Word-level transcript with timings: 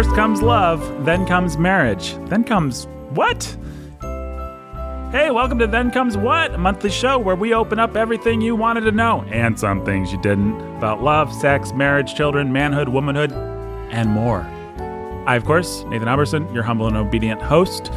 First 0.00 0.16
comes 0.16 0.40
love, 0.40 1.04
then 1.04 1.26
comes 1.26 1.58
marriage, 1.58 2.14
then 2.30 2.42
comes 2.42 2.86
what? 3.10 3.44
Hey, 5.12 5.30
welcome 5.30 5.58
to 5.58 5.66
Then 5.66 5.90
Comes 5.90 6.16
What, 6.16 6.54
a 6.54 6.56
monthly 6.56 6.88
show 6.88 7.18
where 7.18 7.36
we 7.36 7.52
open 7.52 7.78
up 7.78 7.96
everything 7.96 8.40
you 8.40 8.56
wanted 8.56 8.80
to 8.84 8.92
know 8.92 9.26
and 9.28 9.60
some 9.60 9.84
things 9.84 10.10
you 10.10 10.18
didn't 10.22 10.58
about 10.78 11.02
love, 11.02 11.30
sex, 11.34 11.74
marriage, 11.74 12.14
children, 12.14 12.50
manhood, 12.50 12.88
womanhood, 12.88 13.30
and 13.92 14.08
more. 14.08 14.40
I, 15.26 15.36
of 15.36 15.44
course, 15.44 15.84
Nathan 15.88 16.08
Alberson, 16.08 16.50
your 16.54 16.62
humble 16.62 16.86
and 16.86 16.96
obedient 16.96 17.42
host. 17.42 17.92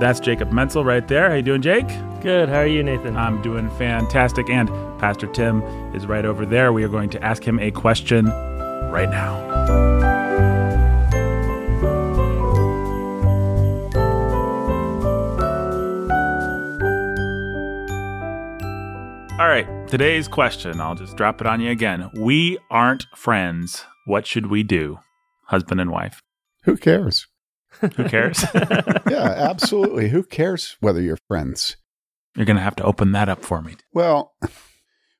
That's 0.00 0.18
Jacob 0.18 0.50
Menzel 0.50 0.84
right 0.84 1.06
there. 1.06 1.30
How 1.30 1.36
you 1.36 1.42
doing, 1.42 1.62
Jake? 1.62 1.86
Good. 2.20 2.48
How 2.48 2.62
are 2.62 2.66
you, 2.66 2.82
Nathan? 2.82 3.16
I'm 3.16 3.40
doing 3.42 3.70
fantastic. 3.76 4.50
And 4.50 4.68
Pastor 4.98 5.28
Tim 5.28 5.62
is 5.94 6.04
right 6.04 6.24
over 6.24 6.44
there. 6.44 6.72
We 6.72 6.82
are 6.82 6.88
going 6.88 7.10
to 7.10 7.22
ask 7.22 7.44
him 7.44 7.60
a 7.60 7.70
question 7.70 8.26
right 8.90 9.08
now. 9.08 10.17
All 19.38 19.46
right, 19.46 19.86
today's 19.86 20.26
question, 20.26 20.80
I'll 20.80 20.96
just 20.96 21.16
drop 21.16 21.40
it 21.40 21.46
on 21.46 21.60
you 21.60 21.70
again. 21.70 22.10
We 22.14 22.58
aren't 22.72 23.06
friends. 23.14 23.84
What 24.04 24.26
should 24.26 24.46
we 24.46 24.64
do? 24.64 24.98
Husband 25.44 25.80
and 25.80 25.92
wife. 25.92 26.20
Who 26.64 26.76
cares? 26.76 27.28
Who 27.80 27.88
cares? 27.88 28.44
yeah, 29.08 29.34
absolutely. 29.36 30.08
Who 30.08 30.24
cares 30.24 30.76
whether 30.80 31.00
you're 31.00 31.20
friends? 31.28 31.76
You're 32.34 32.46
going 32.46 32.56
to 32.56 32.62
have 32.62 32.74
to 32.76 32.82
open 32.82 33.12
that 33.12 33.28
up 33.28 33.44
for 33.44 33.62
me. 33.62 33.76
Well, 33.92 34.34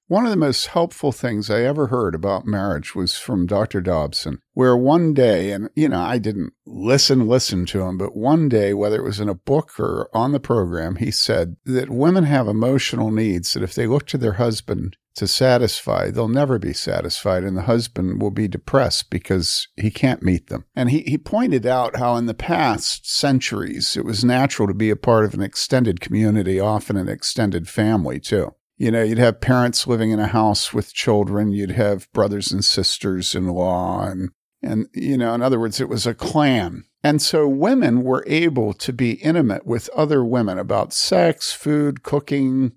one 0.09 0.25
of 0.25 0.31
the 0.31 0.37
most 0.37 0.69
helpful 0.69 1.13
things 1.13 1.51
I 1.51 1.63
ever 1.63 1.89
heard 1.89 2.15
about 2.15 2.47
marriage 2.47 2.95
was 2.95 3.19
from 3.19 3.47
Dr. 3.47 3.83
Dobson, 3.83 4.41
where 4.55 4.77
one 4.77 5.13
day, 5.13 5.53
and 5.53 5.69
you 5.77 5.91
know, 5.91 6.01
I 6.01 6.17
didn't 6.17 6.55
listen, 6.67 7.29
listen 7.29 7.67
to 7.67 7.83
him, 7.83 7.99
but 7.99 8.17
one 8.17 8.49
day, 8.49 8.73
whether 8.73 8.97
it 8.97 9.05
was 9.05 9.21
in 9.21 9.29
a 9.29 9.35
book 9.35 9.79
or 9.79 10.09
on 10.15 10.33
the 10.33 10.41
program, 10.41 10.97
he 10.97 11.11
said 11.11 11.57
that 11.67 11.91
women 11.91 12.25
have 12.25 12.49
emotional 12.49 13.11
needs 13.11 13.53
that 13.53 13.63
if 13.63 13.75
they 13.75 13.87
look 13.87 14.07
to 14.07 14.19
their 14.19 14.35
husband 14.35 14.97
to 15.17 15.29
satisfy, 15.29 16.11
they'll 16.11 16.29
never 16.29 16.59
be 16.59 16.73
satisfied, 16.73 17.45
and 17.45 17.57
the 17.57 17.63
husband 17.63 18.23
will 18.23 18.31
be 18.31 18.49
depressed 18.49 19.11
because 19.11 19.69
he 19.77 19.91
can't 19.91 20.23
meet 20.23 20.47
them. 20.47 20.65
And 20.75 20.89
he, 20.89 21.01
he 21.01 21.19
pointed 21.19 21.67
out 21.67 21.97
how 21.97 22.17
in 22.17 22.25
the 22.25 22.35
past 22.35 23.11
centuries, 23.11 23.95
it 23.95 24.07
was 24.07 24.25
natural 24.25 24.69
to 24.69 24.75
be 24.75 24.89
a 24.89 24.97
part 24.97 25.27
of 25.27 25.35
an 25.35 25.43
extended 25.43 26.01
community, 26.01 26.59
often 26.59 26.97
an 26.97 27.09
extended 27.09 27.69
family 27.69 28.21
too. 28.21 28.55
You 28.79 28.93
know, 28.93 29.03
you'd 29.03 29.19
have 29.19 29.41
parents 29.41 29.89
living 29.89 30.13
in 30.13 30.21
a 30.21 30.29
house 30.29 30.73
with 30.73 30.95
children, 30.95 31.51
you'd 31.51 31.73
have 31.73 32.11
brothers 32.13 32.53
and 32.53 32.65
sisters 32.65 33.35
in 33.35 33.49
law, 33.49 34.07
and, 34.07 34.31
and, 34.63 34.87
you 34.95 35.19
know, 35.19 35.35
in 35.35 35.43
other 35.43 35.59
words, 35.59 35.81
it 35.81 35.89
was 35.89 36.07
a 36.07 36.15
clan. 36.15 36.85
And 37.03 37.21
so 37.21 37.49
women 37.49 38.03
were 38.03 38.25
able 38.29 38.73
to 38.75 38.93
be 38.93 39.13
intimate 39.15 39.67
with 39.67 39.91
other 39.97 40.25
women 40.25 40.59
about 40.59 40.93
sex, 40.93 41.53
food, 41.53 42.05
cooking, 42.05 42.73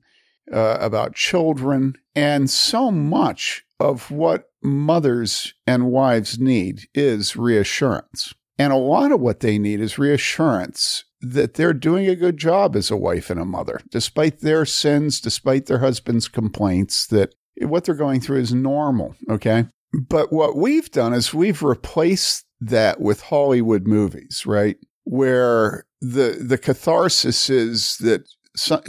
uh, 0.52 0.77
about 0.79 1.16
children. 1.16 1.94
And 2.16 2.49
so 2.49 2.91
much 2.91 3.63
of 3.79 4.09
what 4.09 4.49
mothers 4.63 5.53
and 5.66 5.91
wives 5.91 6.39
need 6.39 6.88
is 6.94 7.35
reassurance. 7.35 8.33
And 8.57 8.73
a 8.73 8.77
lot 8.77 9.11
of 9.11 9.22
what 9.22 9.39
they 9.39 9.57
need 9.57 9.79
is 9.79 9.97
reassurance 9.97 11.05
that 11.22 11.53
they're 11.53 11.73
doing 11.73 12.08
a 12.08 12.16
good 12.16 12.38
job 12.38 12.75
as 12.75 12.89
a 12.89 12.97
wife 12.97 13.30
and 13.30 13.39
a 13.39 13.45
mother, 13.45 13.81
despite 13.89 14.39
their 14.39 14.66
sins, 14.66 15.22
despite 15.22 15.67
their 15.67 15.80
husband's 15.80 16.28
complaints, 16.28 17.08
that 17.08 17.33
what 17.61 17.86
they're 17.86 17.95
going 17.95 18.19
through 18.19 18.39
is 18.39 18.53
normal. 18.53 19.16
Okay. 19.30 19.66
But 19.94 20.31
what 20.31 20.55
we've 20.55 20.89
done 20.89 21.13
is 21.13 21.33
we've 21.33 21.61
replaced 21.61 22.45
that 22.61 23.02
with 23.02 23.22
Hollywood 23.22 23.88
movies, 23.88 24.46
right? 24.46 24.78
Where 25.03 25.85
the, 26.00 26.38
the 26.41 26.57
catharsis 26.57 27.50
is 27.50 27.97
that 27.97 28.28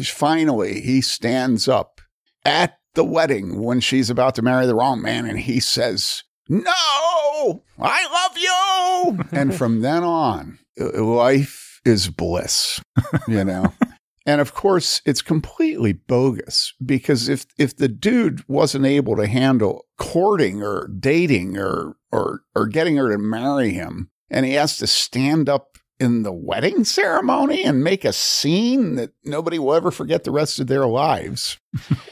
finally 0.07 0.81
he 0.81 1.01
stands 1.01 1.69
up 1.69 2.01
at 2.45 2.79
the 2.95 3.05
wedding 3.05 3.63
when 3.63 3.81
she's 3.81 4.11
about 4.11 4.35
to 4.37 4.43
marry 4.43 4.67
the 4.67 4.75
wrong 4.75 5.03
man 5.03 5.27
and 5.27 5.39
he 5.39 5.61
says, 5.61 6.23
No, 6.49 7.63
I 7.79 8.07
love 8.13 8.39
you. 8.39 9.25
and 9.33 9.55
from 9.55 9.81
then 9.81 10.05
on, 10.05 10.59
life 10.77 11.72
is 11.85 12.09
bliss, 12.09 12.81
you 13.29 13.45
know? 13.45 13.73
and 14.27 14.41
of 14.41 14.55
course, 14.55 15.01
it's 15.05 15.23
completely 15.23 15.93
bogus 15.93 16.73
because 16.85 17.29
if, 17.29 17.47
if 17.59 17.77
the 17.77 17.89
dude 17.89 18.47
wasn't 18.49 18.87
able 18.87 19.17
to 19.17 19.27
handle 19.27 19.87
courting 19.99 20.63
or 20.63 20.89
dating 20.89 21.57
or, 21.57 21.97
or, 22.11 22.43
or 22.55 22.67
getting 22.67 22.97
her 22.97 23.11
to 23.11 23.19
marry 23.19 23.71
him, 23.71 24.11
and 24.31 24.47
he 24.47 24.55
has 24.55 24.79
to 24.79 24.87
stand 24.87 25.49
up 25.49 25.79
in 26.01 26.23
the 26.23 26.33
wedding 26.33 26.85
ceremony 26.85 27.63
and 27.63 27.85
make 27.85 28.05
a 28.05 28.13
scene 28.13 28.97
that 28.97 29.13
nobody 29.25 29.59
will 29.59 29.75
ever 29.75 29.91
forget 29.91 30.25
the 30.25 30.33
rest 30.33 30.59
of 30.59 30.67
their 30.67 30.87
lives. 30.87 31.59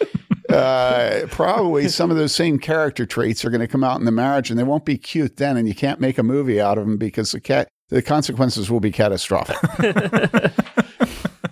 uh, 0.49 1.23
probably 1.29 1.89
some 1.89 2.11
of 2.11 2.17
those 2.17 2.35
same 2.35 2.59
character 2.59 3.05
traits 3.05 3.45
are 3.45 3.51
going 3.51 3.61
to 3.61 3.67
come 3.67 3.83
out 3.83 3.99
in 3.99 4.05
the 4.05 4.13
marriage, 4.13 4.51
and 4.51 4.59
they 4.59 4.65
won't 4.65 4.85
be 4.85 4.97
cute 4.97 5.37
then, 5.39 5.57
and 5.57 5.67
you 5.67 5.75
can't 5.75 6.01
make 6.01 6.19
a 6.19 6.23
movie 6.23 6.61
out 6.61 6.79
of 6.79 6.87
them 6.87 6.99
because 6.99 7.33
the 7.33 7.41
cat 7.41 7.69
the 7.91 8.03
consequences 8.03 8.71
will 8.71 8.81
be 8.81 8.91
catastrophic. 8.91 9.59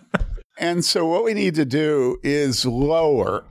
and 0.59 0.85
so, 0.85 1.07
what 1.07 1.25
we 1.25 1.35
need 1.35 1.55
to 1.57 1.65
do 1.65 2.19
is 2.23 2.65
lower 2.65 3.45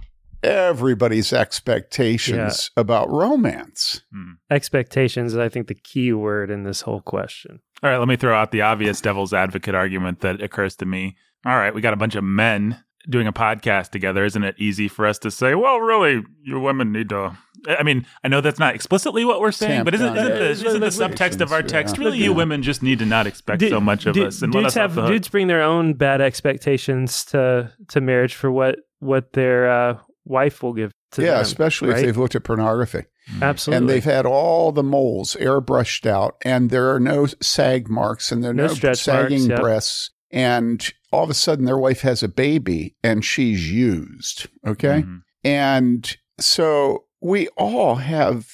everybody's 0.43 1.33
expectations 1.33 2.71
yeah. 2.75 2.81
about 2.81 3.09
romance. 3.09 4.01
Hmm. 4.13 4.33
Expectations 4.49 5.33
is, 5.33 5.39
I 5.39 5.49
think, 5.49 5.67
the 5.67 5.75
key 5.75 6.13
word 6.13 6.49
in 6.49 6.63
this 6.63 6.81
whole 6.81 7.01
question. 7.01 7.59
All 7.83 7.89
right, 7.89 7.97
let 7.97 8.07
me 8.07 8.15
throw 8.15 8.35
out 8.35 8.51
the 8.51 8.61
obvious 8.61 9.01
devil's 9.01 9.33
advocate 9.33 9.75
argument 9.75 10.21
that 10.21 10.41
occurs 10.41 10.75
to 10.77 10.85
me. 10.85 11.15
All 11.45 11.57
right, 11.57 11.73
we 11.73 11.81
got 11.81 11.93
a 11.93 11.97
bunch 11.97 12.15
of 12.15 12.23
men 12.23 12.83
doing 13.09 13.27
a 13.27 13.33
podcast 13.33 13.91
together. 13.91 14.25
Isn't 14.25 14.43
it 14.43 14.55
easy 14.57 14.87
for 14.87 15.05
us 15.05 15.19
to 15.19 15.31
say, 15.31 15.55
well, 15.55 15.79
really, 15.79 16.23
you 16.41 16.59
women 16.59 16.91
need 16.91 17.09
to 17.09 17.37
I 17.67 17.83
mean, 17.83 18.05
I 18.23 18.27
know 18.27 18.41
that's 18.41 18.59
not 18.59 18.75
explicitly 18.75 19.25
what 19.25 19.39
we're 19.39 19.51
saying, 19.51 19.83
but 19.83 19.93
isn't, 19.93 20.15
isn't, 20.17 20.33
the, 20.33 20.49
isn't 20.49 20.79
the 20.79 20.87
subtext 20.87 21.41
of 21.41 21.51
our 21.51 21.63
text 21.63 21.97
yeah. 21.97 22.05
really 22.05 22.17
you 22.19 22.33
women 22.33 22.61
just 22.63 22.83
need 22.83 22.99
to 22.99 23.05
not 23.05 23.27
expect 23.27 23.61
so 23.61 23.79
much 23.79 24.05
of 24.05 24.15
us 24.17 24.41
and 24.41 24.53
dudes 24.53 24.73
have 24.75 24.95
dudes 24.95 25.27
bring 25.27 25.47
their 25.47 25.61
own 25.61 25.93
bad 25.93 26.21
expectations 26.21 27.25
to 27.25 27.71
to 27.87 28.01
marriage 28.01 28.35
for 28.35 28.51
what 28.51 28.79
what 28.99 29.33
their 29.33 29.69
uh, 29.69 29.97
wife 30.25 30.61
will 30.61 30.73
give 30.73 30.91
to 31.11 31.23
yeah, 31.23 31.33
them, 31.33 31.41
especially 31.41 31.89
right? 31.89 31.99
if 31.99 32.05
they've 32.05 32.17
looked 32.17 32.35
at 32.35 32.43
pornography. 32.43 33.03
Mm-hmm. 33.29 33.43
Absolutely. 33.43 33.77
And 33.77 33.89
they've 33.89 34.03
had 34.03 34.25
all 34.25 34.71
the 34.71 34.83
moles 34.83 35.35
airbrushed 35.39 36.05
out, 36.05 36.35
and 36.43 36.69
there 36.69 36.93
are 36.93 36.99
no 36.99 37.27
sag 37.41 37.89
marks, 37.89 38.31
and 38.31 38.43
there 38.43 38.51
are 38.51 38.55
no, 38.55 38.67
no 38.67 38.93
sagging 38.93 39.39
marks, 39.39 39.49
yep. 39.49 39.59
breasts. 39.59 40.11
And 40.31 40.93
all 41.11 41.23
of 41.23 41.29
a 41.29 41.33
sudden, 41.33 41.65
their 41.65 41.77
wife 41.77 42.01
has 42.01 42.23
a 42.23 42.27
baby, 42.27 42.95
and 43.03 43.23
she's 43.23 43.71
used. 43.71 44.47
Okay. 44.65 45.01
Mm-hmm. 45.01 45.17
And 45.43 46.17
so 46.39 47.05
we 47.21 47.47
all 47.49 47.95
have 47.95 48.47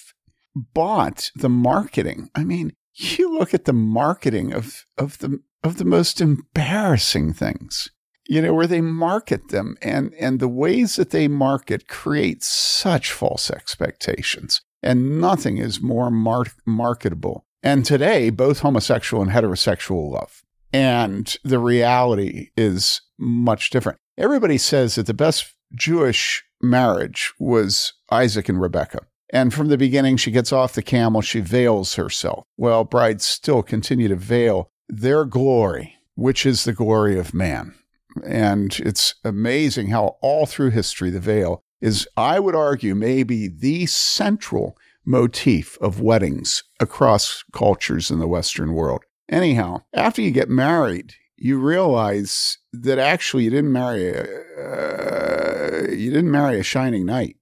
bought 0.56 1.31
the 1.35 1.50
marketing. 1.50 2.29
I 2.35 2.44
mean, 2.44 2.74
you 2.94 3.38
look 3.38 3.53
at 3.53 3.66
the 3.66 3.74
marketing 3.74 4.53
of, 4.53 4.85
of 4.97 5.18
the 5.19 5.40
of 5.63 5.78
the 5.78 5.85
most 5.85 6.19
embarrassing 6.19 7.34
things 7.34 7.90
you 8.28 8.41
know, 8.41 8.53
where 8.53 8.68
they 8.68 8.81
market 8.81 9.50
them 9.50 9.75
and, 9.81 10.13
and 10.19 10.40
the 10.40 10.47
ways 10.47 10.96
that 10.96 11.09
they 11.09 11.28
market 11.28 11.88
create 11.88 12.44
such 12.44 13.12
false 13.12 13.51
expectations. 13.51 14.62
And 14.81 15.19
nothing 15.19 15.57
is 15.57 15.81
more 15.81 16.09
mar- 16.09 16.45
marketable. 16.66 17.45
And 17.62 17.85
today, 17.85 18.30
both 18.30 18.59
homosexual 18.59 19.24
and 19.24 19.31
heterosexual 19.31 20.12
love. 20.12 20.41
And 20.74 21.35
the 21.44 21.59
reality 21.59 22.50
is 22.57 23.01
much 23.18 23.69
different. 23.69 24.00
Everybody 24.18 24.57
says 24.57 24.95
that 24.95 25.06
the 25.06 25.13
best 25.13 25.53
Jewish 25.74 26.44
marriage 26.62 27.33
was 27.39 27.94
Isaac 28.13 28.50
and 28.50 28.62
Rebecca. 28.62 29.00
And 29.31 29.54
from 29.54 29.68
the 29.68 29.77
beginning, 29.77 30.18
she 30.18 30.31
gets 30.31 30.54
off 30.54 30.74
the 30.74 30.83
camel, 30.83 31.21
she 31.21 31.39
veils 31.39 31.95
herself. 31.95 32.45
Well, 32.56 32.83
brides 32.83 33.25
still 33.25 33.63
continue 33.63 34.07
to 34.07 34.15
veil 34.15 34.69
their 34.88 35.25
glory, 35.25 35.98
which 36.15 36.45
is 36.45 36.63
the 36.63 36.74
glory 36.74 37.18
of 37.18 37.33
man. 37.33 37.74
And 38.24 38.80
it's 38.80 39.15
amazing 39.24 39.88
how 39.88 40.18
all 40.21 40.45
through 40.45 40.69
history, 40.69 41.10
the 41.10 41.19
veil 41.19 41.63
is, 41.81 42.07
I 42.15 42.39
would 42.39 42.56
argue, 42.56 42.94
maybe 42.94 43.48
the 43.48 43.88
central 43.88 44.77
motif 45.04 45.77
of 45.81 46.00
weddings 46.00 46.63
across 46.80 47.44
cultures 47.51 48.12
in 48.12 48.19
the 48.19 48.27
Western 48.27 48.74
world. 48.74 49.04
Anyhow, 49.30 49.81
after 49.94 50.21
you 50.21 50.30
get 50.31 50.50
married, 50.50 51.16
you 51.38 51.57
realize 51.57 52.59
that 52.71 53.00
actually 53.00 53.45
you 53.45 53.50
didn't 53.50 53.71
marry 53.71 54.09
a, 54.09 54.21
uh, 54.21 55.92
you 55.92 56.12
didn't 56.12 56.31
marry 56.31 56.59
a 56.59 56.63
shining 56.63 57.06
knight, 57.06 57.38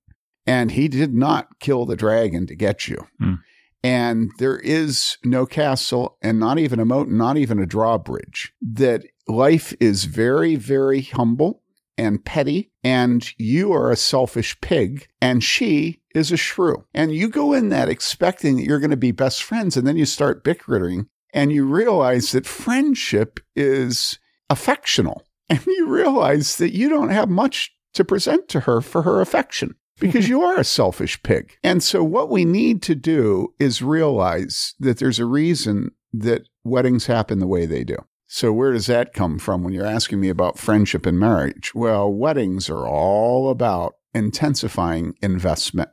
and 0.46 0.72
he 0.72 0.88
did 0.88 1.14
not 1.14 1.60
kill 1.60 1.86
the 1.86 1.96
dragon 1.96 2.48
to 2.48 2.56
get 2.56 2.88
you. 2.88 3.08
Hmm. 3.20 3.36
And 3.84 4.32
there 4.38 4.60
is 4.60 5.18
no 5.24 5.46
castle 5.46 6.18
and 6.22 6.40
not 6.40 6.60
even 6.60 6.80
a 6.80 6.86
moat, 6.86 7.08
not 7.10 7.38
even 7.38 7.60
a 7.60 7.66
drawbridge. 7.66 8.54
That 8.62 9.04
life 9.28 9.74
is 9.80 10.06
very, 10.06 10.56
very 10.56 11.02
humble 11.02 11.64
and 11.98 12.24
petty, 12.24 12.72
and 12.84 13.32
you 13.38 13.74
are 13.74 13.92
a 13.92 13.96
selfish 13.96 14.60
pig, 14.62 15.08
and 15.22 15.44
she 15.44 16.02
is 16.16 16.32
a 16.32 16.38
shrew. 16.38 16.86
And 16.94 17.14
you 17.14 17.28
go 17.28 17.54
in 17.54 17.70
that 17.70 17.90
expecting 17.90 18.56
that 18.58 18.64
you're 18.64 18.80
going 18.80 18.92
to 18.92 18.98
be 18.98 19.12
best 19.12 19.44
friends, 19.44 19.76
and 19.78 19.86
then 19.86 19.98
you 19.98 20.06
start 20.06 20.44
bickering 20.44 21.08
and 21.34 21.52
you 21.52 21.66
realize 21.66 22.32
that 22.32 22.46
friendship 22.46 23.40
is 23.56 24.20
affectional. 24.50 25.24
And 25.52 25.66
you 25.68 25.90
realize 25.90 26.56
that 26.60 26.74
you 26.74 26.88
don't 26.88 27.10
have 27.10 27.28
much 27.28 27.76
to 27.94 28.06
present 28.06 28.48
to 28.48 28.62
her 28.62 28.80
for 28.80 29.02
her 29.02 29.20
affection 29.20 29.76
because 30.02 30.28
you 30.28 30.42
are 30.42 30.60
a 30.60 30.66
selfish 30.66 31.22
pig. 31.24 31.58
And 31.64 31.82
so, 31.82 32.04
what 32.04 32.30
we 32.30 32.44
need 32.44 32.82
to 32.84 32.96
do 32.96 33.54
is 33.60 33.82
realize 33.82 34.74
that 34.80 34.98
there's 34.98 35.20
a 35.20 35.26
reason 35.26 35.92
that 36.12 36.48
weddings 36.64 37.06
happen 37.06 37.40
the 37.40 37.48
way 37.48 37.66
they 37.66 37.86
do. 37.86 37.98
So, 38.28 38.52
where 38.52 38.74
does 38.74 38.88
that 38.88 39.14
come 39.14 39.40
from 39.40 39.64
when 39.64 39.74
you're 39.74 39.86
asking 39.86 40.20
me 40.20 40.30
about 40.30 40.58
friendship 40.58 41.06
and 41.06 41.20
marriage? 41.20 41.74
Well, 41.74 42.12
weddings 42.12 42.70
are 42.70 42.88
all 42.88 43.50
about 43.50 43.96
intensifying 44.14 45.16
investment. 45.22 45.90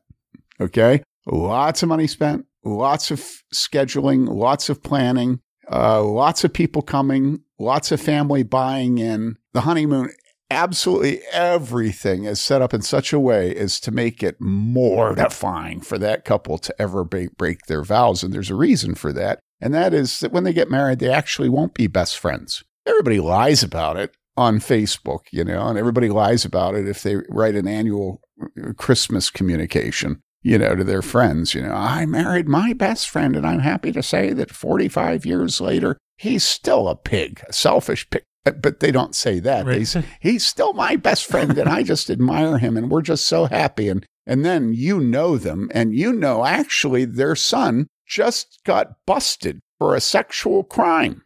Okay. 0.61 1.03
Lots 1.27 1.83
of 1.83 1.89
money 1.89 2.07
spent, 2.07 2.47
lots 2.65 3.11
of 3.11 3.21
scheduling, 3.55 4.29
lots 4.29 4.69
of 4.69 4.83
planning, 4.83 5.41
uh, 5.71 6.03
lots 6.03 6.45
of 6.45 6.53
people 6.53 6.83
coming, 6.83 7.41
lots 7.59 7.93
of 7.93 8.01
family 8.01 8.43
buying 8.43 8.99
in. 8.99 9.37
The 9.53 9.63
honeymoon, 9.63 10.11
absolutely 10.51 11.21
everything 11.33 12.25
is 12.25 12.41
set 12.41 12.63
up 12.63 12.73
in 12.73 12.83
such 12.83 13.13
a 13.13 13.21
way 13.21 13.55
as 13.55 13.79
to 13.81 13.91
make 13.91 14.23
it 14.23 14.41
mortifying 14.41 15.81
for 15.81 15.99
that 15.99 16.25
couple 16.25 16.59
to 16.59 16.75
ever 16.81 17.05
break, 17.05 17.61
their 17.67 17.85
vows. 17.85 18.23
And 18.23 18.33
there's 18.33 18.51
a 18.51 18.55
reason 18.55 18.95
for 18.95 19.13
that. 19.13 19.41
And 19.61 19.75
that 19.75 19.93
is 19.93 20.21
that 20.21 20.33
when 20.33 20.45
they 20.45 20.53
get 20.53 20.71
married, 20.71 21.01
they 21.01 21.11
actually 21.11 21.49
won't 21.49 21.75
be 21.75 21.87
best 21.87 22.19
friends. 22.19 22.63
Everybody 22.87 23.21
lies 23.21 23.63
about 23.63 23.97
it 23.97 24.15
on 24.37 24.61
Facebook, 24.61 25.23
you 25.33 25.45
know, 25.45 25.67
and 25.67 25.79
everybody 25.79 26.09
lies 26.09 26.45
about 26.45 26.75
it 26.75 26.89
if 26.89 27.03
they 27.03 27.17
write 27.29 27.57
an 27.57 27.67
annual 27.67 28.21
uh, 28.41 28.73
Christmas 28.75 29.31
communication, 29.31 30.21
you 30.43 30.57
know, 30.57 30.77
to 30.77 30.85
their 30.85 31.03
friends. 31.03 31.55
You 31.55 31.63
know, 31.63 31.73
I 31.75 32.07
married 32.07 32.49
my 32.49 32.73
best 32.73 33.11
friend, 33.11 33.35
and 33.35 33.45
I'm 33.45 33.59
happy 33.59 33.91
to 33.93 34.03
say 34.03 34.33
that 34.33 34.53
45 34.53 35.27
years 35.27 35.61
later, 35.61 35.99
he's 36.17 36.45
still 36.45 36.89
a 36.89 36.95
pig, 36.95 37.43
a 37.49 37.53
selfish 37.53 38.09
pig. 38.11 38.23
But 38.51 38.81
they 38.81 38.91
don't 38.91 39.15
say 39.15 39.41
that. 39.41 39.67
Right. 39.67 39.79
They 39.79 39.85
say, 39.85 40.05
he's 40.21 40.47
still 40.47 40.73
my 40.73 40.97
best 40.97 41.27
friend, 41.27 41.57
and 41.57 41.69
I 41.69 41.83
just 41.83 42.11
admire 42.11 42.59
him, 42.59 42.77
and 42.77 42.91
we're 42.91 43.03
just 43.03 43.27
so 43.27 43.47
happy. 43.47 43.89
And 43.89 44.05
and 44.27 44.45
then 44.45 44.73
you 44.75 45.01
know 45.01 45.39
them, 45.39 45.71
and 45.73 45.95
you 45.95 46.13
know 46.13 46.45
actually 46.45 47.05
their 47.05 47.37
son 47.37 47.87
just 48.07 48.61
got 48.65 49.05
busted 49.07 49.61
for 49.79 49.95
a 49.95 50.01
sexual 50.01 50.65
crime 50.65 51.23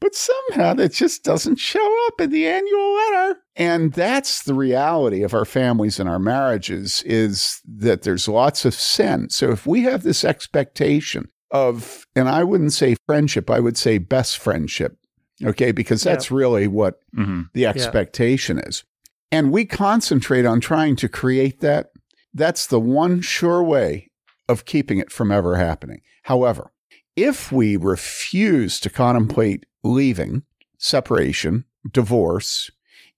but 0.00 0.14
somehow 0.14 0.74
that 0.74 0.92
just 0.92 1.24
doesn't 1.24 1.56
show 1.56 2.06
up 2.06 2.20
in 2.20 2.30
the 2.30 2.46
annual 2.46 2.94
letter. 2.94 3.40
And 3.56 3.92
that's 3.92 4.42
the 4.42 4.54
reality 4.54 5.22
of 5.22 5.34
our 5.34 5.44
families 5.44 5.98
and 5.98 6.08
our 6.08 6.18
marriages 6.18 7.02
is 7.04 7.60
that 7.66 8.02
there's 8.02 8.28
lots 8.28 8.64
of 8.64 8.74
sin. 8.74 9.30
So 9.30 9.50
if 9.50 9.66
we 9.66 9.82
have 9.82 10.02
this 10.02 10.24
expectation 10.24 11.28
of, 11.50 12.06
and 12.14 12.28
I 12.28 12.44
wouldn't 12.44 12.74
say 12.74 12.96
friendship, 13.06 13.50
I 13.50 13.60
would 13.60 13.78
say 13.78 13.98
best 13.98 14.38
friendship. 14.38 14.98
Okay, 15.44 15.72
because 15.72 16.02
that's 16.02 16.30
yeah. 16.30 16.36
really 16.36 16.66
what 16.66 17.00
mm-hmm. 17.14 17.42
the 17.52 17.66
expectation 17.66 18.56
yeah. 18.56 18.68
is. 18.68 18.84
And 19.30 19.52
we 19.52 19.64
concentrate 19.64 20.46
on 20.46 20.60
trying 20.60 20.96
to 20.96 21.08
create 21.08 21.60
that. 21.60 21.90
That's 22.32 22.66
the 22.66 22.80
one 22.80 23.20
sure 23.20 23.62
way 23.62 24.10
of 24.48 24.64
keeping 24.64 24.98
it 24.98 25.10
from 25.10 25.32
ever 25.32 25.56
happening. 25.56 26.00
However, 26.22 26.72
if 27.16 27.50
we 27.50 27.76
refuse 27.76 28.78
to 28.80 28.90
contemplate 28.90 29.66
leaving, 29.82 30.42
separation, 30.78 31.64
divorce, 31.90 32.70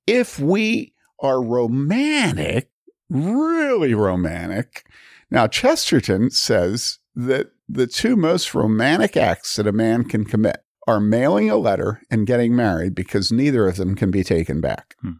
if 0.06 0.38
we 0.38 0.94
are 1.20 1.42
romantic, 1.42 2.70
really 3.10 3.94
romantic. 3.94 4.84
Now, 5.30 5.46
Chesterton 5.46 6.30
says 6.30 6.98
that 7.14 7.50
the 7.68 7.86
two 7.86 8.16
most 8.16 8.54
romantic 8.54 9.16
acts 9.16 9.56
that 9.56 9.66
a 9.66 9.72
man 9.72 10.04
can 10.04 10.24
commit 10.24 10.62
are 10.88 11.00
mailing 11.00 11.50
a 11.50 11.56
letter 11.56 12.00
and 12.10 12.26
getting 12.26 12.56
married 12.56 12.94
because 12.94 13.30
neither 13.30 13.68
of 13.68 13.76
them 13.76 13.94
can 13.94 14.10
be 14.10 14.24
taken 14.24 14.58
back. 14.58 14.96
Hmm. 15.02 15.12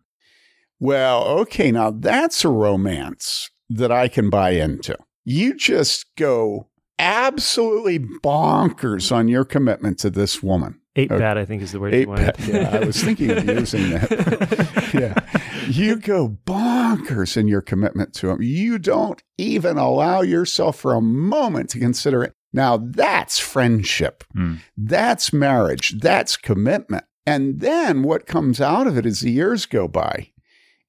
Well, 0.81 1.25
okay, 1.41 1.71
now 1.71 1.91
that's 1.91 2.43
a 2.43 2.49
romance 2.49 3.51
that 3.69 3.93
I 3.93 4.09
can 4.09 4.31
buy 4.31 4.51
into. 4.51 4.97
You 5.27 5.55
just 5.55 6.07
go 6.17 6.69
absolutely 6.99 7.99
bonkers 7.99 9.13
on 9.13 9.29
your 9.29 9.45
commitment 9.45 9.99
to 9.99 10.09
this 10.09 10.43
woman. 10.43 10.81
Eight 10.97 11.13
okay. 11.13 11.19
bad, 11.19 11.37
I 11.37 11.45
think, 11.45 11.61
is 11.61 11.73
the 11.73 11.81
word 11.81 11.95
Eight 11.95 12.03
you 12.03 12.09
wanted. 12.09 12.37
Bad. 12.39 12.49
Yeah, 12.49 12.71
I 12.73 12.85
was 12.87 13.05
thinking 13.05 13.31
of 13.31 13.45
using 13.45 13.91
that. 13.91 14.91
yeah. 14.95 15.69
You 15.69 15.97
go 15.97 16.39
bonkers 16.47 17.37
in 17.37 17.47
your 17.47 17.61
commitment 17.61 18.15
to 18.15 18.31
him. 18.31 18.41
You 18.41 18.79
don't 18.79 19.23
even 19.37 19.77
allow 19.77 20.23
yourself 20.23 20.77
for 20.77 20.95
a 20.95 21.03
moment 21.03 21.69
to 21.71 21.79
consider 21.79 22.25
it. 22.25 22.33
Now, 22.53 22.79
that's 22.79 23.39
friendship. 23.39 24.25
Mm. 24.37 24.61
That's 24.77 25.33
marriage. 25.33 26.01
That's 26.01 26.37
commitment. 26.37 27.05
And 27.27 27.61
then 27.61 28.03
what 28.03 28.27
comes 28.27 28.61
out 28.61 28.87
of 28.87 28.97
it 28.97 29.05
as 29.05 29.21
the 29.21 29.31
years 29.31 29.67
go 29.67 29.87
by 29.87 30.31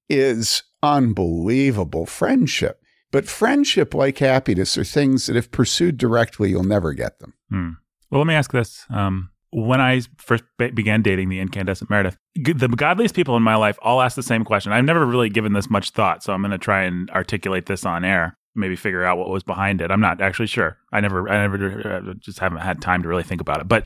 is 0.07 0.63
unbelievable 0.81 2.05
friendship. 2.05 2.81
But 3.11 3.27
friendship, 3.27 3.93
like 3.93 4.19
happiness, 4.19 4.77
are 4.77 4.83
things 4.83 5.25
that, 5.25 5.35
if 5.35 5.51
pursued 5.51 5.97
directly, 5.97 6.51
you'll 6.51 6.63
never 6.63 6.93
get 6.93 7.19
them. 7.19 7.33
Mm. 7.51 7.75
Well, 8.09 8.21
let 8.21 8.27
me 8.27 8.35
ask 8.35 8.51
this. 8.51 8.85
Um, 8.89 9.31
when 9.51 9.81
I 9.81 10.01
first 10.17 10.43
be- 10.57 10.71
began 10.71 11.01
dating 11.01 11.29
the 11.29 11.39
incandescent 11.39 11.89
Meredith, 11.89 12.17
g- 12.41 12.53
the 12.53 12.67
godliest 12.67 13.15
people 13.15 13.35
in 13.35 13.43
my 13.43 13.55
life 13.55 13.77
all 13.81 14.01
ask 14.01 14.15
the 14.15 14.23
same 14.23 14.45
question. 14.45 14.71
I've 14.71 14.85
never 14.85 15.05
really 15.05 15.29
given 15.29 15.53
this 15.53 15.69
much 15.69 15.89
thought, 15.89 16.23
so 16.23 16.33
I'm 16.33 16.41
going 16.41 16.51
to 16.51 16.57
try 16.59 16.83
and 16.83 17.09
articulate 17.09 17.65
this 17.65 17.83
on 17.85 18.05
air. 18.05 18.37
Maybe 18.55 18.75
figure 18.75 19.03
out 19.03 19.17
what 19.17 19.29
was 19.29 19.43
behind 19.43 19.81
it. 19.81 19.91
I'm 19.91 20.01
not 20.01 20.21
actually 20.21 20.47
sure. 20.47 20.77
I 20.91 20.99
never, 21.01 21.29
I 21.29 21.47
never, 21.47 22.03
uh, 22.09 22.13
just 22.19 22.39
haven't 22.39 22.59
had 22.59 22.81
time 22.81 23.03
to 23.03 23.07
really 23.07 23.23
think 23.23 23.41
about 23.41 23.61
it. 23.61 23.67
But 23.67 23.83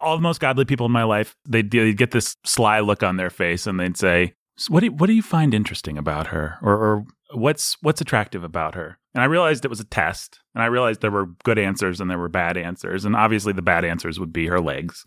all 0.00 0.16
the 0.16 0.22
most 0.22 0.40
godly 0.40 0.64
people 0.64 0.86
in 0.86 0.92
my 0.92 1.04
life, 1.04 1.36
they 1.48 1.62
they 1.62 1.92
get 1.92 2.10
this 2.10 2.36
sly 2.44 2.80
look 2.80 3.02
on 3.02 3.16
their 3.16 3.30
face, 3.30 3.66
and 3.66 3.78
they'd 3.78 3.96
say, 3.96 4.34
so 4.56 4.72
"What 4.72 4.80
do 4.80 4.86
you, 4.86 4.92
what 4.92 5.06
do 5.06 5.12
you 5.12 5.22
find 5.22 5.54
interesting 5.54 5.98
about 5.98 6.28
her, 6.28 6.58
or, 6.62 6.72
or 6.72 7.04
what's 7.34 7.76
what's 7.82 8.00
attractive 8.00 8.44
about 8.44 8.74
her?" 8.74 8.98
And 9.14 9.22
I 9.22 9.26
realized 9.26 9.64
it 9.64 9.68
was 9.68 9.80
a 9.80 9.84
test, 9.84 10.40
and 10.54 10.62
I 10.62 10.66
realized 10.66 11.00
there 11.00 11.10
were 11.10 11.26
good 11.42 11.58
answers 11.58 12.02
and 12.02 12.10
there 12.10 12.18
were 12.18 12.28
bad 12.28 12.58
answers, 12.58 13.04
and 13.04 13.16
obviously 13.16 13.54
the 13.54 13.62
bad 13.62 13.84
answers 13.84 14.20
would 14.20 14.32
be 14.32 14.46
her 14.46 14.60
legs. 14.60 15.04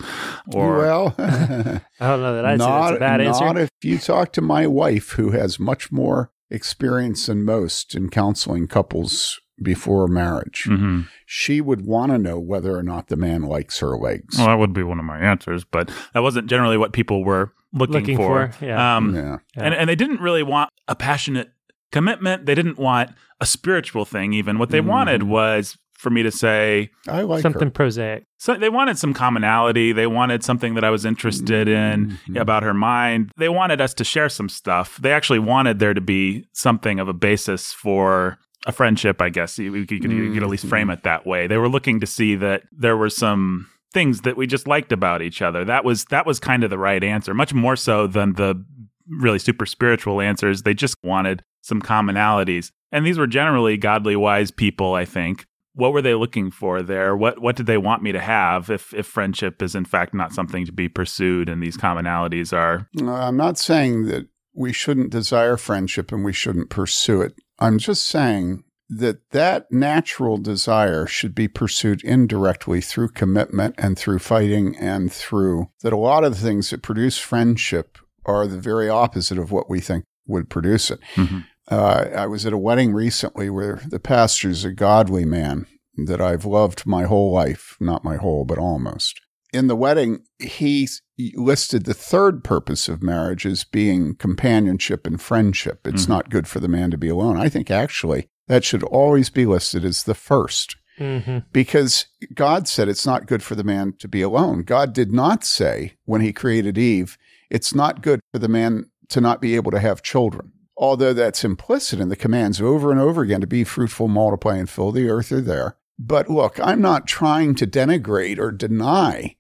Or 0.54 0.78
well, 0.78 1.16
I 1.20 1.82
don't 2.00 2.22
know 2.22 2.36
that 2.36 2.46
I'd 2.46 2.58
not, 2.58 2.68
say 2.68 2.92
that's 2.92 2.98
a 2.98 3.00
bad 3.00 3.22
answer. 3.22 3.46
Not 3.46 3.58
if 3.58 3.70
you 3.84 4.00
talk 4.00 4.34
to 4.34 4.42
my 4.42 4.66
wife, 4.66 5.12
who 5.12 5.32
has 5.32 5.60
much 5.60 5.92
more 5.92 6.32
experience 6.50 7.28
than 7.28 7.44
most 7.44 7.96
in 7.96 8.10
counseling 8.10 8.68
couples 8.68 9.40
before 9.62 10.08
marriage. 10.08 10.66
Mm-hmm. 10.68 11.02
She 11.26 11.62
would 11.62 11.86
want 11.86 12.12
to 12.12 12.18
know 12.18 12.40
whether 12.40 12.76
or 12.76 12.84
not 12.84 13.08
the 13.08 13.16
man 13.16 13.44
likes 13.44 13.80
her 13.80 13.98
legs. 13.98 14.38
Well, 14.38 14.48
that 14.48 14.58
would 14.58 14.74
be 14.74 14.84
one 14.84 15.00
of 15.00 15.06
my 15.06 15.20
answers, 15.20 15.64
but 15.64 15.92
that 16.14 16.24
wasn't 16.24 16.50
generally 16.50 16.78
what 16.78 16.94
people 16.94 17.24
were 17.24 17.54
looking, 17.74 17.94
looking 17.94 18.18
for. 18.18 18.52
for 18.52 18.66
yeah. 18.66 18.98
Um, 18.98 19.16
yeah. 19.16 19.38
And, 19.56 19.74
and 19.74 19.90
they 19.90 19.96
didn't 19.96 20.22
really 20.22 20.44
want 20.44 20.72
a 20.88 20.96
passionate 20.96 21.52
commitment. 21.92 22.46
They 22.46 22.56
didn't 22.56 22.78
want 22.78 23.12
a 23.40 23.46
spiritual 23.46 24.06
thing, 24.06 24.34
even. 24.34 24.60
What 24.60 24.70
they 24.70 24.82
mm. 24.82 24.88
wanted 24.88 25.24
was 25.24 25.78
for 26.00 26.10
me 26.10 26.24
to 26.24 26.32
say 26.32 26.90
I 27.08 27.24
like 27.24 27.42
something 27.42 27.68
her. 27.68 27.72
prosaic. 27.72 28.26
So 28.38 28.56
they 28.56 28.70
wanted 28.70 28.98
some 28.98 29.14
commonality. 29.14 29.92
They 29.92 30.08
wanted 30.08 30.44
something 30.44 30.76
that 30.76 30.84
I 30.86 30.90
was 30.90 31.04
interested 31.04 31.68
in 31.68 32.12
mm-hmm. 32.12 32.38
about 32.38 32.64
her 32.64 32.74
mind. 32.74 33.32
They 33.38 33.50
wanted 33.50 33.82
us 33.82 33.94
to 33.96 34.06
share 34.06 34.30
some 34.30 34.48
stuff. 34.48 34.98
They 35.02 35.12
actually 35.12 35.40
wanted 35.40 35.80
there 35.80 35.94
to 35.94 36.00
be 36.00 36.46
something 36.54 37.02
of 37.02 37.10
a 37.10 37.14
basis 37.14 37.74
for 37.74 38.38
a 38.66 38.72
friendship, 38.72 39.22
I 39.22 39.28
guess. 39.28 39.60
You, 39.60 39.76
you, 39.76 39.86
could, 39.86 40.02
mm-hmm. 40.02 40.12
you 40.12 40.34
could 40.34 40.44
at 40.44 40.50
least 40.50 40.68
frame 40.68 40.88
mm-hmm. 40.88 40.94
it 40.94 41.04
that 41.04 41.28
way. 41.28 41.48
They 41.48 41.58
were 41.58 41.70
looking 41.70 42.00
to 42.00 42.08
see 42.08 42.36
that 42.36 42.64
there 42.72 42.96
were 42.96 43.10
some 43.10 43.68
things 43.92 44.22
that 44.22 44.38
we 44.38 44.48
just 44.48 44.68
liked 44.68 44.94
about 44.94 45.22
each 45.22 45.42
other. 45.42 45.66
That 45.66 45.84
was 45.84 46.06
that 46.06 46.26
was 46.26 46.40
kind 46.40 46.64
of 46.64 46.70
the 46.70 46.78
right 46.78 47.04
answer, 47.04 47.34
much 47.34 47.54
more 47.54 47.76
so 47.76 48.08
than 48.08 48.34
the 48.34 48.64
really 49.10 49.40
super 49.40 49.66
spiritual 49.66 50.22
answers. 50.22 50.64
They 50.64 50.74
just 50.74 50.96
wanted 51.04 51.44
some 51.62 51.82
commonalities. 51.82 52.72
And 52.92 53.06
these 53.06 53.18
were 53.18 53.28
generally 53.28 53.76
godly, 53.76 54.16
wise 54.16 54.50
people, 54.50 54.94
I 54.94 55.04
think. 55.06 55.46
What 55.74 55.94
were 55.94 56.02
they 56.02 56.16
looking 56.16 56.52
for 56.52 56.82
there? 56.82 57.16
What 57.16 57.42
what 57.42 57.56
did 57.56 57.66
they 57.66 57.78
want 57.78 58.04
me 58.04 58.12
to 58.12 58.20
have 58.20 58.70
if 58.70 58.94
if 58.94 59.06
friendship 59.06 59.62
is 59.62 59.76
in 59.76 59.86
fact 59.86 60.14
not 60.14 60.34
something 60.34 60.66
to 60.66 60.72
be 60.72 60.90
pursued 60.90 61.50
and 61.50 61.62
these 61.62 61.78
commonalities 61.78 62.52
are? 62.52 62.90
I'm 63.00 63.38
not 63.38 63.58
saying 63.58 64.06
that 64.06 64.28
we 64.54 64.74
shouldn't 64.74 65.12
desire 65.12 65.58
friendship 65.58 66.12
and 66.12 66.26
we 66.26 66.34
shouldn't 66.34 66.70
pursue 66.70 67.22
it. 67.22 67.34
I'm 67.60 67.78
just 67.78 68.06
saying 68.06 68.64
that 68.90 69.30
that 69.30 69.72
natural 69.72 70.38
desire 70.38 71.06
should 71.06 71.36
be 71.36 71.48
pursued 71.48 72.04
indirectly 72.04 72.82
through 72.82 73.10
commitment 73.10 73.76
and 73.78 73.98
through 73.98 74.20
fighting 74.20 74.76
and 74.78 75.14
through 75.14 75.70
that 75.82 75.94
a 75.94 75.98
lot 75.98 76.24
of 76.24 76.34
the 76.34 76.42
things 76.42 76.72
that 76.72 76.82
produce 76.82 77.18
friendship 77.18 78.00
are 78.26 78.48
the 78.48 78.58
very 78.58 78.90
opposite 78.90 79.38
of 79.38 79.52
what 79.52 79.70
we 79.70 79.80
think 79.80 80.06
would 80.28 80.50
produce 80.50 80.90
it. 80.90 81.00
Mm-hmm. 81.16 81.40
Uh, 81.70 82.06
I 82.16 82.26
was 82.26 82.46
at 82.46 82.54
a 82.54 82.58
wedding 82.58 82.94
recently 82.94 83.50
where 83.50 83.82
the 83.88 84.00
pastor 84.00 84.50
is 84.50 84.66
a 84.66 84.72
godly 84.72 85.26
man 85.26 85.68
that 86.06 86.22
I've 86.22 86.46
loved 86.46 86.86
my 86.86 87.04
whole 87.04 87.32
life, 87.32 87.78
not 87.80 88.04
my 88.04 88.16
whole, 88.18 88.46
but 88.46 88.58
almost. 88.58 89.22
In 89.52 89.68
the 89.68 89.76
wedding, 89.76 90.24
he 90.40 90.88
listed 91.36 91.86
the 91.86 91.94
third 91.94 92.44
purpose 92.44 92.88
of 92.88 93.04
marriage 93.04 93.46
as 93.46 93.64
being 93.64 94.16
companionship 94.16 95.06
and 95.06 95.20
friendship. 95.22 95.86
It's 95.86 96.04
mm-hmm. 96.04 96.12
not 96.12 96.30
good 96.30 96.48
for 96.48 96.60
the 96.60 96.68
man 96.68 96.92
to 96.92 96.98
be 96.98 97.10
alone. 97.10 97.38
I 97.38 97.50
think 97.50 97.70
actually 97.70 98.28
that 98.48 98.64
should 98.64 98.84
always 98.84 99.30
be 99.30 99.46
listed 99.46 99.86
as 99.86 100.04
the 100.04 100.16
first. 100.16 100.76
Mhm. 101.00 101.46
because 101.54 102.08
God 102.34 102.68
said 102.68 102.90
it's 102.90 103.06
not 103.06 103.26
good 103.26 103.42
for 103.42 103.56
the 103.56 103.64
man 103.64 103.94
to 104.00 104.08
be 104.10 104.22
alone. 104.22 104.64
God 104.64 104.92
did 104.92 105.14
not 105.14 105.46
say 105.46 105.94
when 106.04 106.20
he 106.20 106.34
created 106.34 106.78
Eve, 106.78 107.18
it's 107.50 107.74
not 107.74 108.02
good 108.02 108.20
for 108.34 108.40
the 108.40 108.50
man 108.50 108.90
to 109.08 109.22
not 109.22 109.40
be 109.40 109.56
able 109.56 109.72
to 109.72 109.80
have 109.80 110.04
children. 110.04 110.52
Although 110.82 111.12
that's 111.12 111.44
implicit 111.44 112.00
in 112.00 112.08
the 112.08 112.16
commands 112.16 112.62
over 112.62 112.90
and 112.90 113.02
over 113.02 113.22
again 113.22 113.42
to 113.42 113.48
be 113.48 113.66
fruitful, 113.66 114.08
multiply, 114.08 114.56
and 114.56 114.70
fill 114.70 114.94
the 114.94 115.10
earth 115.10 115.30
are 115.34 115.42
there. 115.42 115.76
But 116.00 116.30
look, 116.30 116.58
I'm 116.64 116.80
not 116.80 117.06
trying 117.06 117.54
to 117.56 117.68
denigrate 117.68 118.40
or 118.40 118.52
deny 118.54 119.36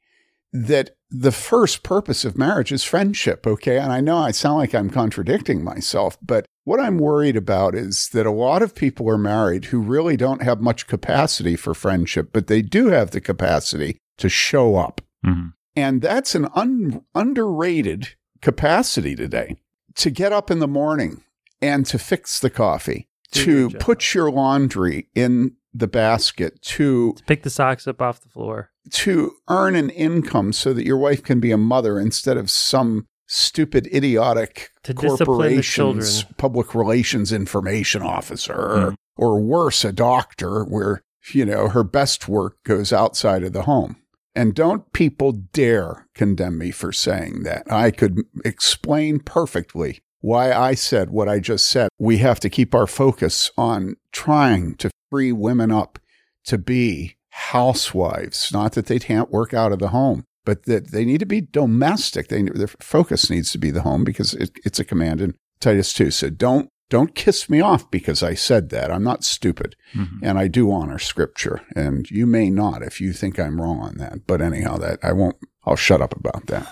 that 0.51 0.97
the 1.09 1.31
first 1.31 1.81
purpose 1.81 2.25
of 2.25 2.37
marriage 2.37 2.73
is 2.73 2.83
friendship, 2.83 3.47
okay? 3.47 3.77
And 3.77 3.93
I 3.93 4.01
know 4.01 4.17
I 4.17 4.31
sound 4.31 4.57
like 4.57 4.75
I'm 4.75 4.89
contradicting 4.89 5.63
myself, 5.63 6.17
but 6.21 6.45
what 6.65 6.81
I'm 6.81 6.97
worried 6.97 7.37
about 7.37 7.73
is 7.73 8.09
that 8.09 8.25
a 8.25 8.31
lot 8.31 8.61
of 8.61 8.75
people 8.75 9.09
are 9.09 9.17
married 9.17 9.65
who 9.65 9.79
really 9.79 10.17
don't 10.17 10.43
have 10.43 10.59
much 10.59 10.87
capacity 10.87 11.55
for 11.55 11.73
friendship, 11.73 12.31
but 12.33 12.47
they 12.47 12.61
do 12.61 12.87
have 12.87 13.11
the 13.11 13.21
capacity 13.21 13.97
to 14.17 14.27
show 14.27 14.75
up. 14.75 14.99
Mhm. 15.25 15.53
And 15.75 16.01
that's 16.01 16.35
an 16.35 16.49
un- 16.53 17.01
underrated 17.15 18.09
capacity 18.41 19.15
today 19.15 19.57
to 19.95 20.09
get 20.09 20.33
up 20.33 20.51
in 20.51 20.59
the 20.59 20.67
morning 20.67 21.23
and 21.61 21.85
to 21.87 21.97
fix 21.99 22.39
the 22.39 22.49
coffee, 22.49 23.07
Do 23.31 23.43
to 23.43 23.59
your 23.69 23.79
put 23.79 24.13
your 24.13 24.31
laundry 24.31 25.07
in 25.15 25.55
the 25.73 25.87
basket, 25.87 26.61
to 26.63 27.15
Pick 27.27 27.43
the 27.43 27.49
socks 27.49 27.87
up 27.87 28.01
off 28.01 28.21
the 28.21 28.29
floor. 28.29 28.71
to 28.91 29.33
earn 29.49 29.75
an 29.75 29.89
income 29.91 30.51
so 30.53 30.73
that 30.73 30.85
your 30.85 30.97
wife 30.97 31.21
can 31.23 31.39
be 31.39 31.51
a 31.51 31.57
mother 31.57 31.99
instead 31.99 32.37
of 32.37 32.49
some 32.49 33.05
stupid 33.27 33.85
idiotic 33.93 34.71
To 34.83 34.93
corporation's 34.95 36.23
public 36.37 36.73
relations 36.73 37.31
information 37.31 38.01
officer 38.01 38.53
or, 38.55 38.77
Mhm. 38.91 38.95
or 39.17 39.39
worse 39.39 39.85
a 39.85 39.91
doctor 39.91 40.63
where 40.63 41.01
you 41.33 41.45
know 41.45 41.67
her 41.69 41.83
best 41.83 42.27
work 42.27 42.55
goes 42.65 42.91
outside 42.91 43.43
of 43.43 43.53
the 43.53 43.63
home 43.63 43.97
and 44.33 44.55
don't 44.55 44.91
people 44.93 45.31
dare 45.33 46.07
condemn 46.15 46.57
me 46.57 46.71
for 46.71 46.91
saying 46.91 47.43
that 47.43 47.71
i 47.71 47.91
could 47.91 48.17
explain 48.43 49.19
perfectly 49.19 49.99
why 50.21 50.51
i 50.51 50.73
said 50.73 51.09
what 51.09 51.29
i 51.29 51.39
just 51.39 51.65
said 51.69 51.89
we 51.97 52.17
have 52.17 52.39
to 52.39 52.49
keep 52.49 52.75
our 52.75 52.87
focus 52.87 53.49
on 53.57 53.95
trying 54.11 54.75
to 54.75 54.89
free 55.09 55.31
women 55.31 55.71
up 55.71 55.97
to 56.45 56.57
be 56.57 57.15
housewives. 57.29 58.51
Not 58.53 58.73
that 58.73 58.87
they 58.87 58.99
can't 58.99 59.31
work 59.31 59.53
out 59.53 59.71
of 59.71 59.79
the 59.79 59.89
home, 59.89 60.23
but 60.45 60.63
that 60.65 60.91
they 60.91 61.05
need 61.05 61.19
to 61.19 61.25
be 61.25 61.41
domestic. 61.41 62.27
They, 62.27 62.43
their 62.43 62.67
focus 62.67 63.29
needs 63.29 63.51
to 63.51 63.57
be 63.57 63.71
the 63.71 63.81
home 63.81 64.03
because 64.03 64.33
it, 64.33 64.51
it's 64.65 64.79
a 64.79 64.85
command 64.85 65.21
in 65.21 65.35
Titus 65.59 65.93
2. 65.93 66.11
So 66.11 66.29
don't, 66.29 66.69
don't 66.89 67.13
kiss 67.15 67.49
me 67.49 67.61
off 67.61 67.89
because 67.91 68.23
I 68.23 68.33
said 68.33 68.69
that. 68.69 68.91
I'm 68.91 69.03
not 69.03 69.23
stupid 69.23 69.75
Mhm. 69.95 70.19
and 70.23 70.39
I 70.39 70.47
do 70.47 70.71
honor 70.71 70.99
scripture. 70.99 71.61
And 71.75 72.09
you 72.09 72.25
may 72.25 72.49
not 72.49 72.81
if 72.81 72.99
you 73.01 73.13
think 73.13 73.39
I'm 73.39 73.61
wrong 73.61 73.79
on 73.79 73.97
that. 73.97 74.25
But 74.25 74.41
anyhow, 74.41 74.77
that 74.77 74.99
I 75.03 75.11
won't, 75.11 75.35
I'll 75.65 75.75
shut 75.75 76.01
up 76.01 76.15
about 76.15 76.47
that. 76.47 76.65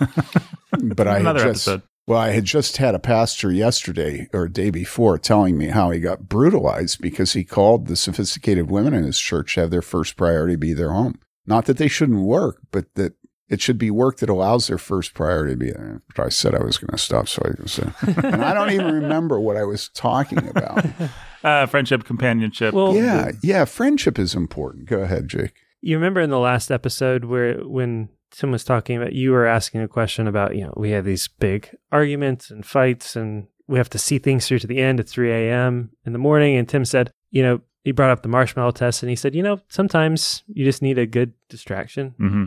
but 0.96 1.08
I 1.08 1.20
Another 1.20 1.44
just, 1.44 1.68
episode. 1.68 1.84
Well, 2.08 2.20
I 2.20 2.30
had 2.30 2.46
just 2.46 2.78
had 2.78 2.96
a 2.96 3.00
pastor 3.00 3.52
yesterday 3.52 4.30
or 4.34 4.48
day 4.48 4.70
before 4.70 5.18
telling 5.18 5.58
me 5.58 5.68
how 5.68 5.92
he 5.92 6.00
got 6.00 6.30
brutalized 6.30 7.02
because 7.02 7.34
he 7.34 7.44
called 7.44 7.88
the 7.88 7.98
sophisticated 7.98 8.72
women 8.72 8.94
in 8.94 9.04
his 9.04 9.20
church 9.20 9.56
to 9.56 9.62
have 9.62 9.72
their 9.72 9.82
first 9.82 10.16
priority 10.16 10.56
be 10.56 10.72
their 10.72 10.94
home. 10.94 11.20
Not 11.46 11.66
that 11.66 11.78
they 11.78 11.90
shouldn't 11.90 12.22
work, 12.22 12.62
but 12.72 12.86
that 12.96 13.14
it 13.50 13.62
should 13.62 13.78
be 13.78 13.92
work 13.92 14.18
that 14.18 14.30
allows 14.30 14.68
their 14.68 14.78
first 14.78 15.14
priority 15.14 15.54
to 15.54 15.58
be 15.58 15.72
there. 15.72 16.02
But 16.16 16.26
I 16.26 16.30
said 16.30 16.56
I 16.56 16.64
was 16.64 16.78
going 16.78 16.92
to 16.92 16.98
stop, 16.98 17.28
so 17.28 17.42
I 17.46 17.62
was. 17.62 17.78
Uh, 17.78 17.92
and 18.24 18.44
I 18.44 18.54
don't 18.54 18.72
even 18.72 18.94
remember 18.94 19.40
what 19.40 19.58
I 19.58 19.64
was 19.64 19.90
talking 19.90 20.48
about. 20.48 20.86
Uh, 21.44 21.68
friendship, 21.68 22.04
companionship. 22.04 22.74
Well, 22.74 22.96
yeah, 22.96 23.32
yeah, 23.42 23.64
friendship 23.64 24.18
is 24.18 24.34
important. 24.34 24.90
Go 24.90 25.02
ahead, 25.02 25.30
Jake. 25.30 25.54
You 25.82 25.96
remember 25.96 26.20
in 26.20 26.32
the 26.32 26.40
last 26.40 26.72
episode 26.72 27.26
where 27.26 27.60
when 27.60 28.10
Tim 28.38 28.52
was 28.52 28.64
talking 28.64 28.98
about 28.98 29.14
you 29.14 29.32
were 29.32 29.48
asking 29.48 29.82
a 29.82 29.88
question 29.88 30.28
about, 30.28 30.56
you 30.56 30.64
know, 30.64 30.74
we 30.78 30.92
have 30.92 31.06
these 31.06 31.28
big 31.28 31.76
arguments 31.92 32.52
and 32.52 32.64
fights 32.66 33.16
and 33.16 33.48
we 33.68 33.80
have 33.80 33.90
to 33.90 33.98
see 33.98 34.20
things 34.20 34.48
through 34.48 34.60
to 34.60 34.68
the 34.68 34.80
end 34.80 35.00
at 35.00 35.10
3 35.10 35.32
a.m. 35.32 35.90
in 36.06 36.14
the 36.14 36.20
morning. 36.20 36.56
And 36.56 36.70
Tim 36.70 36.86
said, 36.86 37.12
you 37.32 37.42
know, 37.42 37.62
he 37.84 37.92
brought 37.92 38.12
up 38.12 38.22
the 38.22 38.30
marshmallow 38.30 38.72
test 38.72 39.02
and 39.02 39.10
he 39.10 39.16
said, 39.16 39.34
you 39.34 39.42
know, 39.42 39.60
sometimes 39.70 40.44
you 40.48 40.64
just 40.66 40.82
need 40.82 40.98
a 40.98 41.06
good 41.06 41.34
distraction 41.50 42.14
hmm 42.18 42.46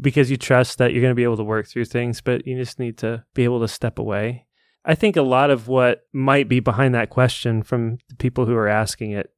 because 0.00 0.30
you 0.30 0.38
trust 0.38 0.78
that 0.78 0.92
you're 0.92 1.02
going 1.02 1.10
to 1.10 1.14
be 1.14 1.22
able 1.22 1.36
to 1.36 1.44
work 1.44 1.68
through 1.68 1.84
things, 1.84 2.22
but 2.22 2.46
you 2.46 2.56
just 2.56 2.78
need 2.78 2.96
to 2.96 3.22
be 3.34 3.44
able 3.44 3.60
to 3.60 3.68
step 3.68 3.98
away. 3.98 4.46
I 4.86 4.94
think 4.94 5.16
a 5.16 5.22
lot 5.22 5.50
of 5.50 5.68
what 5.68 6.06
might 6.14 6.48
be 6.48 6.60
behind 6.60 6.94
that 6.94 7.10
question 7.10 7.62
from 7.62 7.98
the 8.08 8.16
people 8.16 8.46
who 8.46 8.54
are 8.54 8.68
asking 8.68 9.12
it 9.12 9.30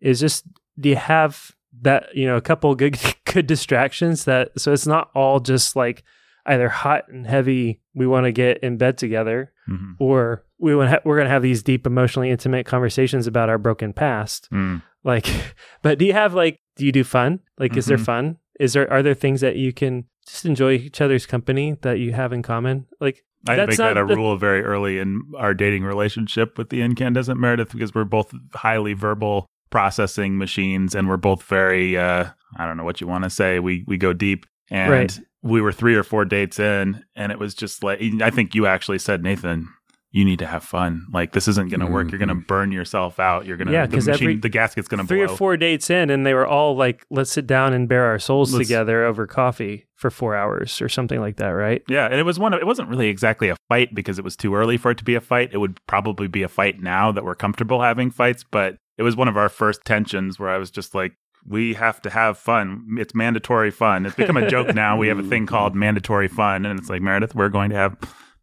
is 0.00 0.18
just 0.18 0.46
do 0.80 0.88
you 0.88 0.96
have 0.96 1.52
that, 1.82 2.06
you 2.14 2.26
know, 2.26 2.36
a 2.36 2.40
couple 2.40 2.74
good 2.74 2.98
good 3.24 3.46
distractions 3.46 4.24
that 4.24 4.50
so 4.58 4.72
it's 4.72 4.86
not 4.86 5.10
all 5.14 5.40
just 5.40 5.76
like 5.76 6.02
either 6.46 6.68
hot 6.68 7.04
and 7.08 7.26
heavy 7.26 7.80
we 7.94 8.06
want 8.06 8.24
to 8.24 8.32
get 8.32 8.58
in 8.62 8.76
bed 8.78 8.96
together 8.96 9.52
hmm 9.66 9.92
or 9.98 10.44
we 10.58 10.74
want 10.74 10.88
ha- 10.90 10.98
we're 11.04 11.16
going 11.16 11.26
to 11.26 11.30
have 11.30 11.42
these 11.42 11.62
deep 11.62 11.86
emotionally 11.86 12.30
intimate 12.30 12.64
conversations 12.66 13.26
about 13.26 13.48
our 13.50 13.58
broken 13.58 13.92
past. 13.92 14.48
Mm. 14.50 14.82
like 15.04 15.26
but 15.82 15.98
do 15.98 16.04
you 16.06 16.12
have 16.14 16.34
like 16.34 16.58
do 16.76 16.86
you 16.86 16.92
do 16.92 17.04
fun? 17.04 17.40
Like 17.58 17.76
is 17.76 17.86
there 17.86 17.98
Mhm. 17.98 18.04
fun? 18.04 18.36
Is 18.58 18.72
there 18.72 18.90
are 18.90 19.02
there 19.02 19.14
things 19.14 19.40
that 19.42 19.56
you 19.56 19.72
can 19.72 20.04
just 20.26 20.44
enjoy 20.46 20.72
each 20.72 21.00
other's 21.00 21.26
company 21.26 21.76
that 21.82 21.98
you 21.98 22.12
have 22.12 22.32
in 22.32 22.42
common? 22.42 22.86
Like 23.00 23.24
I 23.46 23.54
That's 23.56 23.68
make 23.70 23.78
that 23.78 23.96
a 23.98 24.04
the- 24.06 24.16
rule 24.16 24.36
very 24.36 24.62
early 24.64 24.98
in 24.98 25.22
our 25.36 25.54
dating 25.54 25.84
relationship 25.84 26.56
with 26.58 26.70
the 26.70 26.80
incandescent 26.82 27.38
Meredith 27.38 27.72
because 27.72 27.94
we're 27.94 28.04
both 28.04 28.32
highly 28.54 28.94
verbal 28.94 29.46
processing 29.70 30.38
machines 30.38 30.94
and 30.94 31.08
we're 31.08 31.16
both 31.16 31.42
very 31.44 31.96
uh 31.96 32.26
I 32.56 32.66
don't 32.66 32.76
know 32.76 32.84
what 32.84 33.00
you 33.00 33.06
want 33.06 33.24
to 33.24 33.30
say. 33.30 33.58
We 33.60 33.84
we 33.86 33.96
go 33.98 34.12
deep 34.12 34.46
and 34.70 34.90
Right. 34.92 35.20
we 35.42 35.60
were 35.60 35.72
3 35.72 35.94
or 35.94 36.02
4 36.02 36.24
dates 36.24 36.58
in 36.58 37.04
and 37.16 37.32
it 37.32 37.38
was 37.38 37.54
just 37.54 37.82
like 37.82 38.00
I 38.22 38.30
think 38.30 38.54
you 38.54 38.66
actually 38.66 38.98
said 38.98 39.22
Nathan 39.22 39.68
you 40.10 40.24
need 40.24 40.38
to 40.38 40.46
have 40.46 40.64
fun. 40.64 41.06
Like 41.12 41.32
this 41.32 41.46
isn't 41.48 41.68
going 41.68 41.80
to 41.80 41.86
work. 41.86 42.10
You're 42.10 42.18
going 42.18 42.30
to 42.30 42.34
burn 42.34 42.72
yourself 42.72 43.20
out. 43.20 43.44
You're 43.44 43.58
going 43.58 43.68
to 43.68 43.74
Yeah, 43.74 43.84
the 43.84 43.98
'cause 43.98 44.08
machine 44.08 44.28
every- 44.30 44.36
the 44.40 44.48
gasket's 44.48 44.88
going 44.88 45.02
to 45.02 45.06
three 45.06 45.22
blow. 45.22 45.34
or 45.34 45.36
four 45.36 45.56
dates 45.58 45.90
in 45.90 46.08
and 46.08 46.24
they 46.24 46.32
were 46.32 46.46
all 46.46 46.74
like 46.74 47.04
let's 47.10 47.30
sit 47.30 47.46
down 47.46 47.74
and 47.74 47.86
bare 47.90 48.06
our 48.06 48.18
souls 48.18 48.54
Let's- 48.54 48.66
together 48.66 49.04
over 49.04 49.26
coffee 49.26 49.86
for 49.96 50.08
four 50.10 50.34
hours 50.34 50.80
or 50.80 50.88
something 50.88 51.20
like 51.20 51.36
that 51.36 51.50
right 51.50 51.82
Yeah, 51.90 52.06
and 52.06 52.14
it 52.14 52.22
was 52.22 52.38
one 52.38 52.54
of 52.54 52.60
it 52.60 52.66
wasn't 52.66 52.88
really 52.88 53.08
exactly 53.08 53.50
a 53.50 53.56
fight 53.68 53.94
because 53.94 54.18
it 54.18 54.24
was 54.24 54.34
too 54.34 54.54
early 54.54 54.78
for 54.78 54.90
it 54.92 54.96
to 54.98 55.04
be 55.04 55.14
a 55.14 55.20
fight. 55.20 55.50
It 55.52 55.58
would 55.58 55.78
probably 55.86 56.26
be 56.26 56.42
a 56.42 56.48
fight 56.48 56.80
now 56.80 57.12
that 57.12 57.22
we're 57.22 57.34
comfortable 57.34 57.82
having 57.82 58.10
fights, 58.10 58.44
but 58.50 58.78
it 58.98 59.02
was 59.02 59.16
one 59.16 59.28
of 59.28 59.36
our 59.36 59.48
first 59.48 59.84
tensions 59.84 60.38
where 60.38 60.50
I 60.50 60.58
was 60.58 60.70
just 60.70 60.94
like 60.94 61.12
we 61.46 61.74
have 61.74 62.02
to 62.02 62.10
have 62.10 62.36
fun. 62.36 62.96
It's 62.98 63.14
mandatory 63.14 63.70
fun. 63.70 64.04
It's 64.04 64.16
become 64.16 64.36
a 64.36 64.50
joke 64.50 64.74
now. 64.74 64.98
We 64.98 65.08
have 65.08 65.18
a 65.18 65.22
thing 65.22 65.46
called 65.46 65.74
mandatory 65.86 66.28
fun 66.28 66.66
and 66.66 66.78
it's 66.78 66.90
like 66.90 67.00
Meredith, 67.00 67.34
we're 67.34 67.48
going 67.48 67.70
to 67.70 67.76
have 67.76 67.96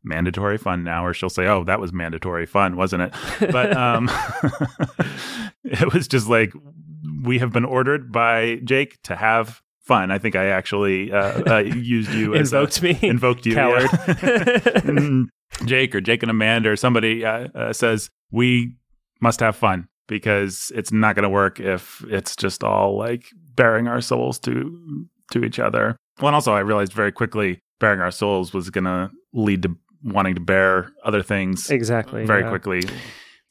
mandatory 0.03 0.57
fun 0.57 0.83
now 0.83 1.05
or 1.05 1.13
she'll 1.13 1.29
say, 1.29 1.45
"Oh, 1.45 1.63
that 1.65 1.79
was 1.79 1.91
mandatory 1.91 2.45
fun, 2.45 2.77
wasn't 2.77 3.03
it?" 3.03 3.13
But 3.51 3.75
um 3.75 4.09
it 5.63 5.93
was 5.93 6.07
just 6.07 6.27
like 6.27 6.53
we 7.24 7.39
have 7.39 7.51
been 7.51 7.65
ordered 7.65 8.12
by 8.12 8.55
Jake 8.63 9.01
to 9.03 9.15
have 9.15 9.62
fun. 9.79 10.09
I 10.12 10.17
think 10.17 10.35
I 10.35 10.47
actually 10.47 11.12
uh, 11.12 11.55
uh, 11.55 11.57
used 11.59 12.12
you 12.12 12.33
as 12.33 12.53
a- 12.53 12.57
invoked 12.57 12.81
me 12.81 12.97
invoked 13.01 13.45
you, 13.45 13.53
coward 13.55 13.83
yeah. 13.83 13.89
Mm, 14.85 15.25
Jake 15.65 15.93
or 15.95 16.01
Jake 16.01 16.24
and 16.24 16.31
Amanda 16.31 16.69
or 16.69 16.75
somebody 16.75 17.25
uh, 17.25 17.47
uh, 17.53 17.74
says 17.74 18.09
we 18.31 18.75
must 19.21 19.39
have 19.41 19.55
fun 19.55 19.88
because 20.07 20.71
it's 20.75 20.91
not 20.91 21.15
going 21.15 21.24
to 21.24 21.29
work 21.29 21.59
if 21.59 22.03
it's 22.09 22.35
just 22.35 22.63
all 22.63 22.97
like 22.97 23.25
baring 23.55 23.88
our 23.88 24.01
souls 24.01 24.39
to 24.39 25.07
to 25.31 25.43
each 25.43 25.59
other. 25.59 25.97
Well, 26.19 26.27
and 26.27 26.35
also 26.35 26.53
I 26.53 26.59
realized 26.59 26.93
very 26.93 27.12
quickly 27.12 27.59
bearing 27.79 28.00
our 28.00 28.12
souls 28.12 28.53
was 28.53 28.69
going 28.69 28.85
to 28.85 29.12
lead 29.33 29.63
to 29.63 29.75
wanting 30.03 30.35
to 30.35 30.41
bear 30.41 30.91
other 31.03 31.24
things 31.24 31.69
exactly 31.69 32.25
very 32.25 32.43
yeah. 32.43 32.50
quickly. 32.50 32.83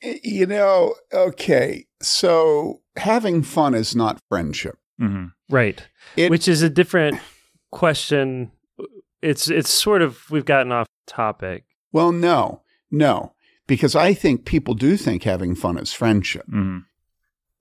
You 0.03 0.47
know, 0.47 0.95
okay, 1.13 1.87
so 2.03 2.83
having 2.97 3.43
fun 3.43 3.75
is 3.75 3.97
not 3.97 4.19
friendship. 4.29 4.79
hmm 4.99 5.27
right 5.51 5.87
It, 6.17 6.31
which 6.31 6.49
is 6.49 6.63
a 6.63 6.71
different 6.71 7.21
question 7.71 8.53
it's 9.21 9.49
it's 9.49 9.71
sort 9.71 10.01
of 10.01 10.31
we've 10.31 10.45
gotten 10.45 10.73
off 10.73 10.87
topic 11.07 11.65
well, 11.95 12.11
no, 12.11 12.63
no, 12.91 13.35
because 13.67 13.95
I 13.95 14.15
think 14.15 14.45
people 14.45 14.75
do 14.75 14.97
think 14.97 15.23
having 15.25 15.55
fun 15.55 15.79
is 15.79 15.93
friendship. 15.93 16.47
hmm 16.49 16.79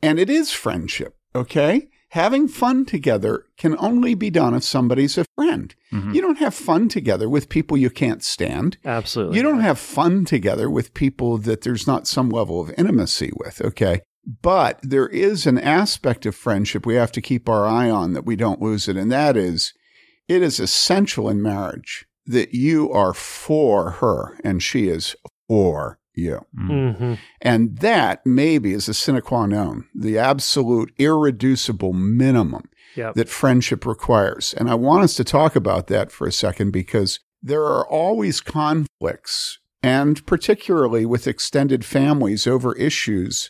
And 0.01 0.19
it 0.19 0.29
is 0.29 0.51
friendship, 0.51 1.15
okay? 1.35 1.89
Having 2.09 2.49
fun 2.49 2.85
together 2.85 3.45
can 3.57 3.75
only 3.79 4.13
be 4.13 4.29
done 4.29 4.53
if 4.53 4.63
somebody's 4.63 5.17
a 5.17 5.25
friend. 5.35 5.73
hmm 5.91 6.13
You 6.13 6.21
don't 6.21 6.37
have 6.39 6.53
fun 6.53 6.87
together 6.89 7.27
with 7.29 7.49
people 7.49 7.77
you 7.77 7.89
can't 7.89 8.23
stand. 8.23 8.77
absolutely 8.85 9.37
You 9.37 9.43
don't 9.43 9.61
have 9.61 9.79
fun 9.79 10.25
together 10.25 10.69
with 10.69 10.93
people 10.93 11.37
that 11.39 11.61
there's 11.61 11.87
not 11.87 12.07
some 12.07 12.29
level 12.29 12.61
of 12.61 12.73
intimacy 12.77 13.31
with, 13.35 13.61
okay? 13.61 14.01
But 14.41 14.79
there 14.83 15.07
is 15.09 15.45
an 15.45 15.57
aspect 15.57 16.25
of 16.25 16.35
friendship 16.35 16.85
we 16.85 16.95
have 16.95 17.11
to 17.13 17.21
keep 17.21 17.49
our 17.49 17.65
eye 17.65 17.89
on 17.89 18.13
that 18.13 18.25
we 18.25 18.35
don't 18.37 18.61
lose 18.61 18.87
it, 18.87 18.95
and 18.95 19.11
that 19.11 19.35
is 19.35 19.73
it 20.29 20.41
is 20.41 20.59
essential 20.59 21.27
in 21.29 21.41
marriage 21.41 22.05
that 22.25 22.53
you 22.53 22.89
are 22.91 23.13
for 23.13 23.91
her 23.99 24.37
and 24.45 24.63
she 24.63 24.87
is 24.87 25.13
for 25.53 25.99
you. 26.15 26.39
hmm 26.55 27.13
And 27.41 27.77
that 27.79 28.25
maybe 28.25 28.73
is 28.73 28.89
a 28.89 28.93
sine 28.93 29.21
qua 29.21 29.45
non, 29.45 29.87
the 29.93 30.17
absolute 30.17 30.91
irreducible 30.97 31.93
minimum 31.93 32.63
Yep. 32.95 33.15
that 33.15 33.29
friendship 33.29 33.85
requires. 33.85 34.53
And 34.57 34.69
I 34.69 34.75
want 34.75 35.03
us 35.03 35.15
to 35.15 35.23
talk 35.23 35.55
about 35.55 35.87
that 35.87 36.11
for 36.11 36.27
a 36.27 36.31
second 36.31 36.71
because 36.71 37.19
there 37.41 37.63
are 37.63 37.87
always 37.87 38.39
conflicts, 38.39 39.59
and 39.81 40.23
particularly 40.27 41.05
with 41.05 41.27
extended 41.27 41.83
families 41.83 42.45
over 42.45 42.75
issues 42.75 43.49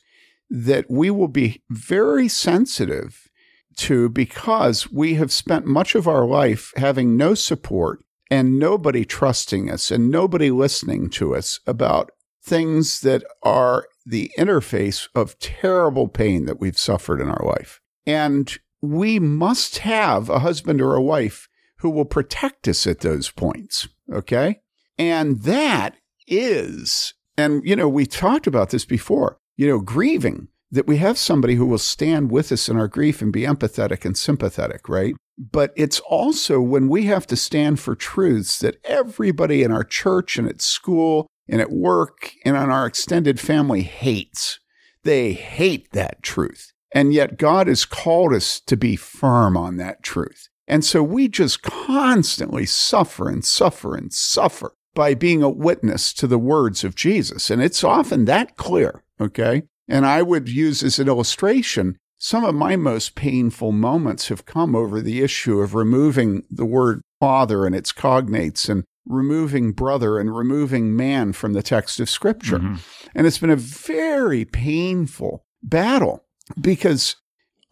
that 0.50 0.86
we 0.90 1.10
will 1.12 1.28
be 1.28 1.62
very 1.70 2.28
sensitive 2.30 3.30
to 3.78 4.08
because 4.10 4.92
we 4.92 5.16
have 5.16 5.32
spent 5.32 5.66
much 5.66 5.94
of 5.96 6.08
our 6.08 6.26
life 6.26 6.72
having 6.78 7.18
no 7.18 7.34
support 7.34 8.02
and 8.34 8.58
nobody 8.58 9.06
trusting 9.06 9.70
us 9.70 9.92
and 9.92 10.10
nobody 10.10 10.50
listening 10.50 11.08
to 11.08 11.36
us 11.36 11.60
about 11.68 12.10
things 12.44 13.02
that 13.02 13.24
are 13.44 13.86
the 14.08 14.32
interface 14.40 15.08
of 15.14 15.38
terrible 15.38 16.08
pain 16.08 16.46
that 16.46 16.60
we've 16.60 16.80
suffered 16.80 17.22
in 17.22 17.30
our 17.30 17.46
life. 17.46 17.80
And 18.08 18.58
we 18.82 19.20
must 19.20 19.78
have 19.78 20.32
a 20.32 20.40
husband 20.40 20.82
or 20.82 20.96
a 20.96 21.02
wife 21.02 21.48
who 21.78 21.92
will 21.92 22.06
protect 22.06 22.68
us 22.68 22.88
at 22.88 23.02
those 23.02 23.30
points. 23.30 23.88
Okay. 24.12 24.62
And 24.98 25.44
that 25.44 25.98
is, 26.26 27.14
and 27.38 27.62
you 27.64 27.76
know, 27.76 27.88
we 27.88 28.08
talked 28.08 28.48
about 28.48 28.72
this 28.72 28.84
before, 28.84 29.38
you 29.58 29.68
know, 29.68 29.78
grieving, 29.78 30.48
that 30.72 30.88
we 30.88 30.98
have 30.98 31.20
somebody 31.20 31.54
who 31.54 31.68
will 31.68 31.78
stand 31.78 32.32
with 32.32 32.52
us 32.52 32.68
in 32.68 32.78
our 32.78 32.88
grief 32.88 33.22
and 33.22 33.32
be 33.32 33.44
empathetic 33.44 34.06
and 34.06 34.18
sympathetic, 34.18 34.90
right? 34.90 35.14
But 35.38 35.74
it's 35.76 36.00
also 36.02 36.62
when 36.62 36.88
we 36.88 37.06
have 37.06 37.26
to 37.28 37.36
stand 37.36 37.80
for 37.80 37.96
truths 37.96 38.60
that 38.60 38.78
everybody 38.84 39.64
in 39.64 39.72
our 39.72 39.84
church 39.84 40.38
and 40.38 40.48
at 40.48 40.62
school 40.62 41.28
and 41.48 41.60
at 41.60 41.72
work 41.72 42.34
and 42.46 42.56
on 42.56 42.70
our 42.70 42.86
extended 42.86 43.40
family 43.40 43.82
hates. 43.82 44.60
They 45.04 45.34
hate 45.34 45.92
that 45.92 46.22
truth. 46.24 46.72
And 46.94 47.14
yet 47.14 47.38
God 47.38 47.68
has 47.68 47.86
called 47.86 48.34
us 48.34 48.60
to 48.62 48.78
be 48.78 48.96
firm 48.96 49.58
on 49.58 49.78
that 49.78 50.04
truth. 50.04 50.50
And 50.68 50.86
so 50.86 51.04
we 51.04 51.28
just 51.28 51.62
constantly 51.64 52.66
suffer 52.66 53.28
and 53.28 53.44
suffer 53.44 53.96
and 53.96 54.14
suffer 54.14 54.74
by 54.94 55.16
being 55.16 55.42
a 55.42 55.50
witness 55.50 56.14
to 56.14 56.28
the 56.28 56.38
words 56.38 56.84
of 56.84 56.96
Jesus. 56.96 57.50
And 57.50 57.62
it's 57.62 57.84
often 57.84 58.26
that 58.26 58.56
clear, 58.56 59.04
okay? 59.20 59.64
And 59.88 60.06
I 60.06 60.22
would 60.22 60.48
use 60.48 60.84
as 60.84 61.00
an 61.00 61.08
illustration, 61.08 61.98
some 62.24 62.46
of 62.46 62.56
my 62.56 62.78
most 62.78 63.16
painful 63.16 63.74
moments 63.74 64.30
have 64.30 64.46
come 64.46 64.78
over 64.78 65.02
the 65.02 65.22
issue 65.22 65.60
of 65.60 65.76
removing 65.76 66.42
the 66.50 66.64
word 66.64 67.02
father 67.20 67.66
and 67.66 67.76
its 67.76 67.92
cognates 67.92 68.70
and 68.70 68.86
removing 69.06 69.74
brother 69.74 70.18
and 70.18 70.34
removing 70.34 70.96
man 70.96 71.34
from 71.34 71.52
the 71.52 71.62
text 71.62 72.00
of 72.00 72.10
scripture. 72.10 72.60
Mhm. 72.60 72.80
And 73.14 73.28
it's 73.28 73.40
been 73.40 73.50
a 73.50 73.58
very 73.58 74.46
painful 74.46 75.44
battle 75.62 76.24
because 76.62 77.18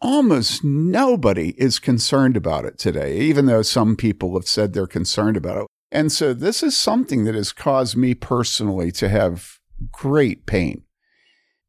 almost 0.02 0.62
nobody 0.62 1.54
is 1.56 1.78
concerned 1.78 2.36
about 2.36 2.66
it 2.66 2.76
today, 2.76 3.20
even 3.20 3.46
though 3.46 3.62
some 3.62 3.96
people 3.96 4.34
have 4.34 4.46
said 4.46 4.74
they're 4.74 4.86
concerned 4.86 5.38
about 5.38 5.62
it. 5.62 5.66
And 5.90 6.12
so 6.12 6.34
this 6.34 6.62
is 6.62 6.76
something 6.76 7.24
that 7.24 7.34
has 7.34 7.52
caused 7.52 7.96
me 7.96 8.12
personally 8.12 8.92
to 8.92 9.08
have 9.08 9.60
great 9.90 10.44
pain. 10.44 10.82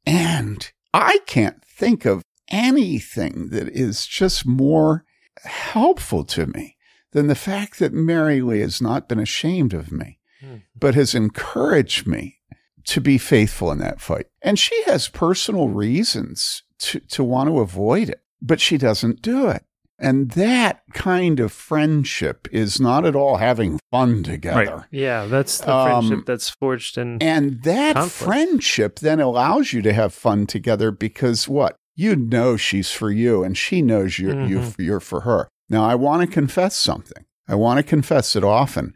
And 0.05 0.69
I 0.93 1.19
can't 1.25 1.63
think 1.63 2.03
of 2.03 2.23
anything 2.49 3.49
that 3.49 3.67
is 3.69 4.05
just 4.05 4.45
more 4.45 5.05
helpful 5.43 6.23
to 6.25 6.45
me 6.47 6.77
than 7.11 7.27
the 7.27 7.35
fact 7.35 7.79
that 7.79 7.93
Mary 7.93 8.41
Lee 8.41 8.59
has 8.61 8.81
not 8.81 9.07
been 9.07 9.19
ashamed 9.19 9.73
of 9.73 9.91
me, 9.91 10.19
Hmm. 10.41 10.57
but 10.77 10.95
has 10.95 11.13
encouraged 11.15 12.07
me 12.07 12.39
to 12.85 12.99
be 12.99 13.17
faithful 13.17 13.71
in 13.71 13.77
that 13.79 14.01
fight. 14.01 14.25
And 14.41 14.59
she 14.59 14.83
has 14.83 15.07
personal 15.07 15.69
reasons 15.69 16.63
to, 16.79 16.99
to 16.99 17.23
want 17.23 17.49
to 17.49 17.59
avoid 17.59 18.09
it, 18.09 18.21
but 18.41 18.59
she 18.59 18.77
doesn't 18.77 19.21
do 19.21 19.47
it. 19.47 19.63
And 19.99 20.31
that 20.31 20.81
kind 20.93 21.39
of 21.39 21.53
friendship 21.53 22.47
is 22.51 22.81
not 22.81 23.05
at 23.05 23.15
all 23.15 23.37
having 23.37 23.79
fun 23.89 24.23
together. 24.23 24.87
Yeah, 24.91 25.27
that's 25.27 25.59
the 25.59 25.73
Um, 25.73 26.07
friendship 26.07 26.25
that's 26.25 26.49
forged 26.49 26.97
in. 26.97 27.21
And 27.21 27.61
that 27.63 27.95
Conflict. 27.95 28.11
friendship 28.25 28.99
then 28.99 29.21
allows 29.21 29.71
you 29.71 29.81
to 29.83 29.93
have 29.93 30.13
fun 30.13 30.45
together 30.45 30.91
because 30.91 31.47
what? 31.47 31.77
You 31.95 32.15
know 32.15 32.57
she's 32.57 32.91
for 32.91 33.11
you 33.11 33.43
and 33.43 33.57
she 33.57 33.81
knows 33.81 34.17
you're, 34.19 34.45
you, 34.47 34.59
Mhm. 34.59 34.75
you're 34.79 34.99
for 34.99 35.21
her. 35.21 35.47
Now, 35.69 35.83
I 35.85 35.95
want 35.95 36.21
to 36.21 36.27
confess 36.27 36.77
something. 36.77 37.25
I 37.47 37.55
want 37.55 37.77
to 37.77 37.83
confess 37.83 38.35
it 38.35 38.43
often. 38.43 38.95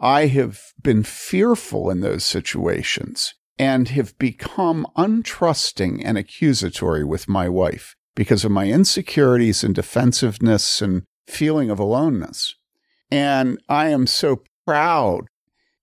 I 0.00 0.26
have 0.26 0.60
been 0.82 1.02
fearful 1.02 1.90
in 1.90 2.00
those 2.00 2.24
situations 2.24 3.34
and 3.58 3.88
have 3.88 4.16
become 4.18 4.86
untrusting 4.96 6.00
and 6.04 6.16
accusatory 6.16 7.04
with 7.04 7.28
my 7.28 7.48
wife 7.48 7.94
because 8.14 8.44
of 8.44 8.52
my 8.52 8.66
insecurities 8.68 9.64
and 9.64 9.74
defensiveness 9.74 10.80
and 10.80 11.02
feeling 11.26 11.70
of 11.70 11.78
aloneness. 11.80 12.54
And 13.10 13.58
I 13.68 13.88
am 13.88 14.06
so 14.06 14.42
proud 14.66 15.26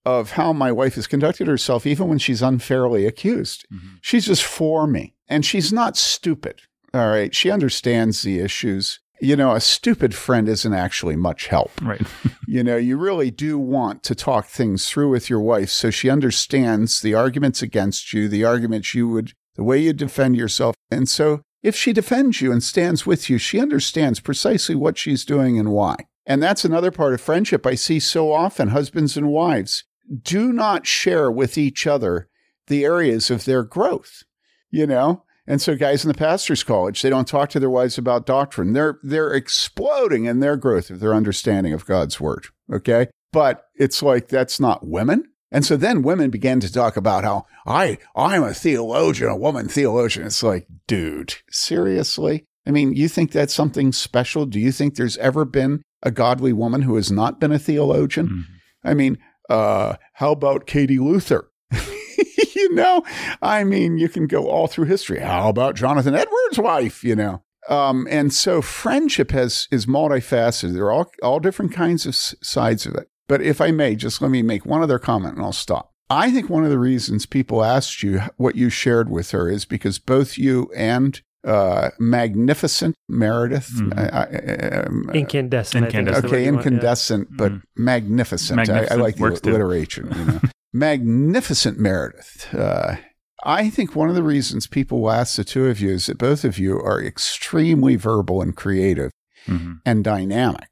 of 0.06 0.32
how 0.32 0.54
my 0.54 0.72
wife 0.72 0.96
has 0.96 1.08
conducted 1.08 1.48
herself, 1.48 1.86
even 1.86 2.08
when 2.08 2.20
she's 2.20 2.42
unfairly 2.42 3.06
accused. 3.06 3.66
Mhm. 3.74 3.98
She's 4.02 4.26
just 4.26 4.44
for 4.44 4.86
me. 4.88 5.14
And 5.28 5.44
she's 5.46 5.74
not 5.74 5.98
stupid. 5.98 6.62
All 6.94 7.08
right. 7.10 7.34
She 7.34 7.50
understands 7.50 8.22
the 8.22 8.40
issues. 8.40 9.00
You 9.22 9.36
know, 9.36 9.54
a 9.56 9.62
stupid 9.62 10.14
friend 10.14 10.48
isn't 10.48 10.74
actually 10.74 11.16
much 11.16 11.48
help. 11.48 11.72
Right. 11.82 12.02
You 12.48 12.64
know, 12.64 12.78
you 12.78 12.96
really 12.96 13.32
do 13.32 13.58
want 13.58 14.04
to 14.04 14.14
talk 14.14 14.46
things 14.46 14.88
through 14.88 15.10
with 15.10 15.32
your 15.32 15.40
wife 15.42 15.70
so 15.72 15.90
she 15.90 16.12
understands 16.12 17.02
the 17.02 17.16
arguments 17.16 17.64
against 17.64 18.14
you, 18.14 18.30
the 18.30 18.46
arguments 18.46 18.94
you 18.94 19.08
would, 19.10 19.34
the 19.56 19.64
way 19.64 19.80
you 19.80 19.94
defend 19.94 20.38
yourself. 20.38 20.76
And 20.92 21.10
so 21.10 21.42
if 21.64 21.76
she 21.76 21.92
defends 21.92 22.42
you 22.42 22.52
and 22.52 22.62
stands 22.64 23.08
with 23.08 23.28
you, 23.32 23.40
she 23.40 23.60
understands 23.60 24.20
precisely 24.20 24.76
what 24.76 24.98
she's 25.00 25.26
doing 25.26 25.58
and 25.58 25.72
why. 25.72 25.96
And 26.28 26.42
that's 26.42 26.64
another 26.64 26.92
part 26.92 27.14
of 27.16 27.20
friendship 27.22 27.66
I 27.66 27.74
see 27.74 28.00
so 28.00 28.32
often. 28.32 28.68
Husbands 28.70 29.18
and 29.18 29.30
wives 29.30 29.84
do 30.22 30.54
not 30.54 30.86
share 30.88 31.32
with 31.32 31.58
each 31.58 31.88
other 31.88 32.30
the 32.68 32.84
areas 32.84 33.30
of 33.30 33.46
their 33.46 33.64
growth, 33.64 34.24
you 34.70 34.88
know? 34.88 35.24
And 35.48 35.62
so 35.62 35.76
guys 35.76 36.04
in 36.04 36.08
the 36.08 36.18
pastor's 36.18 36.64
college, 36.64 37.02
they 37.02 37.10
don't 37.10 37.28
talk 37.28 37.50
to 37.52 37.60
their 37.60 37.70
wives 37.70 37.98
about 37.98 38.26
doctrine. 38.26 38.74
They're 38.74 39.00
they're 39.04 39.34
exploding 39.34 40.26
in 40.26 40.40
their 40.40 40.58
growth 40.58 40.90
of 40.90 41.00
their 41.00 41.14
understanding 41.14 41.72
of 41.74 41.86
God's 41.86 42.20
word. 42.20 42.48
Okay. 42.74 43.08
But 43.32 43.66
it's 43.76 44.02
like 44.02 44.28
that's 44.28 44.60
not 44.60 44.88
women. 44.88 45.26
And 45.52 45.64
so 45.64 45.78
then 45.78 46.02
women 46.02 46.32
began 46.32 46.60
to 46.62 46.72
talk 46.72 46.98
about 46.98 47.24
how 47.24 47.46
I 47.68 48.00
I'm 48.16 48.44
a 48.44 48.54
theologian, 48.54 49.30
a 49.30 49.38
woman 49.38 49.68
theologian. 49.68 50.26
It's 50.26 50.42
like, 50.42 50.68
dude, 50.88 51.36
seriously? 51.52 52.46
I 52.66 52.72
mean, 52.72 52.94
you 52.94 53.08
think 53.08 53.32
that's 53.32 53.54
something 53.54 53.92
special? 53.92 54.48
Do 54.48 54.60
you 54.60 54.72
think 54.72 54.96
there's 54.96 55.18
ever 55.18 55.46
been 55.46 55.84
a 56.02 56.10
godly 56.10 56.54
woman 56.54 56.82
who 56.82 56.96
has 56.96 57.12
not 57.12 57.40
been 57.40 57.52
a 57.52 57.60
theologian? 57.60 58.28
Mhm. 58.28 58.44
I 58.84 58.94
mean, 58.96 59.20
uh, 59.50 59.96
how 60.14 60.32
about 60.32 60.66
Katie 60.66 61.00
Luther? 61.00 61.50
you 62.56 62.74
know, 62.74 63.04
I 63.42 63.64
mean, 63.64 63.98
you 63.98 64.10
can 64.10 64.28
go 64.28 64.48
all 64.48 64.68
through 64.68 64.86
history. 64.86 65.20
How 65.20 65.50
about 65.50 65.76
Jonathan 65.76 66.16
Edwards' 66.16 66.60
wife? 66.60 67.04
You 67.04 67.16
know, 67.16 67.44
um, 67.70 68.08
and 68.10 68.34
so 68.34 68.62
friendship 68.62 69.32
has 69.32 69.68
is 69.72 69.86
multifaceted. 69.86 70.74
There 70.74 70.86
are 70.86 70.92
all 70.92 71.12
all 71.22 71.40
different 71.40 71.74
kinds 71.74 72.06
of 72.06 72.16
sides 72.16 72.86
of 72.86 72.96
it. 72.96 73.10
But 73.28 73.42
if 73.42 73.60
I 73.60 73.72
may, 73.72 73.96
just 73.96 74.22
let 74.22 74.30
me 74.30 74.42
make 74.42 74.66
one 74.66 74.82
other 74.82 75.00
comment, 75.00 75.36
and 75.36 75.44
I'll 75.44 75.54
stop. 75.54 75.92
I 76.10 76.30
think 76.30 76.50
one 76.50 76.64
of 76.64 76.70
the 76.70 76.78
reasons 76.78 77.26
people 77.26 77.64
asked 77.64 78.04
you 78.04 78.22
what 78.38 78.56
you 78.56 78.70
shared 78.70 79.10
with 79.10 79.32
her 79.32 79.50
is 79.50 79.66
because 79.66 79.98
both 79.98 80.38
you 80.38 80.70
and 80.76 81.20
uh, 81.46 81.90
magnificent 82.00 82.96
Meredith, 83.08 83.70
Mhm. 83.76 83.98
I- 83.98 84.10
I- 84.10 84.86
um, 84.86 85.10
incandescent. 85.14 85.86
I 85.86 85.90
think 85.92 86.08
is 86.10 86.16
the 86.16 86.22
Incandescent. 86.22 86.26
okay, 86.26 86.46
you 86.46 86.52
want, 86.54 86.66
yeah. 86.66 86.72
incandescent, 86.72 87.28
but 87.38 87.52
magnificent. 87.76 88.70
I, 88.70 88.86
I 88.92 88.96
like 88.96 89.16
the 89.18 89.22
works 89.22 89.42
too. 89.42 89.52
alliteration. 89.52 90.12
You 90.16 90.26
know, 90.26 90.40
magnificent 90.74 91.80
Meredith. 91.80 92.48
Uh, 92.54 92.96
I 93.44 93.70
think 93.70 93.96
one 93.96 94.10
of 94.10 94.16
the 94.16 94.24
reasons 94.24 94.66
people 94.66 95.02
will 95.02 95.12
ask 95.12 95.36
the 95.36 95.44
two 95.44 95.68
of 95.68 95.80
you 95.80 95.92
is 95.92 96.08
that 96.08 96.18
both 96.18 96.44
of 96.44 96.58
you 96.58 96.80
are 96.80 97.02
extremely 97.02 97.96
verbal 97.96 98.42
and 98.42 98.56
creative 98.56 99.12
Mhm. 99.48 99.80
and 99.86 100.04
dynamic. 100.04 100.68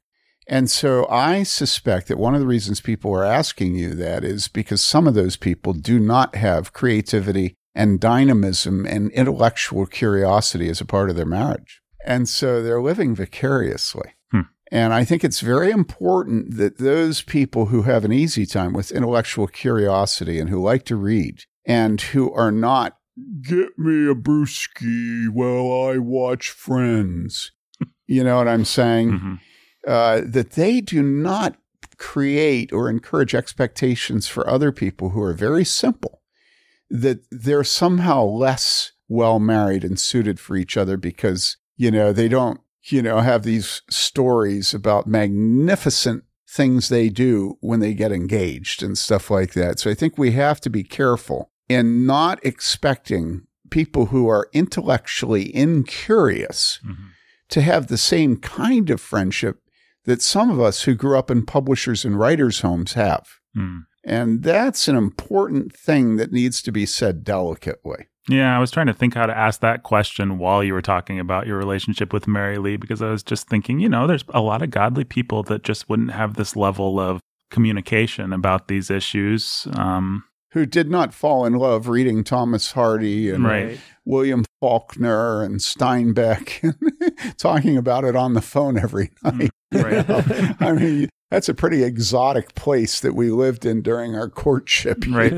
And 0.48 0.68
so 0.68 1.06
I 1.08 1.42
suspect 1.44 2.08
that 2.08 2.18
one 2.18 2.34
of 2.34 2.40
the 2.40 2.46
reasons 2.46 2.80
people 2.80 3.12
are 3.14 3.24
asking 3.24 3.76
you 3.76 3.94
that 3.94 4.24
is 4.24 4.48
because 4.48 4.82
some 4.82 5.06
of 5.06 5.14
those 5.14 5.36
people 5.36 5.72
do 5.72 5.98
not 6.00 6.34
have 6.36 6.72
creativity 6.72 7.54
and 7.74 7.98
dynamism 8.00 8.86
and 8.86 9.10
intellectual 9.12 9.86
curiosity 9.86 10.68
as 10.68 10.80
a 10.80 10.84
part 10.84 11.10
of 11.10 11.16
their 11.16 11.24
marriage. 11.26 11.80
And 12.06 12.28
so 12.28 12.62
they're 12.62 12.82
living 12.82 13.14
vicariously. 13.14 14.14
Hmm. 14.30 14.42
And 14.70 14.92
I 14.92 15.04
think 15.04 15.24
it's 15.24 15.40
very 15.40 15.70
important 15.70 16.56
that 16.56 16.78
those 16.78 17.22
people 17.22 17.66
who 17.66 17.82
have 17.82 18.04
an 18.04 18.12
easy 18.12 18.46
time 18.46 18.72
with 18.72 18.92
intellectual 18.92 19.46
curiosity 19.46 20.38
and 20.38 20.50
who 20.50 20.62
like 20.62 20.84
to 20.86 20.96
read 20.96 21.44
and 21.66 22.00
who 22.00 22.32
are 22.32 22.52
not, 22.52 22.96
get 23.42 23.78
me 23.78 24.10
a 24.10 24.14
brewski 24.14 25.28
while 25.28 25.90
I 25.90 25.98
watch 25.98 26.50
Friends. 26.50 27.52
You 28.06 28.22
know 28.22 28.36
what 28.36 28.48
I'm 28.48 28.66
saying? 28.66 29.10
Mhm. 29.12 29.40
uh, 29.88 30.20
that 30.26 30.50
they 30.52 30.82
do 30.82 31.02
not 31.02 31.56
create 31.96 32.70
or 32.72 32.90
encourage 32.90 33.34
expectations 33.34 34.28
for 34.28 34.48
other 34.48 34.72
people 34.72 35.10
who 35.10 35.22
are 35.22 35.32
very 35.32 35.64
simple. 35.64 36.20
That 36.90 37.20
they're 37.30 37.64
somehow 37.64 38.24
less 38.24 38.92
well 39.08 39.38
married 39.38 39.84
and 39.84 39.98
suited 39.98 40.38
for 40.40 40.56
each 40.56 40.76
other 40.76 40.96
because, 40.96 41.56
you 41.76 41.90
know, 41.90 42.12
they 42.12 42.28
don't, 42.28 42.60
you 42.84 43.02
know, 43.02 43.18
have 43.20 43.42
these 43.42 43.82
stories 43.90 44.74
about 44.74 45.06
magnificent 45.06 46.24
things 46.48 46.88
they 46.88 47.08
do 47.08 47.56
when 47.60 47.80
they 47.80 47.94
get 47.94 48.12
engaged 48.12 48.82
and 48.82 48.96
stuff 48.96 49.30
like 49.30 49.54
that. 49.54 49.78
So 49.78 49.90
I 49.90 49.94
think 49.94 50.16
we 50.16 50.32
have 50.32 50.60
to 50.62 50.70
be 50.70 50.84
careful 50.84 51.50
in 51.68 52.06
not 52.06 52.44
expecting 52.44 53.46
people 53.70 54.06
who 54.06 54.28
are 54.28 54.48
intellectually 54.52 55.54
incurious 55.54 56.78
Mm-hmm. 56.84 57.04
to 57.48 57.60
have 57.62 57.86
the 57.86 57.98
same 57.98 58.36
kind 58.36 58.90
of 58.90 59.00
friendship 59.00 59.60
that 60.04 60.22
some 60.22 60.50
of 60.50 60.60
us 60.60 60.82
who 60.82 60.94
grew 60.94 61.18
up 61.18 61.30
in 61.30 61.44
publishers 61.46 62.04
and 62.04 62.18
writers' 62.18 62.60
homes 62.60 62.92
have. 62.92 63.26
Mm. 63.56 63.84
And 64.04 64.42
that's 64.42 64.86
an 64.88 64.96
important 64.96 65.74
thing 65.74 66.16
that 66.16 66.32
needs 66.32 66.62
to 66.62 66.72
be 66.72 66.86
said 66.86 67.24
delicately. 67.24 68.06
Yeah, 68.28 68.56
I 68.56 68.58
was 68.58 68.70
trying 68.70 68.86
to 68.86 68.94
think 68.94 69.14
how 69.14 69.26
to 69.26 69.36
ask 69.36 69.60
that 69.60 69.82
question 69.82 70.38
while 70.38 70.64
you 70.64 70.72
were 70.72 70.82
talking 70.82 71.20
about 71.20 71.46
your 71.46 71.58
relationship 71.58 72.12
with 72.12 72.26
Mary 72.26 72.56
Lee 72.56 72.76
because 72.76 73.02
I 73.02 73.10
was 73.10 73.22
just 73.22 73.48
thinking, 73.48 73.80
you 73.80 73.88
know, 73.88 74.06
there's 74.06 74.24
a 74.30 74.40
lot 74.40 74.62
of 74.62 74.70
godly 74.70 75.04
people 75.04 75.42
that 75.44 75.62
just 75.62 75.88
wouldn't 75.88 76.12
have 76.12 76.34
this 76.34 76.56
level 76.56 76.98
of 76.98 77.20
communication 77.50 78.32
about 78.32 78.68
these 78.68 78.90
issues. 78.90 79.68
Um, 79.74 80.24
Who 80.52 80.64
did 80.64 80.90
not 80.90 81.12
fall 81.12 81.44
in 81.44 81.54
love 81.54 81.88
reading 81.88 82.24
Thomas 82.24 82.72
Hardy 82.72 83.30
and 83.30 83.44
Right. 83.44 83.78
William 84.06 84.44
Faulkner 84.60 85.42
and 85.42 85.56
Steinbeck 85.56 86.62
and 87.18 87.38
talking 87.38 87.76
about 87.76 88.04
it 88.04 88.16
on 88.16 88.32
the 88.32 88.42
phone 88.42 88.78
every 88.78 89.10
night. 89.22 89.50
right. 89.82 90.56
I 90.60 90.72
mean, 90.72 91.08
that's 91.30 91.48
a 91.48 91.54
pretty 91.54 91.82
exotic 91.82 92.54
place 92.54 93.00
that 93.00 93.14
we 93.14 93.30
lived 93.30 93.66
in 93.66 93.82
during 93.82 94.14
our 94.14 94.28
courtship. 94.28 95.04
Right. 95.08 95.34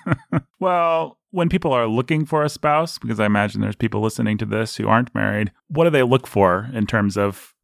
well, 0.60 1.18
when 1.30 1.48
people 1.48 1.72
are 1.72 1.86
looking 1.86 2.24
for 2.24 2.42
a 2.42 2.48
spouse, 2.48 2.98
because 2.98 3.20
I 3.20 3.26
imagine 3.26 3.60
there's 3.60 3.76
people 3.76 4.00
listening 4.00 4.38
to 4.38 4.46
this 4.46 4.76
who 4.76 4.88
aren't 4.88 5.14
married, 5.14 5.52
what 5.68 5.84
do 5.84 5.90
they 5.90 6.02
look 6.02 6.26
for 6.26 6.68
in 6.72 6.86
terms 6.86 7.16
of 7.16 7.54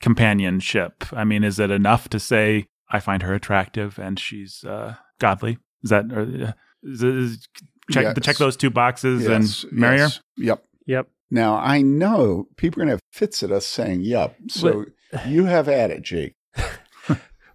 companionship? 0.00 1.04
I 1.12 1.24
mean, 1.24 1.44
is 1.44 1.58
it 1.58 1.70
enough 1.70 2.08
to 2.10 2.20
say, 2.20 2.66
I 2.90 3.00
find 3.00 3.22
her 3.22 3.34
attractive 3.34 3.98
and 3.98 4.18
she's 4.18 4.64
uh, 4.64 4.94
godly? 5.18 5.58
Is 5.82 5.90
that, 5.90 6.12
or, 6.12 6.20
uh, 6.22 6.52
is, 6.82 7.02
is, 7.02 7.48
check, 7.90 8.04
Yes. 8.04 8.16
check 8.22 8.36
those 8.36 8.56
two 8.56 8.70
boxes 8.70 9.24
Yes, 9.24 9.64
and 9.64 9.72
marry 9.72 9.98
yes. 9.98 10.16
her? 10.16 10.22
Yep. 10.36 10.64
Yep. 10.86 11.08
Now, 11.30 11.56
I 11.56 11.82
know 11.82 12.48
people 12.56 12.80
are 12.80 12.86
going 12.86 12.88
to 12.88 12.94
have 12.94 13.02
fits 13.12 13.42
at 13.42 13.50
us 13.52 13.66
saying, 13.66 14.00
yep. 14.00 14.36
So 14.48 14.86
you 15.26 15.44
have 15.46 15.68
at 15.68 15.90
it, 15.90 16.02
Jake. 16.02 16.34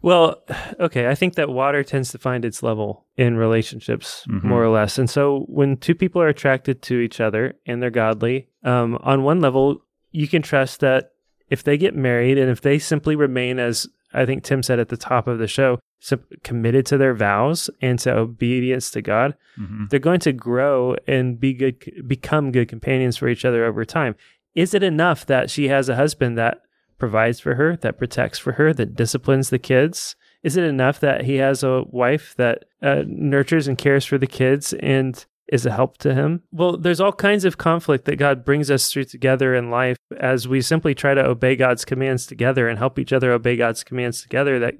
Well, 0.01 0.43
okay. 0.81 1.07
I 1.07 1.15
think 1.15 1.35
that 1.35 1.47
water 1.47 1.81
tends 1.81 2.11
to 2.11 2.17
find 2.17 2.43
its 2.43 2.61
level 2.61 3.05
in 3.15 3.37
relationships, 3.37 4.25
Mhm. 4.29 4.43
more 4.43 4.61
or 4.61 4.67
less. 4.67 4.97
And 4.99 5.09
so 5.09 5.45
when 5.47 5.77
two 5.77 5.95
people 5.95 6.21
are 6.21 6.27
attracted 6.27 6.81
to 6.81 6.99
each 6.99 7.21
other 7.21 7.53
and 7.65 7.81
they're 7.81 7.89
godly, 7.89 8.49
um, 8.65 8.97
on 9.01 9.23
one 9.23 9.39
level, 9.39 9.81
you 10.11 10.27
can 10.27 10.41
trust 10.41 10.81
that 10.81 11.11
if 11.49 11.63
they 11.63 11.77
get 11.77 11.95
married 11.95 12.37
and 12.37 12.49
if 12.51 12.59
they 12.59 12.79
simply 12.79 13.15
remain, 13.15 13.59
as 13.59 13.87
I 14.13 14.25
think 14.25 14.43
Tim 14.43 14.61
said 14.61 14.77
at 14.77 14.89
the 14.89 14.97
top 14.97 15.25
of 15.25 15.39
the 15.39 15.47
show, 15.47 15.79
sim- 16.01 16.25
committed 16.43 16.85
to 16.87 16.97
their 16.97 17.13
vows 17.13 17.69
and 17.81 17.97
to 17.99 18.13
obedience 18.13 18.91
to 18.91 19.01
God, 19.01 19.35
Mhm. 19.57 19.89
they're 19.89 19.99
going 20.01 20.19
to 20.19 20.33
grow 20.33 20.97
and 21.07 21.39
be 21.39 21.53
good, 21.53 21.77
become 22.05 22.51
good 22.51 22.67
companions 22.67 23.15
for 23.15 23.29
each 23.29 23.45
other 23.45 23.63
over 23.63 23.85
time. 23.85 24.15
Is 24.53 24.73
it 24.73 24.83
enough 24.83 25.25
that 25.27 25.49
she 25.49 25.69
has 25.69 25.87
a 25.87 25.95
husband 25.95 26.37
that 26.37 26.59
provides 26.97 27.39
for 27.39 27.55
her, 27.55 27.75
that 27.77 27.97
protects 27.97 28.39
for 28.39 28.53
her, 28.53 28.73
that 28.73 28.95
disciplines 28.95 29.49
the 29.49 29.59
kids? 29.59 30.15
Is 30.43 30.57
it 30.57 30.63
enough 30.63 30.99
that 30.99 31.23
he 31.23 31.35
has 31.35 31.63
a 31.63 31.83
wife 31.87 32.35
that 32.37 32.65
uh, 32.81 33.03
nurtures 33.07 33.67
and 33.67 33.77
cares 33.77 34.05
for 34.05 34.17
the 34.17 34.27
kids 34.27 34.73
and 34.73 35.25
is 35.47 35.65
a 35.65 35.71
help 35.71 35.97
to 35.99 36.13
him? 36.13 36.43
Well, 36.51 36.77
there's 36.77 36.99
all 36.99 37.13
kinds 37.13 37.45
of 37.45 37.57
conflict 37.57 38.05
that 38.05 38.17
God 38.17 38.43
brings 38.43 38.69
us 38.69 38.91
through 38.91 39.05
together 39.05 39.55
in 39.55 39.69
life 39.69 39.97
as 40.17 40.47
we 40.47 40.61
simply 40.61 40.95
try 40.95 41.13
to 41.13 41.25
obey 41.25 41.55
God's 41.55 41.85
commands 41.85 42.25
together 42.25 42.67
and 42.67 42.77
help 42.77 42.99
each 42.99 43.13
other 43.13 43.31
obey 43.31 43.55
God's 43.55 43.83
commands 43.83 44.21
together 44.21 44.59
that 44.59 44.75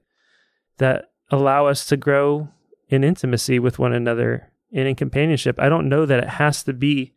that 0.77 1.11
allow 1.29 1.67
us 1.67 1.85
to 1.85 1.97
grow 1.97 2.49
in 2.89 3.03
intimacy 3.03 3.59
with 3.59 3.79
one 3.79 3.93
another 3.93 4.51
and 4.71 4.87
in 4.87 4.95
companionship. 4.95 5.59
I 5.59 5.69
don't 5.69 5.89
know 5.89 6.05
that 6.05 6.23
it 6.23 6.29
has 6.29 6.63
to 6.63 6.73
be 6.73 7.13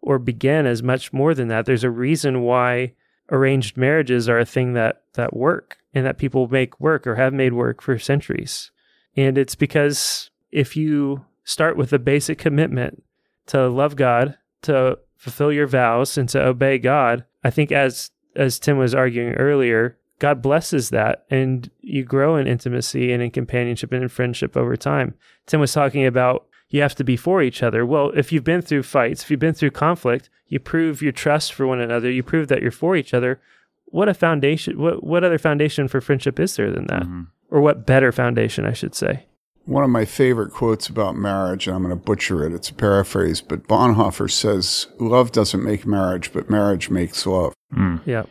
or 0.00 0.18
begin 0.18 0.66
as 0.66 0.82
much 0.82 1.12
more 1.12 1.34
than 1.34 1.48
that. 1.48 1.66
There's 1.66 1.84
a 1.84 1.90
reason 1.90 2.42
why 2.42 2.94
arranged 3.30 3.76
marriages 3.76 4.28
are 4.28 4.38
a 4.38 4.44
thing 4.44 4.74
that 4.74 5.02
that 5.14 5.36
work 5.36 5.78
and 5.94 6.06
that 6.06 6.18
people 6.18 6.48
make 6.48 6.80
work 6.80 7.06
or 7.06 7.16
have 7.16 7.32
made 7.32 7.52
work 7.52 7.82
for 7.82 7.98
centuries. 7.98 8.70
And 9.16 9.36
it's 9.36 9.54
because 9.54 10.30
if 10.50 10.76
you 10.76 11.24
start 11.44 11.76
with 11.76 11.92
a 11.92 11.98
basic 11.98 12.38
commitment 12.38 13.02
to 13.46 13.68
love 13.68 13.96
God, 13.96 14.36
to 14.62 14.98
fulfill 15.16 15.52
your 15.52 15.66
vows 15.66 16.16
and 16.16 16.28
to 16.30 16.44
obey 16.44 16.78
God, 16.78 17.24
I 17.44 17.50
think 17.50 17.72
as 17.72 18.10
as 18.34 18.58
Tim 18.58 18.78
was 18.78 18.94
arguing 18.94 19.34
earlier, 19.34 19.98
God 20.18 20.40
blesses 20.40 20.90
that 20.90 21.24
and 21.30 21.70
you 21.80 22.04
grow 22.04 22.36
in 22.36 22.46
intimacy 22.46 23.12
and 23.12 23.22
in 23.22 23.30
companionship 23.30 23.92
and 23.92 24.02
in 24.02 24.08
friendship 24.08 24.56
over 24.56 24.76
time. 24.76 25.14
Tim 25.46 25.60
was 25.60 25.72
talking 25.72 26.06
about 26.06 26.46
you 26.72 26.80
have 26.80 26.94
to 26.96 27.04
be 27.04 27.16
for 27.16 27.42
each 27.42 27.62
other. 27.62 27.84
Well, 27.86 28.10
if 28.16 28.32
you've 28.32 28.42
been 28.42 28.62
through 28.62 28.82
fights, 28.84 29.22
if 29.22 29.30
you've 29.30 29.38
been 29.38 29.54
through 29.54 29.72
conflict, 29.72 30.30
you 30.48 30.58
prove 30.58 31.02
your 31.02 31.12
trust 31.12 31.52
for 31.52 31.66
one 31.66 31.80
another, 31.80 32.10
you 32.10 32.22
prove 32.22 32.48
that 32.48 32.62
you're 32.62 32.70
for 32.70 32.96
each 32.96 33.12
other. 33.14 33.40
What 33.84 34.08
a 34.08 34.14
foundation 34.14 34.78
what 34.80 35.04
what 35.04 35.22
other 35.22 35.38
foundation 35.38 35.86
for 35.86 36.00
friendship 36.00 36.40
is 36.40 36.56
there 36.56 36.70
than 36.72 36.86
that? 36.86 37.02
Mhm. 37.02 37.26
Or 37.50 37.60
what 37.60 37.86
better 37.86 38.10
foundation, 38.10 38.64
I 38.64 38.72
should 38.72 38.94
say. 38.94 39.26
One 39.66 39.84
of 39.84 39.90
my 39.90 40.06
favorite 40.06 40.50
quotes 40.50 40.88
about 40.88 41.14
marriage, 41.14 41.66
and 41.66 41.76
I'm 41.76 41.82
going 41.82 41.96
to 41.96 42.04
butcher 42.04 42.44
it, 42.44 42.52
it's 42.54 42.70
a 42.70 42.74
paraphrase, 42.74 43.42
but 43.42 43.68
Bonhoeffer 43.68 44.28
says, 44.28 44.88
Love 44.98 45.30
doesn't 45.30 45.62
make 45.62 45.86
marriage, 45.86 46.32
but 46.32 46.50
marriage 46.50 46.90
makes 46.90 47.26
love. 47.26 47.54
Mm. 47.72 48.00
Yeah. 48.04 48.24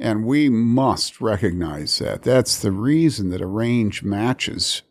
And 0.00 0.24
we 0.24 0.48
must 0.48 1.20
recognize 1.20 1.98
that. 1.98 2.22
That's 2.22 2.58
the 2.58 2.72
reason 2.72 3.30
that 3.30 3.40
arranged 3.42 4.02
matches 4.02 4.82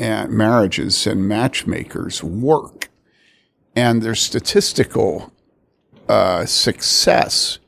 and 0.00 0.32
marriages 0.32 1.06
and 1.06 1.28
matchmakers 1.28 2.24
work. 2.24 2.88
And 3.76 4.02
their 4.02 4.14
statistical 4.14 5.30
uh, 6.08 6.46
success, 6.46 7.58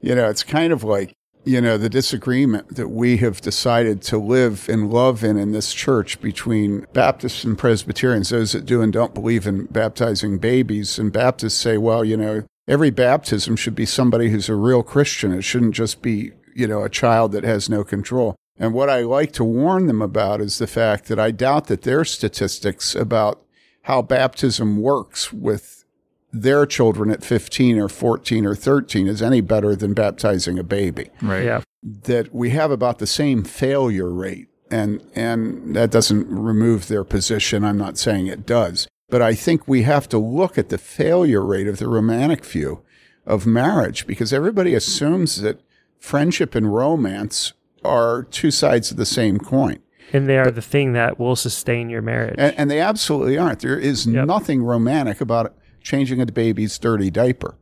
you 0.00 0.14
know, 0.14 0.28
it's 0.28 0.44
kind 0.44 0.72
of 0.72 0.84
like, 0.84 1.14
you 1.44 1.60
know, 1.60 1.78
the 1.78 1.88
disagreement 1.88 2.76
that 2.76 2.88
we 2.88 3.16
have 3.16 3.40
decided 3.40 4.02
to 4.02 4.18
live 4.18 4.68
in 4.68 4.90
love 4.90 5.24
in 5.24 5.36
in 5.38 5.52
this 5.52 5.72
church 5.72 6.20
between 6.20 6.86
Baptists 6.92 7.42
and 7.42 7.58
Presbyterians, 7.58 8.28
those 8.28 8.52
that 8.52 8.66
do 8.66 8.82
and 8.82 8.92
don't 8.92 9.14
believe 9.14 9.46
in 9.46 9.64
baptizing 9.64 10.38
babies. 10.38 10.98
And 10.98 11.10
Baptists 11.10 11.58
say, 11.58 11.78
well, 11.78 12.04
you 12.04 12.18
know, 12.18 12.44
every 12.68 12.90
baptism 12.90 13.56
should 13.56 13.74
be 13.74 13.86
somebody 13.86 14.28
who's 14.28 14.50
a 14.50 14.54
real 14.54 14.82
Christian. 14.82 15.32
It 15.32 15.42
shouldn't 15.42 15.74
just 15.74 16.02
be, 16.02 16.32
you 16.54 16.68
know, 16.68 16.84
a 16.84 16.90
child 16.90 17.32
that 17.32 17.44
has 17.44 17.68
no 17.68 17.82
control. 17.82 18.36
And 18.58 18.74
what 18.74 18.90
I 18.90 19.00
like 19.00 19.32
to 19.32 19.44
warn 19.44 19.86
them 19.86 20.02
about 20.02 20.40
is 20.40 20.58
the 20.58 20.66
fact 20.66 21.06
that 21.06 21.18
I 21.18 21.30
doubt 21.30 21.66
that 21.66 21.82
their 21.82 22.04
statistics 22.04 22.94
about 22.94 23.42
how 23.82 24.02
baptism 24.02 24.80
works 24.80 25.32
with 25.32 25.84
their 26.32 26.64
children 26.64 27.10
at 27.10 27.24
15 27.24 27.78
or 27.78 27.88
14 27.88 28.46
or 28.46 28.54
13 28.54 29.06
is 29.06 29.22
any 29.22 29.40
better 29.40 29.76
than 29.76 29.94
baptizing 29.94 30.58
a 30.58 30.62
baby. 30.62 31.10
Right. 31.20 31.44
Yeah. 31.44 31.62
That 31.82 32.34
we 32.34 32.50
have 32.50 32.70
about 32.70 32.98
the 32.98 33.06
same 33.06 33.44
failure 33.44 34.10
rate. 34.10 34.48
And, 34.70 35.04
and 35.14 35.76
that 35.76 35.90
doesn't 35.90 36.28
remove 36.28 36.88
their 36.88 37.04
position. 37.04 37.64
I'm 37.64 37.76
not 37.76 37.98
saying 37.98 38.26
it 38.26 38.46
does. 38.46 38.88
But 39.10 39.20
I 39.20 39.34
think 39.34 39.68
we 39.68 39.82
have 39.82 40.08
to 40.08 40.18
look 40.18 40.56
at 40.56 40.70
the 40.70 40.78
failure 40.78 41.44
rate 41.44 41.68
of 41.68 41.78
the 41.78 41.88
romantic 41.88 42.44
view 42.46 42.82
of 43.26 43.46
marriage 43.46 44.06
because 44.06 44.32
everybody 44.32 44.74
assumes 44.74 45.42
that 45.42 45.60
friendship 45.98 46.54
and 46.54 46.72
romance 46.72 47.52
are 47.84 48.24
two 48.24 48.50
sides 48.50 48.90
of 48.90 48.96
the 48.96 49.06
same 49.06 49.38
coin. 49.38 49.78
And 50.12 50.28
they 50.28 50.38
are 50.38 50.50
the 50.50 50.62
thing 50.62 50.92
that 50.92 51.18
will 51.18 51.36
sustain 51.36 51.88
your 51.88 52.02
marriage. 52.02 52.34
And, 52.38 52.54
and 52.58 52.70
they 52.70 52.80
absolutely 52.80 53.38
aren't. 53.38 53.60
There 53.60 53.78
is 53.78 54.06
Yep. 54.06 54.26
nothing 54.26 54.62
romantic 54.62 55.20
about 55.20 55.54
changing 55.82 56.20
a 56.20 56.26
baby's 56.26 56.78
dirty 56.78 57.10
diaper. 57.10 57.56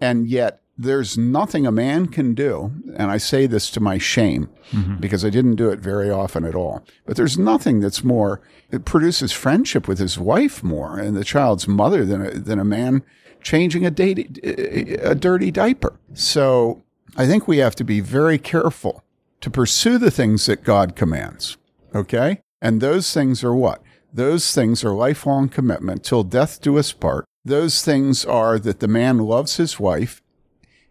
And 0.00 0.28
yet, 0.28 0.60
there's 0.78 1.18
nothing 1.18 1.66
a 1.66 1.72
man 1.72 2.06
can 2.06 2.32
do, 2.32 2.72
and 2.96 3.10
I 3.10 3.18
say 3.18 3.46
this 3.46 3.70
to 3.72 3.80
my 3.80 3.98
shame 3.98 4.48
mm-hmm. 4.72 4.96
because 4.96 5.26
I 5.26 5.28
didn't 5.28 5.56
do 5.56 5.68
it 5.68 5.78
very 5.78 6.10
often 6.10 6.42
at 6.46 6.54
all. 6.54 6.82
But 7.04 7.16
there's 7.16 7.36
nothing 7.38 7.80
that's 7.80 8.02
more, 8.02 8.40
it 8.70 8.86
produces 8.86 9.30
friendship 9.30 9.86
with 9.86 9.98
his 9.98 10.18
wife 10.18 10.62
more 10.62 10.98
and 10.98 11.14
the 11.14 11.24
child's 11.24 11.68
mother 11.68 12.06
than 12.06 12.24
a, 12.24 12.30
than 12.30 12.58
a 12.58 12.64
man 12.64 13.02
changing 13.42 13.84
a, 13.84 13.90
date, 13.90 14.38
a 14.42 15.14
dirty 15.14 15.50
diaper. 15.50 16.00
So 16.14 16.82
I 17.14 17.26
think 17.26 17.46
we 17.46 17.58
have 17.58 17.74
to 17.76 17.84
be 17.84 18.00
very 18.00 18.38
careful 18.38 19.04
to 19.40 19.50
pursue 19.50 19.98
the 19.98 20.10
things 20.10 20.46
that 20.46 20.64
God 20.64 20.96
commands. 20.96 21.56
Okay? 21.94 22.40
And 22.60 22.80
those 22.80 23.12
things 23.12 23.42
are 23.42 23.54
what? 23.54 23.82
Those 24.12 24.52
things 24.52 24.84
are 24.84 24.94
lifelong 24.94 25.48
commitment 25.48 26.04
till 26.04 26.24
death 26.24 26.60
do 26.60 26.78
us 26.78 26.92
part. 26.92 27.24
Those 27.44 27.82
things 27.82 28.24
are 28.24 28.58
that 28.58 28.80
the 28.80 28.88
man 28.88 29.18
loves 29.18 29.56
his 29.56 29.80
wife 29.80 30.20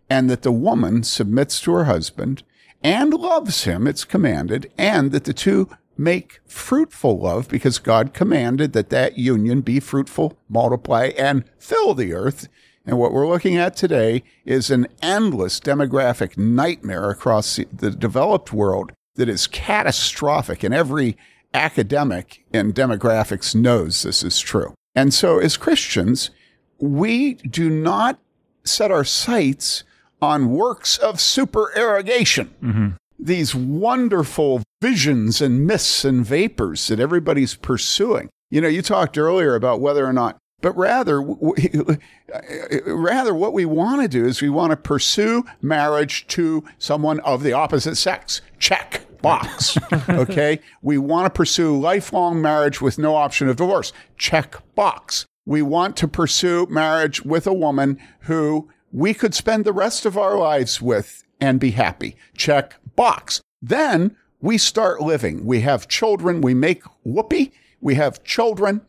and 0.09 0.29
that 0.29 0.41
the 0.41 0.51
woman 0.51 1.03
submits 1.03 1.62
to 1.62 1.71
her 1.73 1.83
husband 1.83 2.43
and 2.81 3.13
loves 3.13 3.65
him, 3.65 3.88
it's 3.88 4.05
commanded, 4.05 4.71
and 4.77 5.12
that 5.12 5.25
the 5.25 5.33
two 5.33 5.69
make 5.97 6.39
fruitful 6.47 7.19
love 7.19 7.49
because 7.49 7.77
God 7.77 8.13
commanded 8.13 8.71
that 8.73 8.89
that 8.89 9.17
union 9.17 9.62
be 9.62 9.81
fruitful, 9.81 10.38
multiply, 10.47 11.12
and 11.17 11.43
fill 11.59 11.93
the 11.93 12.13
earth. 12.13 12.47
And 12.89 12.97
what 12.97 13.13
we're 13.13 13.28
looking 13.28 13.56
at 13.56 13.75
today 13.75 14.23
is 14.45 14.71
an 14.71 14.88
endless 14.99 15.60
demographic 15.60 16.39
nightmare 16.39 17.12
across 17.12 17.60
the 17.71 17.91
developed 17.91 18.52
world 18.52 18.93
that 19.13 19.30
is 19.30 19.45
catastrophic. 19.45 20.63
And 20.63 20.73
every 20.73 21.15
academic 21.54 22.43
in 22.52 22.73
demographics 22.73 23.54
knows 23.54 24.02
this 24.02 24.23
is 24.23 24.39
true. 24.39 24.73
And 24.95 25.13
so, 25.13 25.38
as 25.38 25.56
Christians, 25.56 26.32
we 26.80 27.36
do 27.36 27.69
not 27.69 28.19
set 28.63 28.89
our 28.89 29.04
sights 29.04 29.84
on 30.19 30.49
works 30.49 30.97
of 30.97 31.21
supererogation. 31.21 32.54
Mm-hmm. 32.63 32.88
These 33.19 33.54
wonderful 33.54 34.63
visions 34.82 35.41
and 35.41 35.67
mists 35.67 36.04
and 36.04 36.25
vapors 36.25 36.88
that 36.88 36.99
everybody's 36.99 37.54
pursuing. 37.54 38.30
You 38.49 38.62
know, 38.62 38.67
you 38.67 38.82
talked 38.82 39.15
earlier 39.15 39.54
about 39.54 39.80
whether 39.80 40.08
or 40.08 40.13
not, 40.13 40.39
but 40.62 40.76
rather, 40.78 41.22
rather 42.86 43.34
what 43.34 43.54
we 43.54 43.65
want 43.65 44.02
to 44.02 44.08
do 44.08 44.26
is 44.26 44.41
we 44.41 44.50
want 44.50 44.72
to 44.72 44.78
pursue 44.78 45.45
marriage 45.62 46.28
to 46.28 46.63
someone 46.78 47.19
of 47.22 47.43
the 47.43 47.54
opposite 47.54 47.95
sex. 47.95 48.41
Check 48.60 49.06
box. 49.22 49.78
okay. 50.10 50.60
We 50.82 50.98
want 50.98 51.26
to 51.26 51.30
pursue 51.30 51.80
lifelong 51.80 52.41
marriage 52.41 52.82
with 52.82 52.98
no 52.98 53.15
option 53.15 53.48
of 53.48 53.58
divorce. 53.58 53.93
Check 54.17 54.58
box. 54.76 55.26
We 55.45 55.62
want 55.62 55.98
to 55.98 56.08
pursue 56.08 56.67
marriage 56.69 57.24
with 57.24 57.48
a 57.48 57.54
woman 57.54 57.98
who 58.22 58.69
we 58.91 59.13
could 59.13 59.34
spend 59.34 59.65
the 59.65 59.74
rest 59.74 60.06
of 60.06 60.17
our 60.17 60.38
lives 60.38 60.82
with 60.82 61.24
and 61.39 61.60
be 61.60 61.72
happy. 61.72 62.15
Check 62.36 62.76
box. 62.95 63.41
Then 63.62 64.15
we 64.41 64.58
start 64.58 65.02
living. 65.02 65.45
We 65.45 65.62
have 65.62 65.88
children. 65.88 66.41
We 66.41 66.54
make 66.54 66.84
whoopee. 67.04 67.52
We 67.82 67.95
have 67.95 68.24
children 68.24 68.82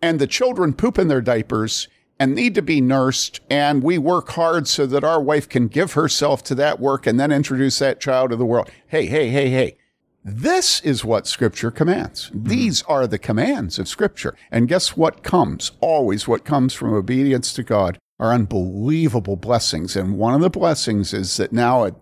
and 0.00 0.18
the 0.18 0.26
children 0.26 0.72
poop 0.72 0.98
in 0.98 1.08
their 1.08 1.20
diapers 1.20 1.88
and 2.18 2.34
need 2.34 2.54
to 2.54 2.62
be 2.62 2.80
nursed. 2.80 3.40
And 3.48 3.82
we 3.82 3.98
work 3.98 4.30
hard 4.30 4.66
so 4.66 4.86
that 4.86 5.04
our 5.04 5.20
wife 5.20 5.48
can 5.48 5.68
give 5.68 5.92
herself 5.92 6.42
to 6.44 6.54
that 6.56 6.80
work 6.80 7.06
and 7.06 7.18
then 7.18 7.32
introduce 7.32 7.78
that 7.78 8.00
child 8.00 8.30
to 8.30 8.36
the 8.36 8.46
world. 8.46 8.70
Hey, 8.88 9.06
hey, 9.06 9.28
hey, 9.30 9.50
hey. 9.50 9.76
This 10.24 10.80
is 10.80 11.04
what 11.04 11.26
scripture 11.26 11.70
commands. 11.70 12.28
Mm-hmm. 12.28 12.48
These 12.48 12.82
are 12.82 13.06
the 13.06 13.18
commands 13.18 13.78
of 13.78 13.88
scripture. 13.88 14.36
And 14.50 14.68
guess 14.68 14.96
what 14.96 15.22
comes? 15.22 15.72
Always 15.80 16.26
what 16.26 16.44
comes 16.44 16.74
from 16.74 16.92
obedience 16.92 17.52
to 17.54 17.62
God 17.62 17.98
are 18.18 18.34
unbelievable 18.34 19.36
blessings. 19.36 19.96
And 19.96 20.18
one 20.18 20.34
of 20.34 20.40
the 20.40 20.50
blessings 20.50 21.14
is 21.14 21.36
that 21.36 21.52
now, 21.52 21.84
at, 21.84 21.94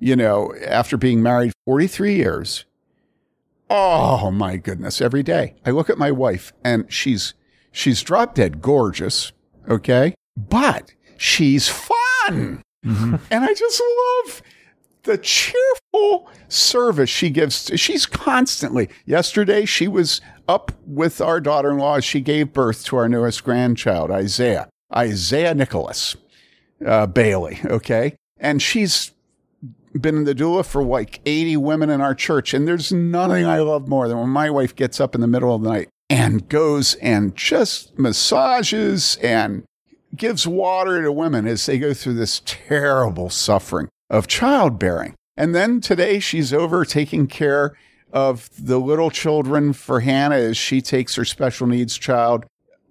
you 0.00 0.16
know, 0.16 0.52
after 0.66 0.96
being 0.96 1.22
married 1.22 1.52
43 1.64 2.16
years, 2.16 2.64
oh 3.70 4.30
my 4.30 4.56
goodness, 4.56 5.00
every 5.00 5.22
day 5.22 5.54
I 5.64 5.70
look 5.70 5.90
at 5.90 5.98
my 5.98 6.10
wife 6.10 6.52
and 6.62 6.90
she's, 6.92 7.34
she's 7.72 8.02
drop 8.02 8.34
dead 8.34 8.60
gorgeous. 8.60 9.32
Okay. 9.68 10.14
But 10.36 10.92
she's 11.16 11.68
fun. 11.68 12.62
Mm-hmm. 12.84 13.16
And 13.30 13.44
I 13.44 13.54
just 13.54 13.80
love 13.80 14.42
the 15.04 15.18
cheerful 15.18 16.28
service 16.48 17.10
she 17.10 17.30
gives. 17.30 17.70
She's 17.76 18.06
constantly, 18.06 18.88
yesterday 19.06 19.64
she 19.64 19.88
was 19.88 20.20
up 20.48 20.72
with 20.86 21.20
our 21.20 21.40
daughter 21.40 21.70
in 21.70 21.78
law 21.78 21.96
as 21.96 22.04
she 22.04 22.20
gave 22.20 22.52
birth 22.52 22.84
to 22.86 22.96
our 22.96 23.08
newest 23.08 23.44
grandchild, 23.44 24.10
Isaiah. 24.10 24.68
Isaiah 24.94 25.54
Nicholas 25.54 26.16
uh, 26.84 27.06
Bayly. 27.06 27.60
Okay. 27.64 28.16
And 28.38 28.60
she's 28.60 29.12
been 30.00 30.16
in 30.16 30.24
the 30.24 30.34
doula 30.34 30.64
for 30.64 30.82
like 30.82 31.20
80 31.24 31.56
women 31.58 31.90
in 31.90 32.00
our 32.00 32.14
church. 32.14 32.54
And 32.54 32.66
there's 32.66 32.92
nothing 32.92 33.44
I 33.44 33.60
love 33.60 33.88
more 33.88 34.08
than 34.08 34.18
when 34.18 34.28
my 34.28 34.50
wife 34.50 34.74
gets 34.74 35.00
up 35.00 35.14
in 35.14 35.20
the 35.20 35.26
middle 35.26 35.54
of 35.54 35.62
the 35.62 35.70
night 35.70 35.88
and 36.10 36.48
goes 36.48 36.94
and 36.96 37.34
just 37.36 37.98
massages 37.98 39.16
and 39.22 39.64
gives 40.14 40.46
water 40.46 41.02
to 41.02 41.12
women 41.12 41.46
as 41.46 41.66
they 41.66 41.78
go 41.78 41.94
through 41.94 42.14
this 42.14 42.42
terrible 42.44 43.30
suffering 43.30 43.88
of 44.10 44.26
childbearing. 44.26 45.14
And 45.36 45.54
then 45.54 45.80
today 45.80 46.20
she's 46.20 46.52
over 46.52 46.84
taking 46.84 47.26
care 47.26 47.76
of 48.12 48.48
the 48.56 48.78
little 48.78 49.10
children 49.10 49.72
for 49.72 50.00
Hannah 50.00 50.36
as 50.36 50.56
she 50.56 50.80
takes 50.80 51.16
her 51.16 51.24
special 51.24 51.66
needs 51.66 51.98
child 51.98 52.44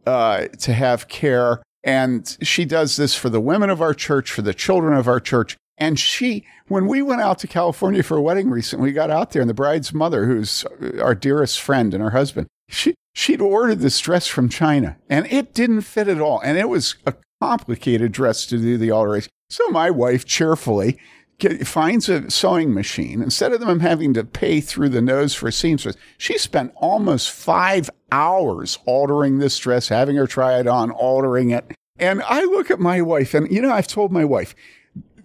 uh, 0.05 0.47
to 0.59 0.73
have 0.73 1.07
care. 1.07 1.61
And 1.83 2.37
she 2.41 2.65
does 2.65 2.97
this 2.97 3.15
for 3.15 3.29
the 3.29 3.39
women 3.39 3.69
of 3.69 3.81
our 3.81 3.93
church, 3.93 4.31
for 4.31 4.41
the 4.41 4.53
children 4.53 4.97
of 4.97 5.07
our 5.07 5.19
church. 5.19 5.55
And 5.77 5.99
she, 5.99 6.45
when 6.67 6.88
we 6.88 7.01
went 7.01 7.21
out 7.21 7.39
to 7.39 7.47
California 7.47 8.03
for 8.03 8.17
a 8.17 8.21
wedding 8.21 8.49
recently, 8.49 8.89
we 8.89 8.93
got 8.93 9.09
out 9.09 9.31
there 9.31 9.41
and 9.41 9.49
the 9.49 9.55
bride's 9.55 9.93
mother, 9.93 10.25
who's 10.25 10.65
uh, 10.65 11.01
our 11.01 11.15
dearest 11.15 11.59
friend 11.59 11.93
and 11.93 12.03
her 12.03 12.12
husband, 12.12 12.47
she, 12.69 12.95
she'd 13.13 13.41
ordered 13.41 13.79
this 13.79 13.99
dress 13.99 14.27
from 14.27 14.49
China 14.49 14.97
and 15.09 15.25
it 15.31 15.53
didn't 15.53 15.81
fit 15.81 16.07
at 16.07 16.21
all. 16.21 16.39
And 16.41 16.57
it 16.57 16.69
was 16.69 16.95
a 17.05 17.13
complicated 17.41 18.12
dress 18.12 18.45
to 18.47 18.57
do 18.57 18.77
the 18.77 18.91
alteration. 18.91 19.29
So 19.49 19.67
my 19.69 19.89
wife 19.89 20.25
cheerfully 20.25 20.99
get, 21.39 21.67
finds 21.67 22.09
a 22.09 22.29
sewing 22.29 22.73
machine. 22.73 23.21
Instead 23.21 23.51
of 23.51 23.59
them 23.59 23.81
having 23.81 24.13
to 24.13 24.23
pay 24.23 24.62
through 24.62 24.89
the 24.89 25.01
nose 25.01 25.33
for 25.33 25.47
a 25.47 25.51
seamstress, 25.51 25.95
she 26.17 26.38
spent 26.38 26.71
almost 26.75 27.31
five 27.31 27.89
hours 28.12 28.79
altering 28.86 29.39
this 29.39 29.57
dress, 29.57 29.89
having 29.89 30.15
her 30.15 30.27
try 30.27 30.59
it 30.59 30.67
on, 30.67 30.91
altering 30.91 31.49
it. 31.49 31.65
And 31.97 32.21
I 32.23 32.43
look 32.43 32.71
at 32.71 32.79
my 32.79 33.01
wife, 33.01 33.33
and 33.33 33.51
you 33.51 33.62
know, 33.62 33.71
I've 33.71 33.88
told 33.88 34.12
my 34.12 34.25
wife, 34.25 34.55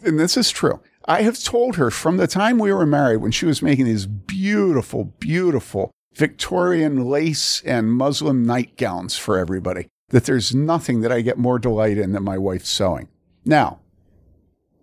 and 0.02 0.18
this 0.18 0.36
is 0.36 0.50
true. 0.50 0.80
I 1.06 1.22
have 1.22 1.42
told 1.42 1.76
her 1.76 1.90
from 1.90 2.18
the 2.18 2.26
time 2.26 2.58
we 2.58 2.72
were 2.72 2.86
married, 2.86 3.18
when 3.18 3.32
she 3.32 3.46
was 3.46 3.62
making 3.62 3.86
these 3.86 4.06
beautiful, 4.06 5.04
beautiful 5.18 5.90
Victorian 6.14 7.04
lace 7.04 7.62
and 7.62 7.92
muslin 7.92 8.44
nightgowns 8.44 9.16
for 9.16 9.38
everybody, 9.38 9.88
that 10.10 10.24
there's 10.24 10.54
nothing 10.54 11.00
that 11.00 11.12
I 11.12 11.22
get 11.22 11.38
more 11.38 11.58
delight 11.58 11.96
in 11.96 12.12
than 12.12 12.24
my 12.24 12.36
wife's 12.36 12.68
sewing. 12.68 13.08
Now, 13.44 13.80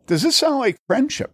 does 0.08 0.23
this 0.23 0.36
sound 0.36 0.60
like 0.60 0.78
friendship? 0.88 1.34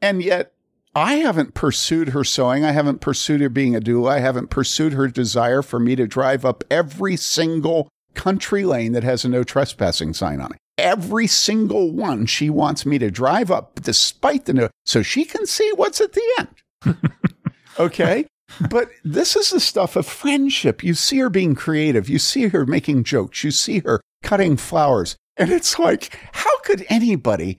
And 0.00 0.22
yet, 0.22 0.52
I 0.94 1.14
haven't 1.14 1.54
pursued 1.54 2.10
her 2.10 2.24
sewing. 2.24 2.64
I 2.64 2.72
haven't 2.72 3.00
pursued 3.00 3.40
her 3.40 3.48
being 3.48 3.74
a 3.74 3.80
doula. 3.80 4.10
I 4.10 4.18
haven't 4.18 4.50
pursued 4.50 4.92
her 4.92 5.08
desire 5.08 5.62
for 5.62 5.78
me 5.78 5.96
to 5.96 6.06
drive 6.06 6.44
up 6.44 6.64
every 6.70 7.16
single 7.16 7.88
country 8.14 8.64
lane 8.64 8.92
that 8.92 9.04
has 9.04 9.24
a 9.24 9.28
no 9.28 9.42
trespassing 9.42 10.12
sign 10.12 10.40
on 10.40 10.52
it. 10.52 10.58
Every 10.78 11.26
single 11.26 11.92
one 11.92 12.26
she 12.26 12.48
wants 12.50 12.86
me 12.86 12.98
to 12.98 13.10
drive 13.10 13.50
up 13.50 13.80
despite 13.82 14.46
the 14.46 14.54
no, 14.54 14.70
so 14.84 15.02
she 15.02 15.24
can 15.24 15.46
see 15.46 15.70
what's 15.76 16.00
at 16.00 16.12
the 16.12 16.22
end. 16.38 16.96
okay. 17.78 18.26
but 18.70 18.88
this 19.04 19.36
is 19.36 19.50
the 19.50 19.60
stuff 19.60 19.96
of 19.96 20.06
friendship. 20.06 20.82
You 20.82 20.94
see 20.94 21.18
her 21.18 21.30
being 21.30 21.54
creative. 21.54 22.08
You 22.08 22.18
see 22.18 22.48
her 22.48 22.66
making 22.66 23.04
jokes. 23.04 23.44
You 23.44 23.50
see 23.50 23.80
her 23.80 24.00
cutting 24.22 24.56
flowers. 24.56 25.16
And 25.36 25.50
it's 25.50 25.78
like, 25.78 26.18
how 26.32 26.58
could 26.60 26.86
anybody 26.88 27.58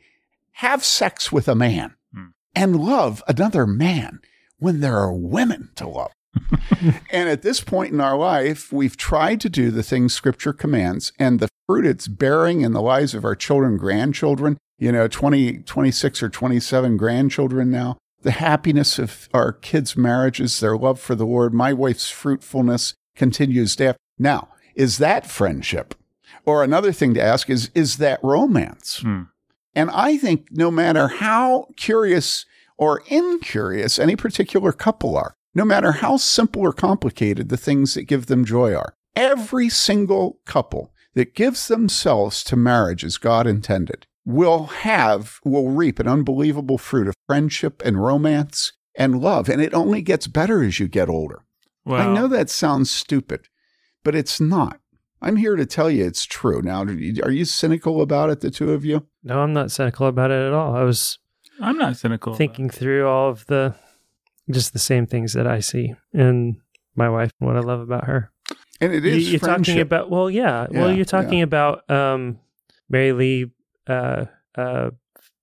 have 0.53 0.83
sex 0.83 1.31
with 1.31 1.47
a 1.47 1.55
man 1.55 1.95
hmm. 2.13 2.27
and 2.55 2.75
love 2.75 3.23
another 3.27 3.65
man 3.65 4.19
when 4.57 4.79
there 4.79 4.97
are 4.97 5.13
women 5.13 5.69
to 5.75 5.87
love? 5.87 6.11
And 7.11 7.29
at 7.29 7.41
this 7.41 7.61
point 7.61 7.93
in 7.93 8.01
our 8.01 8.17
life, 8.17 8.71
we've 8.71 8.97
tried 8.97 9.39
to 9.41 9.49
do 9.49 9.71
the 9.71 9.83
things 9.83 10.13
scripture 10.13 10.53
commands 10.53 11.11
and 11.19 11.39
the 11.39 11.49
fruit 11.67 11.85
it's 11.85 12.07
bearing 12.07 12.61
in 12.61 12.73
the 12.73 12.81
lives 12.81 13.13
of 13.13 13.25
our 13.25 13.35
children, 13.35 13.77
grandchildren, 13.77 14.57
you 14.77 14.91
know, 14.91 15.07
20, 15.07 15.59
26 15.59 16.23
or 16.23 16.29
27 16.29 16.97
grandchildren 16.97 17.69
now, 17.69 17.97
the 18.21 18.31
happiness 18.31 18.99
of 18.99 19.29
our 19.33 19.53
kids' 19.53 19.95
marriages, 19.95 20.59
their 20.59 20.77
love 20.77 20.99
for 20.99 21.15
the 21.15 21.25
Lord, 21.25 21.53
my 21.53 21.73
wife's 21.73 22.09
fruitfulness 22.09 22.93
continues 23.15 23.75
to 23.77 23.85
have. 23.87 23.97
Now, 24.17 24.49
is 24.75 24.97
that 24.97 25.27
friendship? 25.27 25.95
Or 26.45 26.63
another 26.63 26.91
thing 26.91 27.13
to 27.13 27.21
ask 27.21 27.49
is, 27.49 27.69
is 27.73 27.97
that 27.97 28.19
romance? 28.23 28.99
Hmm. 28.99 29.23
And 29.75 29.89
I 29.91 30.17
think 30.17 30.47
no 30.51 30.69
matter 30.69 31.07
how 31.07 31.67
curious 31.75 32.45
or 32.77 33.03
incurious 33.07 33.97
any 33.97 34.15
particular 34.15 34.71
couple 34.71 35.17
are, 35.17 35.35
no 35.53 35.65
matter 35.65 35.93
how 35.93 36.17
simple 36.17 36.61
or 36.61 36.73
complicated 36.73 37.49
the 37.49 37.57
things 37.57 37.93
that 37.93 38.03
give 38.03 38.25
them 38.25 38.45
joy 38.45 38.73
are. 38.73 38.95
Every 39.15 39.69
single 39.69 40.39
couple 40.45 40.93
that 41.13 41.35
gives 41.35 41.67
themselves 41.67 42.43
to 42.45 42.55
marriage 42.55 43.03
as 43.03 43.17
God 43.17 43.45
intended 43.45 44.07
will 44.25 44.65
have, 44.65 45.39
will 45.43 45.69
reap 45.69 45.99
an 45.99 46.07
unbelievable 46.07 46.77
fruit 46.77 47.07
of 47.07 47.15
friendship 47.27 47.81
and 47.85 48.01
romance 48.01 48.73
and 48.95 49.21
love. 49.21 49.49
And 49.49 49.61
it 49.61 49.73
only 49.73 50.01
gets 50.01 50.27
better 50.27 50.63
as 50.63 50.79
you 50.79 50.87
get 50.87 51.09
older. 51.09 51.43
I 51.85 52.11
know 52.13 52.27
that 52.29 52.49
sounds 52.49 52.89
stupid, 52.89 53.49
but 54.03 54.15
it's 54.15 54.39
not. 54.39 54.79
I'm 55.21 55.35
here 55.35 55.55
to 55.55 55.65
tell 55.65 55.89
you 55.89 56.05
it's 56.05 56.25
true. 56.25 56.61
Now, 56.61 56.83
are 56.83 57.31
you 57.31 57.45
cynical 57.45 58.01
about 58.01 58.29
it, 58.29 58.39
the 58.41 58.51
two 58.51 58.71
of 58.71 58.85
you? 58.85 59.05
No, 59.23 59.41
I'm 59.41 59.53
not 59.53 59.71
cynical 59.71 60.07
about 60.07 60.31
it 60.31 60.47
at 60.47 60.53
all. 60.53 60.75
I 60.75 60.83
was 60.83 61.19
I'm 61.59 61.77
not 61.77 61.97
cynical. 61.97 62.33
Thinking 62.35 62.69
through 62.69 63.07
all 63.07 63.29
of 63.29 63.45
the 63.47 63.75
just 64.51 64.73
the 64.73 64.79
same 64.79 65.05
things 65.05 65.33
that 65.33 65.47
I 65.47 65.59
see 65.59 65.95
in 66.13 66.61
my 66.95 67.09
wife 67.09 67.31
and 67.39 67.47
what 67.47 67.57
I 67.57 67.61
love 67.61 67.79
about 67.79 68.05
her. 68.05 68.31
And 68.81 68.93
it 68.93 69.05
is 69.05 69.31
you, 69.31 69.37
are 69.37 69.39
talking 69.39 69.79
about 69.79 70.09
well, 70.09 70.29
yeah, 70.29 70.67
yeah 70.69 70.81
well, 70.81 70.91
you're 70.91 71.05
talking 71.05 71.39
yeah. 71.39 71.45
about 71.45 71.89
um, 71.89 72.39
Mary 72.89 73.13
Lee 73.13 73.51
uh, 73.87 74.25
uh, 74.55 74.91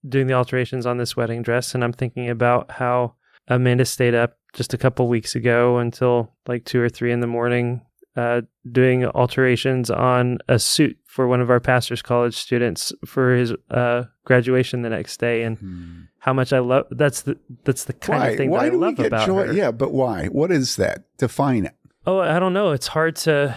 doing 0.06 0.26
the 0.26 0.34
alterations 0.34 0.86
on 0.86 0.98
this 0.98 1.16
wedding 1.16 1.42
dress, 1.42 1.74
and 1.74 1.82
I'm 1.82 1.92
thinking 1.92 2.28
about 2.28 2.70
how 2.70 3.14
Amanda 3.48 3.84
stayed 3.84 4.14
up 4.14 4.36
just 4.52 4.74
a 4.74 4.78
couple 4.78 5.08
weeks 5.08 5.34
ago 5.34 5.78
until 5.78 6.34
like 6.46 6.64
two 6.64 6.80
or 6.80 6.88
three 6.88 7.12
in 7.12 7.20
the 7.20 7.26
morning, 7.26 7.82
uh, 8.16 8.42
doing 8.70 9.06
alterations 9.06 9.90
on 9.90 10.38
a 10.48 10.58
suit 10.58 10.98
for 11.10 11.26
one 11.26 11.40
of 11.40 11.50
our 11.50 11.58
pastor's 11.58 12.02
college 12.02 12.36
students 12.36 12.92
for 13.04 13.34
his 13.34 13.52
uh, 13.70 14.04
graduation 14.24 14.82
the 14.82 14.88
next 14.90 15.18
day, 15.18 15.42
and 15.42 15.58
Hmm. 15.58 16.00
how 16.18 16.32
much 16.32 16.52
I 16.52 16.60
love. 16.60 16.86
That's 16.92 17.22
the 17.22 17.36
that's 17.64 17.84
the 17.84 17.92
kind 17.94 18.20
Why? 18.22 18.28
of 18.30 18.36
thing 18.36 18.50
Why 18.50 18.64
that 18.68 18.72
I 18.74 18.76
love 18.76 18.98
about 19.00 19.26
joy? 19.26 19.46
her. 19.48 19.52
Yeah, 19.52 19.72
but 19.72 19.92
why? 19.92 20.26
What 20.28 20.52
is 20.52 20.76
that? 20.76 21.04
Define 21.18 21.64
it. 21.66 21.74
Oh, 22.06 22.18
I 22.20 22.38
don't 22.38 22.52
know. 22.54 22.70
It's 22.70 22.86
hard 22.86 23.16
to. 23.26 23.54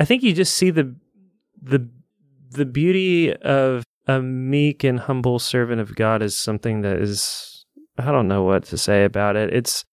I 0.00 0.04
think 0.04 0.22
you 0.22 0.32
just 0.32 0.54
see 0.54 0.70
the 0.70 0.94
the 1.60 1.88
the 2.50 2.64
beauty 2.64 3.34
of 3.34 3.82
a 4.06 4.22
meek 4.22 4.84
and 4.84 5.00
humble 5.00 5.38
servant 5.40 5.80
of 5.80 5.96
God 5.96 6.22
is 6.22 6.38
something 6.38 6.82
that 6.82 6.98
is. 6.98 7.64
I 7.98 8.12
don't 8.12 8.28
know 8.28 8.44
what 8.44 8.62
to 8.66 8.78
say 8.78 9.04
about 9.04 9.34
it. 9.36 9.52
It's. 9.52 9.84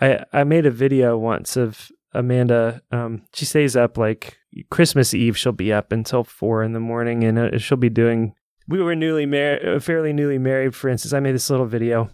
I 0.00 0.24
I 0.32 0.42
made 0.44 0.66
a 0.66 0.70
video 0.72 1.16
once 1.16 1.56
of 1.56 1.90
Amanda. 2.14 2.82
Um, 2.90 3.22
she 3.34 3.44
stays 3.44 3.76
up 3.76 3.96
like 3.98 4.36
Christmas 4.70 5.14
Eve. 5.14 5.36
She'll 5.38 5.52
be 5.52 5.72
up 5.72 5.92
until 5.92 6.24
four 6.24 6.62
in 6.62 6.72
the 6.72 6.80
morning, 6.80 7.24
and 7.24 7.38
uh, 7.38 7.58
she'll 7.58 7.78
be 7.78 7.88
doing. 7.90 8.34
We 8.68 8.82
were 8.82 8.94
newly 8.94 9.26
married, 9.26 9.82
fairly 9.82 10.12
newly 10.12 10.38
married. 10.38 10.74
For 10.74 10.88
instance, 10.88 11.12
I 11.12 11.20
made 11.20 11.34
this 11.34 11.50
little 11.50 11.66
video. 11.66 12.10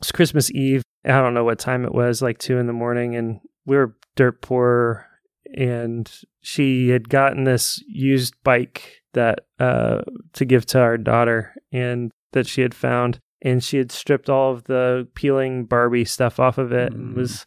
It's 0.00 0.12
Christmas 0.12 0.50
Eve. 0.50 0.82
I 1.04 1.20
don't 1.20 1.34
know 1.34 1.44
what 1.44 1.58
time 1.58 1.84
it 1.84 1.94
was, 1.94 2.20
like 2.22 2.38
two 2.38 2.58
in 2.58 2.66
the 2.66 2.72
morning, 2.72 3.14
and 3.16 3.40
we 3.64 3.76
were 3.76 3.96
dirt 4.16 4.40
poor 4.42 5.06
and 5.56 6.10
she 6.40 6.88
had 6.88 7.08
gotten 7.08 7.44
this 7.44 7.80
used 7.86 8.34
bike 8.42 9.02
that 9.14 9.40
uh 9.60 10.02
to 10.32 10.44
give 10.44 10.66
to 10.66 10.78
our 10.80 10.98
daughter 10.98 11.54
and 11.72 12.10
that 12.32 12.46
she 12.48 12.62
had 12.62 12.74
found 12.74 13.20
and 13.42 13.62
she 13.62 13.76
had 13.78 13.92
stripped 13.92 14.28
all 14.28 14.52
of 14.52 14.64
the 14.64 15.06
peeling 15.14 15.64
barbie 15.64 16.04
stuff 16.04 16.40
off 16.40 16.58
of 16.58 16.72
it 16.72 16.92
and 16.92 17.14
Mm. 17.14 17.16
was 17.16 17.44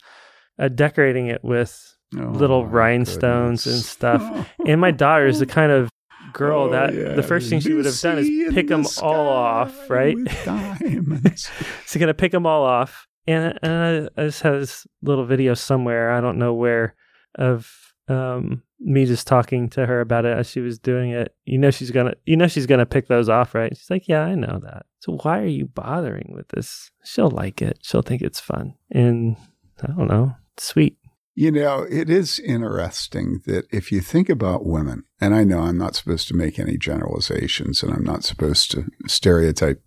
uh, 0.60 0.68
decorating 0.68 1.26
it 1.26 1.42
with 1.42 1.96
Oh, 2.16 2.22
Little 2.22 2.66
rhinestones 2.66 3.68
and 3.68 3.76
stuff. 3.76 4.48
and 4.66 4.80
my 4.80 4.90
daughter 4.90 5.28
is 5.28 5.38
the 5.38 5.46
kind 5.46 5.70
of 5.70 5.88
girl 6.32 6.62
Oh, 6.62 6.70
that 6.70 6.92
yeah. 6.92 7.14
the 7.14 7.22
first 7.22 7.48
thing 7.48 7.60
she 7.60 7.72
would 7.72 7.84
have 7.84 8.00
done 8.00 8.18
is 8.18 8.28
pick 8.52 8.66
them 8.66 8.84
all 9.00 9.28
off 9.28 9.88
right 9.88 10.16
diamonds. 10.44 11.48
She's 11.86 12.00
gonna 12.00 12.12
pick 12.14 12.32
them 12.32 12.46
all 12.46 12.64
off, 12.64 13.06
and, 13.28 13.56
and 13.62 14.08
I, 14.16 14.22
I 14.22 14.26
just 14.26 14.42
have 14.42 14.58
this 14.58 14.86
little 15.02 15.24
video 15.24 15.54
somewhere 15.54 16.10
I 16.12 16.20
don't 16.20 16.38
know 16.38 16.52
where 16.54 16.94
of 17.36 17.70
um, 18.08 18.64
me 18.80 19.06
just 19.06 19.28
talking 19.28 19.68
to 19.70 19.86
her 19.86 20.00
about 20.00 20.24
it 20.24 20.36
as 20.36 20.48
she 20.50 20.58
was 20.60 20.80
doing 20.80 21.10
it. 21.12 21.32
You 21.44 21.58
know 21.58 21.70
she's 21.70 21.92
gonna, 21.92 22.14
you 22.26 22.36
know 22.36 22.48
she's 22.48 22.66
gonna 22.66 22.86
pick 22.86 23.06
those 23.06 23.28
off, 23.28 23.54
right? 23.54 23.76
She's 23.76 23.88
like, 23.90 24.08
yeah, 24.08 24.22
I 24.22 24.34
know 24.34 24.60
that. 24.64 24.86
So 24.98 25.16
why 25.22 25.38
are 25.40 25.46
you 25.46 25.66
bothering 25.66 26.32
with 26.34 26.48
this? 26.48 26.90
She'll 27.04 27.30
like 27.30 27.62
it. 27.62 27.78
She'll 27.82 28.02
think 28.02 28.20
it's 28.22 28.40
fun, 28.40 28.74
and 28.90 29.36
I 29.80 29.92
don't 29.92 30.08
know, 30.08 30.34
sweet. 30.60 30.96
You 31.34 31.50
know, 31.50 31.86
it 31.88 32.10
is 32.10 32.38
interesting 32.38 33.40
that 33.46 33.64
if 33.70 33.90
you 33.92 34.00
think 34.00 34.28
about 34.28 34.66
women, 34.66 35.04
and 35.20 35.34
I 35.34 35.44
know 35.44 35.60
I'm 35.60 35.78
not 35.78 35.94
supposed 35.94 36.28
to 36.28 36.36
make 36.36 36.58
any 36.58 36.76
generalizations 36.76 37.82
and 37.82 37.92
I'm 37.92 38.04
not 38.04 38.24
supposed 38.24 38.70
to 38.72 38.86
stereotype 39.06 39.82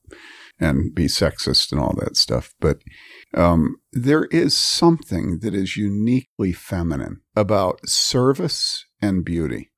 and 0.60 0.96
be 0.96 1.06
sexist 1.06 1.72
and 1.72 1.82
all 1.82 1.94
that 2.00 2.16
stuff, 2.16 2.54
but 2.60 2.80
um, 3.34 3.76
there 3.92 4.26
is 4.26 4.56
something 4.56 5.40
that 5.40 5.54
is 5.54 5.76
uniquely 5.76 6.54
feminine 6.54 7.22
about 7.36 7.88
service 7.88 8.86
and 9.02 9.26
beauty. 9.26 9.72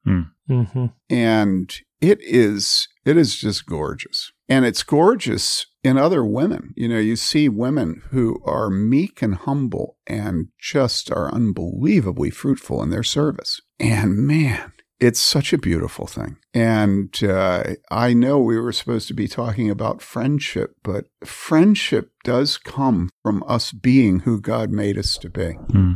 Mm-hmm. 0.50 0.86
and 1.10 1.80
it 2.02 2.20
is 2.22 2.88
it 3.04 3.18
is 3.18 3.36
just 3.36 3.66
gorgeous 3.66 4.32
and 4.48 4.66
it's 4.66 4.84
gorgeous 4.84 5.66
in 5.84 5.98
other 5.98 6.26
women. 6.26 6.74
You 6.76 6.88
know 6.90 7.00
you 7.00 7.16
see 7.16 7.50
women 7.50 8.02
who 8.12 8.42
are 8.46 8.70
meek 8.70 9.22
and 9.22 9.36
humble 9.36 9.98
and 10.08 10.48
just 10.60 11.12
are 11.12 11.34
unbelievably 11.34 12.32
fruitful 12.32 12.82
in 12.84 12.90
their 12.90 13.04
service. 13.04 13.62
And 13.80 14.18
man 14.18 14.74
it's 15.00 15.20
such 15.20 15.52
a 15.52 15.58
beautiful 15.58 16.08
thing. 16.08 16.38
And 16.54 17.14
uh, 17.24 17.64
i 17.92 18.14
know 18.14 18.40
we 18.40 18.60
were 18.60 18.72
supposed 18.72 19.08
to 19.10 19.14
be 19.14 19.28
talking 19.28 19.70
about 19.70 20.02
friendship 20.02 20.76
but 20.84 21.06
friendship 21.24 22.12
does 22.24 22.58
come 22.58 23.10
from 23.22 23.44
us 23.48 23.72
being 23.72 24.22
who 24.22 24.40
god 24.40 24.72
made 24.72 24.98
us 24.98 25.18
to 25.18 25.30
be. 25.30 25.52
Hmm. 25.72 25.94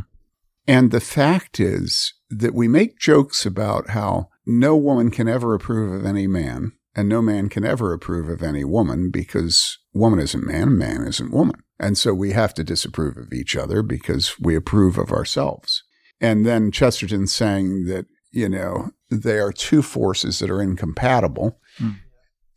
and 0.66 0.90
the 0.90 1.00
fact 1.00 1.58
is 1.58 2.14
that 2.28 2.54
we 2.54 2.68
make 2.68 2.98
jokes 2.98 3.46
about 3.46 3.90
how 3.90 4.28
no 4.46 4.76
woman 4.76 5.10
can 5.10 5.28
ever 5.28 5.54
approve 5.54 5.92
of 5.92 6.06
any 6.06 6.26
man, 6.26 6.72
and 6.94 7.08
no 7.08 7.22
man 7.22 7.48
can 7.48 7.64
ever 7.64 7.92
approve 7.92 8.28
of 8.28 8.42
any 8.42 8.64
woman 8.64 9.10
because 9.10 9.78
woman 9.92 10.18
isn't 10.18 10.46
man, 10.46 10.68
and 10.68 10.78
man 10.78 11.06
isn't 11.06 11.32
woman. 11.32 11.60
And 11.78 11.96
so 11.96 12.12
we 12.12 12.32
have 12.32 12.52
to 12.54 12.64
disapprove 12.64 13.16
of 13.16 13.32
each 13.32 13.56
other 13.56 13.82
because 13.82 14.38
we 14.38 14.54
approve 14.54 14.98
of 14.98 15.12
ourselves. 15.12 15.82
And 16.20 16.44
then 16.44 16.70
Chesterton 16.70 17.26
saying 17.26 17.86
that, 17.86 18.06
you 18.32 18.48
know, 18.48 18.90
they 19.10 19.38
are 19.38 19.52
two 19.52 19.82
forces 19.82 20.38
that 20.38 20.50
are 20.50 20.60
incompatible. 20.60 21.58
Hmm. 21.78 21.90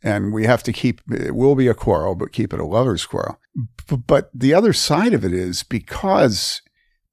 And 0.02 0.34
we 0.34 0.44
have 0.44 0.62
to 0.64 0.72
keep, 0.72 1.00
it 1.10 1.34
will 1.34 1.54
be 1.54 1.66
a 1.66 1.74
quarrel, 1.74 2.14
but 2.14 2.32
keep 2.32 2.52
it 2.52 2.60
a 2.60 2.66
lover's 2.66 3.06
quarrel. 3.06 3.38
B- 3.88 3.96
But 4.06 4.28
the 4.34 4.52
other 4.52 4.74
side 4.74 5.14
of 5.14 5.24
it 5.24 5.32
is 5.32 5.62
because 5.62 6.60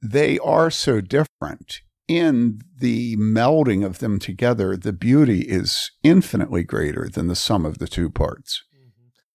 they 0.02 0.38
are 0.40 0.70
so 0.70 1.00
different 1.00 1.80
in 2.12 2.60
the 2.78 3.16
melding 3.16 3.86
of 3.86 4.00
them 4.00 4.20
together, 4.20 4.76
the 4.76 4.92
beauty 4.92 5.42
is 5.42 5.92
infinitely 6.04 6.64
greater 6.64 7.08
than 7.08 7.28
the 7.28 7.36
sum 7.36 7.66
of 7.66 7.78
the 7.78 7.88
two 7.88 8.10
parts. 8.10 8.64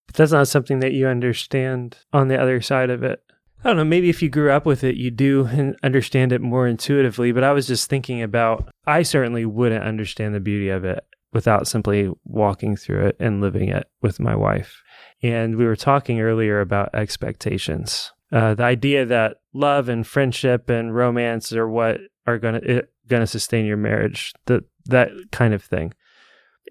But 0.07 0.17
that's 0.17 0.33
not 0.33 0.49
something 0.49 0.81
that 0.81 0.93
you 0.93 1.07
understand 1.07 1.97
on 2.13 2.29
the 2.29 2.39
other 2.39 2.61
side 2.61 2.91
of 2.91 3.03
it. 3.03 3.23
I 3.65 3.71
don't 3.71 3.79
know, 3.79 3.85
maybe 3.85 4.11
if 4.11 4.23
you 4.23 4.29
grew 4.29 4.53
up 4.53 4.67
with 4.67 4.85
it, 4.85 4.97
you 4.97 5.11
do 5.11 5.75
understand 5.83 6.33
it 6.33 6.43
more 6.43 6.67
intuitively. 6.67 7.33
But 7.33 7.45
I 7.45 7.53
was 7.53 7.67
just 7.67 7.89
thinking 7.89 8.23
about, 8.23 8.69
I 8.87 9.03
certainly 9.03 9.47
wouldn't 9.47 9.83
understand 9.83 10.35
the 10.35 10.41
beauty 10.41 10.69
of 10.69 10.85
it 10.85 11.03
without 11.33 11.67
simply 11.67 12.11
walking 12.25 12.77
through 12.77 13.07
it 13.07 13.17
and 13.19 13.41
living 13.41 13.71
it 13.71 13.89
with 14.03 14.21
my 14.21 14.37
wife. 14.37 14.83
And 15.23 15.57
we 15.57 15.65
were 15.65 15.77
talking 15.77 16.21
earlier 16.21 16.61
about 16.61 16.95
expectations. 16.95 18.13
Uh, 18.31 18.55
the 18.55 18.65
idea 18.65 19.07
that 19.07 19.39
love 19.55 19.89
and 19.89 20.07
friendship 20.07 20.69
and 20.69 20.95
romance 20.95 21.53
are 21.53 21.69
what 21.69 22.01
are 22.27 22.39
to 22.39 22.87
going 23.09 23.23
to 23.23 23.27
sustain 23.27 23.67
your 23.67 23.77
marriage, 23.77 24.33
that 24.47 24.65
that 24.87 25.11
kind 25.33 25.55
of 25.55 25.63
thing. 25.63 25.93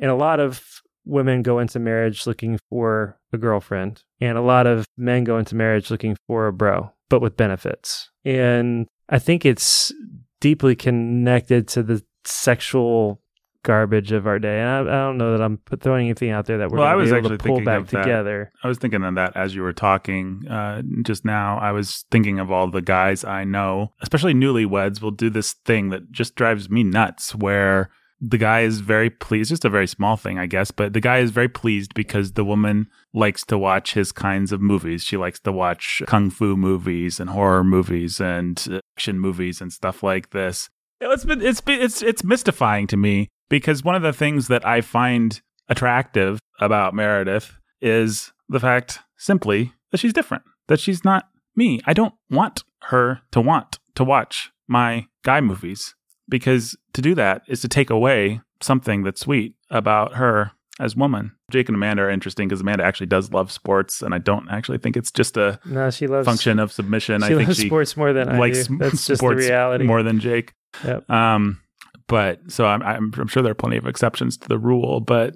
And 0.02 0.12
a 0.12 0.16
lot 0.16 0.40
of 0.40 0.82
women 1.06 1.42
go 1.42 1.60
into 1.60 1.80
marriage 1.80 2.28
looking 2.28 2.60
for 2.70 3.18
a 3.32 3.38
girlfriend, 3.38 4.04
and 4.20 4.38
a 4.38 4.42
lot 4.42 4.68
of 4.68 4.86
men 4.98 5.24
go 5.24 5.38
into 5.38 5.56
marriage 5.56 5.92
looking 5.92 6.18
for 6.28 6.48
a 6.48 6.54
bro, 6.54 6.92
but 7.10 7.22
with 7.22 7.38
benefits. 7.38 8.10
And 8.24 8.88
I 9.10 9.20
think 9.20 9.46
it's 9.46 9.94
deeply 10.42 10.76
connected 10.76 11.68
to 11.70 11.84
the 11.84 12.04
sexual 12.26 13.22
garbage 13.66 14.12
of 14.14 14.28
our 14.28 14.40
day. 14.40 14.62
And 14.62 14.70
I, 14.70 14.80
I 14.80 15.06
don't 15.06 15.18
know 15.18 15.32
that 15.32 15.44
I'm 15.44 15.60
throwing 15.82 16.06
anything 16.06 16.30
out 16.30 16.46
there 16.46 16.60
that 16.60 16.70
we're 16.70 16.78
Well, 16.78 16.88
I 16.88 16.94
going 16.94 17.02
was 17.02 17.12
able 17.12 17.34
actually 17.34 17.38
to 17.38 17.44
pull 17.44 17.62
back 17.62 17.88
together. 17.88 18.52
I 18.64 18.68
was 18.70 18.78
thinking 18.78 19.04
of 19.04 19.16
that 19.16 19.36
as 19.36 19.54
you 19.54 19.64
were 19.64 19.74
talking 19.74 20.48
uh, 20.48 20.84
just 21.04 21.26
now. 21.26 21.58
I 21.58 21.72
was 21.72 22.06
thinking 22.12 22.40
of 22.40 22.52
all 22.52 22.70
the 22.70 22.82
guys 22.82 23.26
I 23.26 23.44
know, 23.44 23.92
especially 24.02 24.34
newlyweds, 24.34 25.02
will 25.02 25.12
do 25.12 25.30
this 25.30 25.54
thing 25.66 25.90
that 25.90 26.12
just 26.12 26.36
drives 26.36 26.70
me 26.70 26.84
nuts 26.84 27.36
where 27.36 27.90
the 28.22 28.38
guy 28.38 28.62
is 28.62 28.80
very 28.80 29.10
pleased. 29.10 29.50
Just 29.50 29.66
a 29.66 29.70
very 29.70 29.88
small 29.88 30.16
thing, 30.16 30.40
I 30.40 30.46
guess, 30.46 30.72
but 30.72 30.94
the 30.94 31.02
guy 31.02 31.18
is 31.18 31.32
very 31.32 31.50
pleased 31.50 31.94
because 31.94 32.34
the 32.34 32.46
woman 32.46 32.88
likes 33.14 33.44
to 33.48 33.58
watch 33.58 33.94
his 33.94 34.12
kinds 34.12 34.52
of 34.52 34.62
movies. 34.62 35.04
She 35.04 35.18
likes 35.18 35.40
to 35.42 35.52
watch 35.52 36.02
kung 36.08 36.30
fu 36.30 36.56
movies 36.56 37.20
and 37.20 37.32
horror 37.32 37.64
movies 37.64 38.22
and 38.22 38.82
action 38.96 39.20
movies 39.20 39.60
and 39.60 39.74
stuff 39.74 40.04
like 40.04 40.30
this. 40.30 40.70
It's 41.02 41.26
been, 41.26 41.42
it's 41.42 41.62
been, 41.62 41.82
it's 41.82 42.02
it's 42.02 42.24
mystifying 42.24 42.88
to 42.88 42.98
me 42.98 43.30
because 43.50 43.84
one 43.84 43.96
of 43.96 44.02
the 44.02 44.14
things 44.14 44.48
that 44.48 44.66
I 44.66 44.82
find 44.82 45.42
attractive 45.70 46.40
about 46.60 46.94
Meredith 46.94 47.54
is 47.82 48.32
the 48.50 48.60
fact 48.60 49.00
simply 49.18 49.74
that 49.92 50.00
she's 50.00 50.14
different, 50.14 50.44
that 50.68 50.80
she's 50.80 51.04
not 51.04 51.28
me. 51.56 51.82
I 51.86 51.94
don't 51.94 52.14
want 52.30 52.64
her 52.84 53.22
to 53.32 53.42
want 53.42 53.80
to 53.96 54.04
watch 54.04 54.52
my 54.68 55.08
guy 55.24 55.42
movies 55.42 55.96
because 56.28 56.76
to 56.94 57.02
do 57.02 57.16
that 57.16 57.44
is 57.48 57.62
to 57.62 57.68
take 57.68 57.90
away 57.90 58.42
something 58.62 59.04
that's 59.04 59.22
sweet 59.22 59.56
about 59.70 60.16
her 60.16 60.52
as 60.80 60.96
woman. 60.96 61.32
Jake 61.52 61.70
and 61.70 61.76
Amanda 61.76 62.04
are 62.04 62.10
interesting 62.10 62.48
because 62.48 62.62
Amanda 62.62 62.84
actually 62.84 63.08
does 63.08 63.32
love 63.32 63.52
sports, 63.52 64.02
and 64.02 64.14
I 64.14 64.18
don't 64.18 64.50
actually 64.50 64.78
think 64.78 64.98
it's 64.98 65.12
just 65.12 65.38
a 65.38 65.60
No, 65.66 65.90
she 65.90 66.08
loves 66.08 66.26
function 66.26 66.60
of 66.60 66.72
submission. 66.72 67.22
She 67.22 67.28
I 67.28 67.30
think 67.30 67.48
loves 67.48 67.60
she 67.60 67.68
sports 67.68 67.96
more 67.96 68.12
than 68.14 68.30
I 68.30 68.38
likes 68.38 68.68
do. 68.68 68.78
That's 68.78 69.06
just 69.08 69.22
the 69.22 69.36
reality. 69.36 69.86
more 69.86 70.04
than 70.04 70.20
Jake. 70.20 70.54
Yep. 70.84 71.10
Um, 71.10 71.62
but 72.08 72.40
so 72.48 72.66
I'm, 72.66 72.82
I'm 72.84 73.12
I'm 73.18 73.28
sure 73.28 73.42
there 73.44 73.52
are 73.52 73.56
plenty 73.56 73.78
of 73.78 73.88
exceptions 73.88 74.38
to 74.38 74.48
the 74.48 74.60
rule, 74.60 75.00
but 75.00 75.34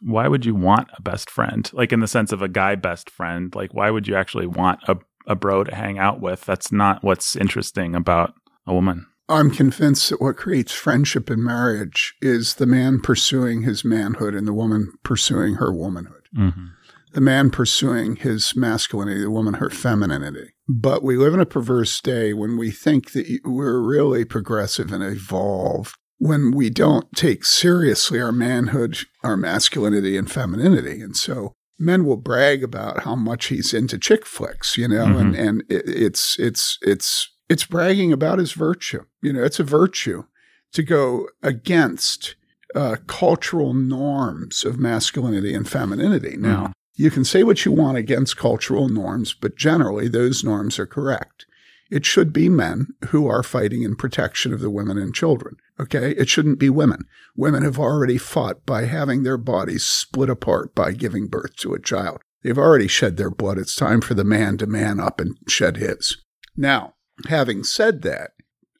why 0.00 0.28
would 0.28 0.44
you 0.44 0.54
want 0.54 0.88
a 0.96 1.02
best 1.02 1.30
friend? 1.30 1.68
Like 1.72 1.92
in 1.92 2.00
the 2.00 2.08
sense 2.08 2.32
of 2.32 2.42
a 2.42 2.48
guy 2.48 2.74
best 2.74 3.10
friend, 3.10 3.54
like 3.54 3.74
why 3.74 3.90
would 3.90 4.06
you 4.06 4.14
actually 4.14 4.46
want 4.46 4.80
a, 4.88 4.96
a 5.26 5.34
bro 5.34 5.64
to 5.64 5.74
hang 5.74 5.98
out 5.98 6.20
with? 6.20 6.44
That's 6.44 6.70
not 6.70 7.02
what's 7.02 7.36
interesting 7.36 7.94
about 7.94 8.34
a 8.66 8.74
woman. 8.74 9.06
I'm 9.28 9.50
convinced 9.50 10.08
that 10.08 10.22
what 10.22 10.36
creates 10.38 10.72
friendship 10.72 11.30
in 11.30 11.44
marriage 11.44 12.14
is 12.22 12.54
the 12.54 12.66
man 12.66 13.00
pursuing 13.00 13.62
his 13.62 13.84
manhood 13.84 14.34
and 14.34 14.46
the 14.46 14.54
woman 14.54 14.92
pursuing 15.02 15.56
her 15.56 15.72
womanhood. 15.72 16.28
Mm-hmm. 16.36 16.66
The 17.12 17.20
man 17.20 17.50
pursuing 17.50 18.16
his 18.16 18.54
masculinity, 18.56 19.20
the 19.20 19.30
woman 19.30 19.54
her 19.54 19.70
femininity. 19.70 20.52
But 20.68 21.02
we 21.02 21.16
live 21.16 21.34
in 21.34 21.40
a 21.40 21.46
perverse 21.46 22.00
day 22.00 22.32
when 22.32 22.56
we 22.56 22.70
think 22.70 23.12
that 23.12 23.40
we're 23.44 23.80
really 23.80 24.24
progressive 24.24 24.92
and 24.92 25.02
evolved 25.02 25.96
when 26.18 26.50
we 26.50 26.68
don't 26.70 27.10
take 27.16 27.44
seriously 27.44 28.20
our 28.20 28.32
manhood, 28.32 28.98
our 29.22 29.36
masculinity 29.36 30.16
and 30.16 30.30
femininity. 30.30 31.00
And 31.00 31.16
so 31.16 31.52
men 31.78 32.04
will 32.04 32.16
brag 32.16 32.64
about 32.64 33.04
how 33.04 33.14
much 33.14 33.46
he's 33.46 33.72
into 33.72 33.98
chick 33.98 34.26
flicks, 34.26 34.76
you 34.76 34.88
know, 34.88 35.06
Mhm. 35.06 35.20
and, 35.20 35.34
and 35.36 35.62
it, 35.68 35.88
it's, 35.88 36.36
it's, 36.38 36.78
it's, 36.82 37.30
it's 37.48 37.64
bragging 37.64 38.12
about 38.12 38.38
his 38.40 38.52
virtue. 38.52 39.04
You 39.22 39.32
know, 39.32 39.44
it's 39.44 39.60
a 39.60 39.64
virtue 39.64 40.24
to 40.72 40.82
go 40.82 41.28
against 41.42 42.34
uh, 42.74 42.96
cultural 43.06 43.72
norms 43.72 44.64
of 44.64 44.78
masculinity 44.78 45.54
and 45.54 45.66
femininity. 45.68 46.36
Now, 46.36 46.72
you 46.96 47.10
can 47.10 47.24
say 47.24 47.42
what 47.44 47.64
you 47.64 47.72
want 47.72 47.96
against 47.96 48.36
cultural 48.36 48.88
norms, 48.88 49.32
but 49.32 49.56
generally 49.56 50.08
those 50.08 50.42
norms 50.44 50.78
are 50.80 50.86
correct. 50.86 51.46
It 51.90 52.04
should 52.04 52.32
be 52.32 52.48
men 52.48 52.88
who 53.08 53.26
are 53.28 53.42
fighting 53.42 53.82
in 53.82 53.96
protection 53.96 54.52
of 54.52 54.60
the 54.60 54.70
women 54.70 54.98
and 54.98 55.14
children. 55.14 55.56
Okay. 55.80 56.12
It 56.12 56.28
shouldn't 56.28 56.58
be 56.58 56.70
women. 56.70 57.04
Women 57.36 57.62
have 57.62 57.78
already 57.78 58.18
fought 58.18 58.66
by 58.66 58.84
having 58.84 59.22
their 59.22 59.38
bodies 59.38 59.84
split 59.84 60.28
apart 60.28 60.74
by 60.74 60.92
giving 60.92 61.28
birth 61.28 61.56
to 61.56 61.72
a 61.72 61.80
child. 61.80 62.20
They've 62.42 62.58
already 62.58 62.88
shed 62.88 63.16
their 63.16 63.30
blood. 63.30 63.58
It's 63.58 63.74
time 63.74 64.00
for 64.00 64.14
the 64.14 64.24
man 64.24 64.58
to 64.58 64.66
man 64.66 65.00
up 65.00 65.20
and 65.20 65.36
shed 65.48 65.76
his. 65.76 66.16
Now, 66.56 66.94
having 67.26 67.64
said 67.64 68.02
that, 68.02 68.32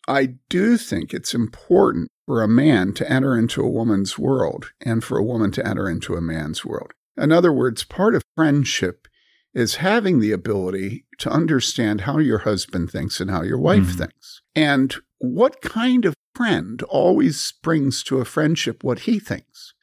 I 0.06 0.36
do 0.48 0.76
think 0.76 1.12
it's 1.12 1.34
important 1.34 2.08
for 2.26 2.42
a 2.42 2.48
man 2.48 2.92
to 2.94 3.10
enter 3.10 3.36
into 3.36 3.62
a 3.62 3.70
woman's 3.70 4.18
world 4.18 4.72
and 4.80 5.02
for 5.02 5.18
a 5.18 5.24
woman 5.24 5.50
to 5.52 5.66
enter 5.66 5.88
into 5.88 6.14
a 6.14 6.20
man's 6.20 6.64
world. 6.64 6.92
In 7.16 7.32
other 7.32 7.52
words, 7.52 7.84
part 7.84 8.14
of 8.14 8.22
friendship 8.36 9.07
is 9.58 9.76
having 9.76 10.20
the 10.20 10.32
ability 10.32 11.04
to 11.18 11.30
understand 11.30 12.02
how 12.02 12.18
your 12.18 12.38
husband 12.38 12.90
thinks 12.90 13.20
and 13.20 13.30
how 13.30 13.42
your 13.42 13.58
wife 13.58 13.88
Mhm. 13.88 13.98
thinks. 13.98 14.40
And 14.54 14.94
what 15.18 15.60
kind 15.60 16.04
of 16.04 16.14
friend 16.34 16.82
always 16.82 17.52
brings 17.62 18.02
to 18.04 18.18
a 18.18 18.24
friendship 18.24 18.84
what 18.84 19.00
he 19.00 19.18
thinks. 19.18 19.74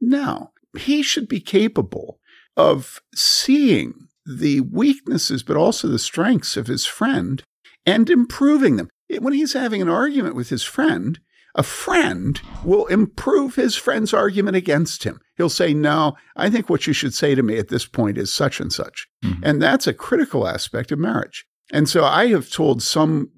Now, 0.00 0.52
he 0.76 1.02
should 1.02 1.28
be 1.28 1.40
capable 1.40 2.20
of 2.56 3.00
seeing 3.14 4.08
the 4.24 4.60
weaknesses, 4.60 5.42
but 5.42 5.56
also 5.56 5.88
the 5.88 5.98
strengths 5.98 6.56
of 6.56 6.66
his 6.68 6.86
friend 6.86 7.42
and 7.84 8.08
improving 8.08 8.76
them. 8.76 8.88
When 9.18 9.32
he's 9.34 9.52
having 9.52 9.82
an 9.82 9.88
argument 9.88 10.34
with 10.34 10.48
his 10.48 10.62
friend, 10.62 11.18
a 11.54 11.62
friend 11.62 12.40
will 12.64 12.86
improve 12.86 13.54
his 13.54 13.76
friend's 13.76 14.12
argument 14.12 14.56
against 14.56 15.04
him. 15.04 15.20
He'll 15.36 15.48
say, 15.48 15.72
No, 15.72 16.16
I 16.36 16.50
think 16.50 16.68
what 16.68 16.86
you 16.86 16.92
should 16.92 17.14
say 17.14 17.34
to 17.34 17.42
me 17.42 17.58
at 17.58 17.68
this 17.68 17.86
point 17.86 18.18
is 18.18 18.32
such 18.32 18.60
and 18.60 18.72
such. 18.72 19.06
Mhm. 19.24 19.40
And 19.42 19.62
that's 19.62 19.86
a 19.86 19.94
critical 19.94 20.48
aspect 20.48 20.90
of 20.92 20.98
marriage. 20.98 21.46
And 21.70 21.88
so 21.88 22.04
I 22.04 22.26
have 22.28 22.50
told 22.50 22.82
some 22.82 23.30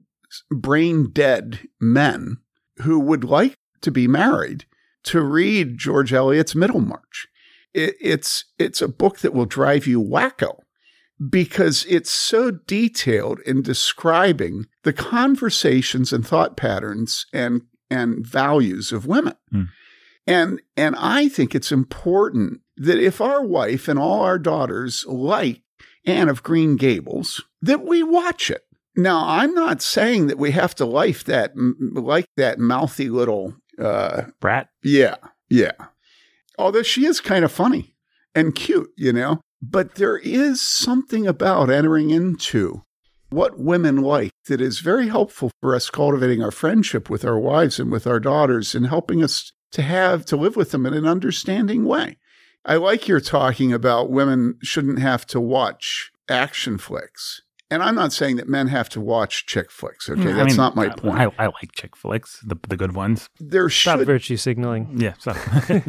brain 0.51 1.11
dead 1.13 1.69
men 1.81 2.39
who 2.79 2.99
would 2.99 3.25
like 3.25 3.57
to 3.83 3.91
be 3.91 4.09
married 4.09 4.65
to 5.05 5.23
read 5.23 5.79
George 5.79 6.13
Eliot's 6.13 6.55
Middlemarch. 6.55 7.29
It, 7.73 7.95
it's, 8.01 8.45
it's 8.59 8.83
a 8.83 8.89
book 8.89 9.19
that 9.19 9.33
will 9.35 9.45
drive 9.47 9.87
you 9.87 10.03
wacko 10.03 10.59
because 11.31 11.87
it's 11.89 12.11
so 12.11 12.51
detailed 12.51 13.41
in 13.47 13.63
describing 13.63 14.67
the 14.83 14.93
conversations 14.93 16.13
and 16.13 16.27
thought 16.27 16.57
patterns 16.57 17.27
and 17.33 17.63
and 17.91 18.27
values 18.27 18.93
of 18.93 19.07
women. 19.07 19.35
Hmm. 19.51 19.63
And 20.27 20.61
and 20.77 20.97
I 20.99 21.29
think 21.29 21.55
it's 21.55 21.71
important 21.71 22.61
that 22.77 22.99
if 22.99 23.21
our 23.21 23.45
wife 23.45 23.89
and 23.89 23.99
all 23.99 24.21
our 24.21 24.39
daughters 24.39 25.05
like 25.07 25.63
Anne 26.05 26.29
of 26.29 26.43
Green 26.43 26.77
Gables, 26.77 27.43
that 27.63 27.85
we 27.85 28.03
watch 28.03 28.51
it. 28.51 28.63
Now, 28.97 29.25
I'm 29.27 29.53
not 29.55 29.83
saying 29.83 30.29
that 30.29 30.39
we 30.39 30.53
have 30.53 30.75
to 30.77 30.85
like 30.85 31.25
that 31.25 31.53
like 31.55 32.27
that 32.37 32.59
mouthy 32.59 33.09
little 33.09 33.55
uh 33.79 34.25
Brat. 34.41 34.69
yeah, 34.83 35.17
yeah. 35.49 35.73
Although 36.59 36.83
she 36.83 37.05
is 37.05 37.21
kind 37.21 37.45
of 37.45 37.53
funny 37.53 37.95
and 38.35 38.55
cute, 38.55 38.91
you 38.97 39.13
know. 39.13 39.41
But 39.63 39.95
there 39.97 40.19
is 40.19 40.61
something 40.61 41.27
about 41.27 41.71
entering 41.71 42.11
into 42.11 42.83
what 43.31 43.59
women 43.59 43.97
like 43.97 44.33
that 44.47 44.61
is 44.61 44.81
very 44.81 45.09
helpful 45.09 45.51
for 45.61 45.75
us 45.75 45.91
cultivating 45.91 46.43
our 46.43 46.51
friendship 46.51 47.11
with 47.11 47.25
our 47.25 47.39
wives 47.39 47.81
and 47.81 47.91
with 47.91 48.07
our 48.07 48.21
daughters 48.21 48.75
and 48.75 48.87
helping 48.87 49.23
us 49.23 49.53
to 49.73 49.83
have 49.83 50.25
to 50.27 50.37
live 50.37 50.57
with 50.57 50.71
them 50.71 50.87
in 50.87 50.95
an 50.95 51.07
understanding 51.07 51.85
way. 51.85 52.17
I 52.65 52.77
like 52.77 53.07
your 53.07 53.21
talking 53.21 53.73
about 53.73 54.11
women 54.11 54.59
shouldn't 54.63 54.99
have 54.99 55.27
to 55.27 55.41
watch 55.41 56.11
action 56.29 56.79
flicks. 56.79 57.43
And 57.69 57.83
I'm 57.83 57.97
not 57.97 58.13
saying 58.13 58.37
that 58.37 58.49
men 58.49 58.69
have 58.69 58.89
to 58.91 59.01
watch 59.01 59.45
chick 59.47 59.73
flicks, 59.73 60.09
okay? 60.09 60.21
Mm, 60.21 60.33
I 60.35 60.37
That's 60.37 60.49
mean, 60.51 60.57
not 60.57 60.77
my 60.77 60.89
point. 60.89 61.19
I, 61.19 61.31
I 61.37 61.47
like 61.47 61.73
chick 61.73 61.97
flicks, 61.97 62.41
the 62.47 62.57
the 62.69 62.77
good 62.77 62.95
ones. 62.95 63.29
there 63.41 63.69
Stop 63.69 63.99
should 63.99 64.07
virtue 64.07 64.37
signaling. 64.37 64.95
Yeah. 64.97 65.15
So. 65.19 65.33
Yeah, 65.69 65.83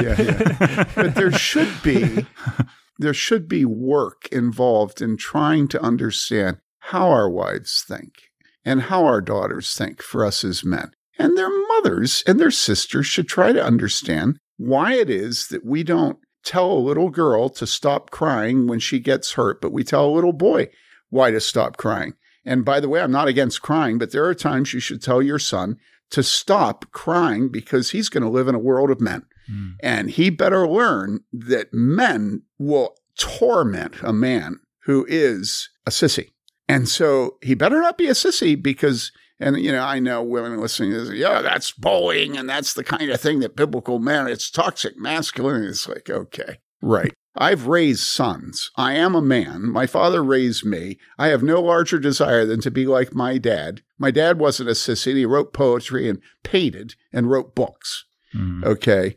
yeah, 0.00 0.20
yeah. 0.20 0.84
but 0.94 1.14
there 1.14 1.32
should 1.32 1.82
be 1.82 2.26
there 2.98 3.12
should 3.12 3.46
be 3.46 3.66
work 3.66 4.28
involved 4.32 5.02
in 5.02 5.18
trying 5.18 5.68
to 5.68 5.82
understand 5.82 6.58
how 6.88 7.10
our 7.10 7.28
wives 7.28 7.84
think 7.86 8.30
and 8.64 8.82
how 8.82 9.04
our 9.04 9.20
daughters 9.20 9.74
think 9.74 10.02
for 10.02 10.24
us 10.24 10.42
as 10.42 10.64
men. 10.64 10.90
And 11.18 11.36
their 11.36 11.50
mothers 11.68 12.22
and 12.26 12.40
their 12.40 12.50
sisters 12.50 13.06
should 13.06 13.28
try 13.28 13.52
to 13.52 13.62
understand 13.62 14.38
why 14.56 14.94
it 14.94 15.10
is 15.10 15.48
that 15.48 15.66
we 15.66 15.82
don't 15.82 16.18
tell 16.44 16.72
a 16.72 16.78
little 16.78 17.10
girl 17.10 17.50
to 17.50 17.66
stop 17.66 18.10
crying 18.10 18.66
when 18.66 18.78
she 18.78 19.00
gets 19.00 19.32
hurt, 19.32 19.60
but 19.60 19.72
we 19.72 19.84
tell 19.84 20.06
a 20.06 20.14
little 20.14 20.32
boy 20.32 20.68
why 21.10 21.30
to 21.30 21.40
stop 21.40 21.76
crying. 21.76 22.14
And 22.46 22.64
by 22.64 22.80
the 22.80 22.88
way, 22.88 23.02
I'm 23.02 23.12
not 23.12 23.28
against 23.28 23.60
crying, 23.60 23.98
but 23.98 24.12
there 24.12 24.24
are 24.24 24.34
times 24.34 24.72
you 24.72 24.80
should 24.80 25.02
tell 25.02 25.20
your 25.20 25.38
son 25.38 25.76
to 26.10 26.22
stop 26.22 26.90
crying 26.92 27.50
because 27.50 27.90
he's 27.90 28.08
going 28.08 28.22
to 28.22 28.30
live 28.30 28.48
in 28.48 28.54
a 28.54 28.60
world 28.60 28.90
of 28.90 28.98
men. 28.98 29.26
Mm. 29.50 29.72
And 29.80 30.10
he 30.10 30.30
better 30.30 30.66
learn 30.66 31.20
that 31.34 31.74
men 31.74 32.44
will 32.58 32.94
torment 33.18 33.96
a 34.02 34.12
man 34.14 34.60
who 34.84 35.04
is 35.06 35.68
a 35.84 35.90
sissy. 35.90 36.30
And 36.68 36.88
so 36.88 37.38
he 37.42 37.54
better 37.54 37.80
not 37.80 37.96
be 37.96 38.08
a 38.08 38.12
sissy 38.12 38.60
because, 38.60 39.10
and 39.40 39.58
you 39.58 39.72
know, 39.72 39.82
I 39.82 39.98
know 39.98 40.22
women 40.22 40.60
listening 40.60 40.90
to 40.90 41.04
this, 41.04 41.14
yeah, 41.14 41.40
that's 41.40 41.72
bullying 41.72 42.36
and 42.36 42.48
that's 42.48 42.74
the 42.74 42.84
kind 42.84 43.10
of 43.10 43.20
thing 43.20 43.40
that 43.40 43.56
biblical 43.56 43.98
men, 43.98 44.28
it's 44.28 44.50
toxic 44.50 44.98
masculinity. 44.98 45.68
It's 45.68 45.88
like, 45.88 46.10
okay, 46.10 46.58
right. 46.82 47.12
I've 47.40 47.68
raised 47.68 48.00
sons. 48.00 48.70
I 48.76 48.94
am 48.94 49.14
a 49.14 49.22
man. 49.22 49.70
My 49.70 49.86
father 49.86 50.24
raised 50.24 50.64
me. 50.64 50.98
I 51.18 51.28
have 51.28 51.42
no 51.42 51.62
larger 51.62 51.98
desire 52.00 52.44
than 52.44 52.60
to 52.62 52.70
be 52.70 52.84
like 52.84 53.14
my 53.14 53.38
dad. 53.38 53.82
My 53.96 54.10
dad 54.10 54.40
wasn't 54.40 54.70
a 54.70 54.72
sissy. 54.72 55.14
He 55.14 55.24
wrote 55.24 55.52
poetry 55.52 56.08
and 56.08 56.20
painted 56.42 56.96
and 57.12 57.30
wrote 57.30 57.54
books. 57.54 58.06
Mm. 58.34 58.64
Okay. 58.64 59.16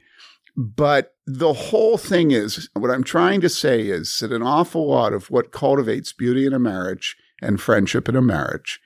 But 0.55 1.15
the 1.25 1.53
whole 1.53 1.97
thing 1.97 2.29
is 2.31 2.69
what 2.73 2.91
I'm 2.91 3.03
trying 3.03 3.41
to 3.41 3.49
say 3.49 3.81
is 3.81 4.19
that 4.19 4.31
an 4.31 4.43
awful 4.43 4.87
lot 4.87 5.13
of 5.13 5.31
what 5.31 5.51
cultivates 5.51 6.13
beauty 6.13 6.45
in 6.45 6.53
a 6.53 6.59
marriage 6.59 7.17
and 7.41 7.59
friendship 7.61 8.07
in 8.07 8.15
a 8.15 8.21
marriage 8.21 8.79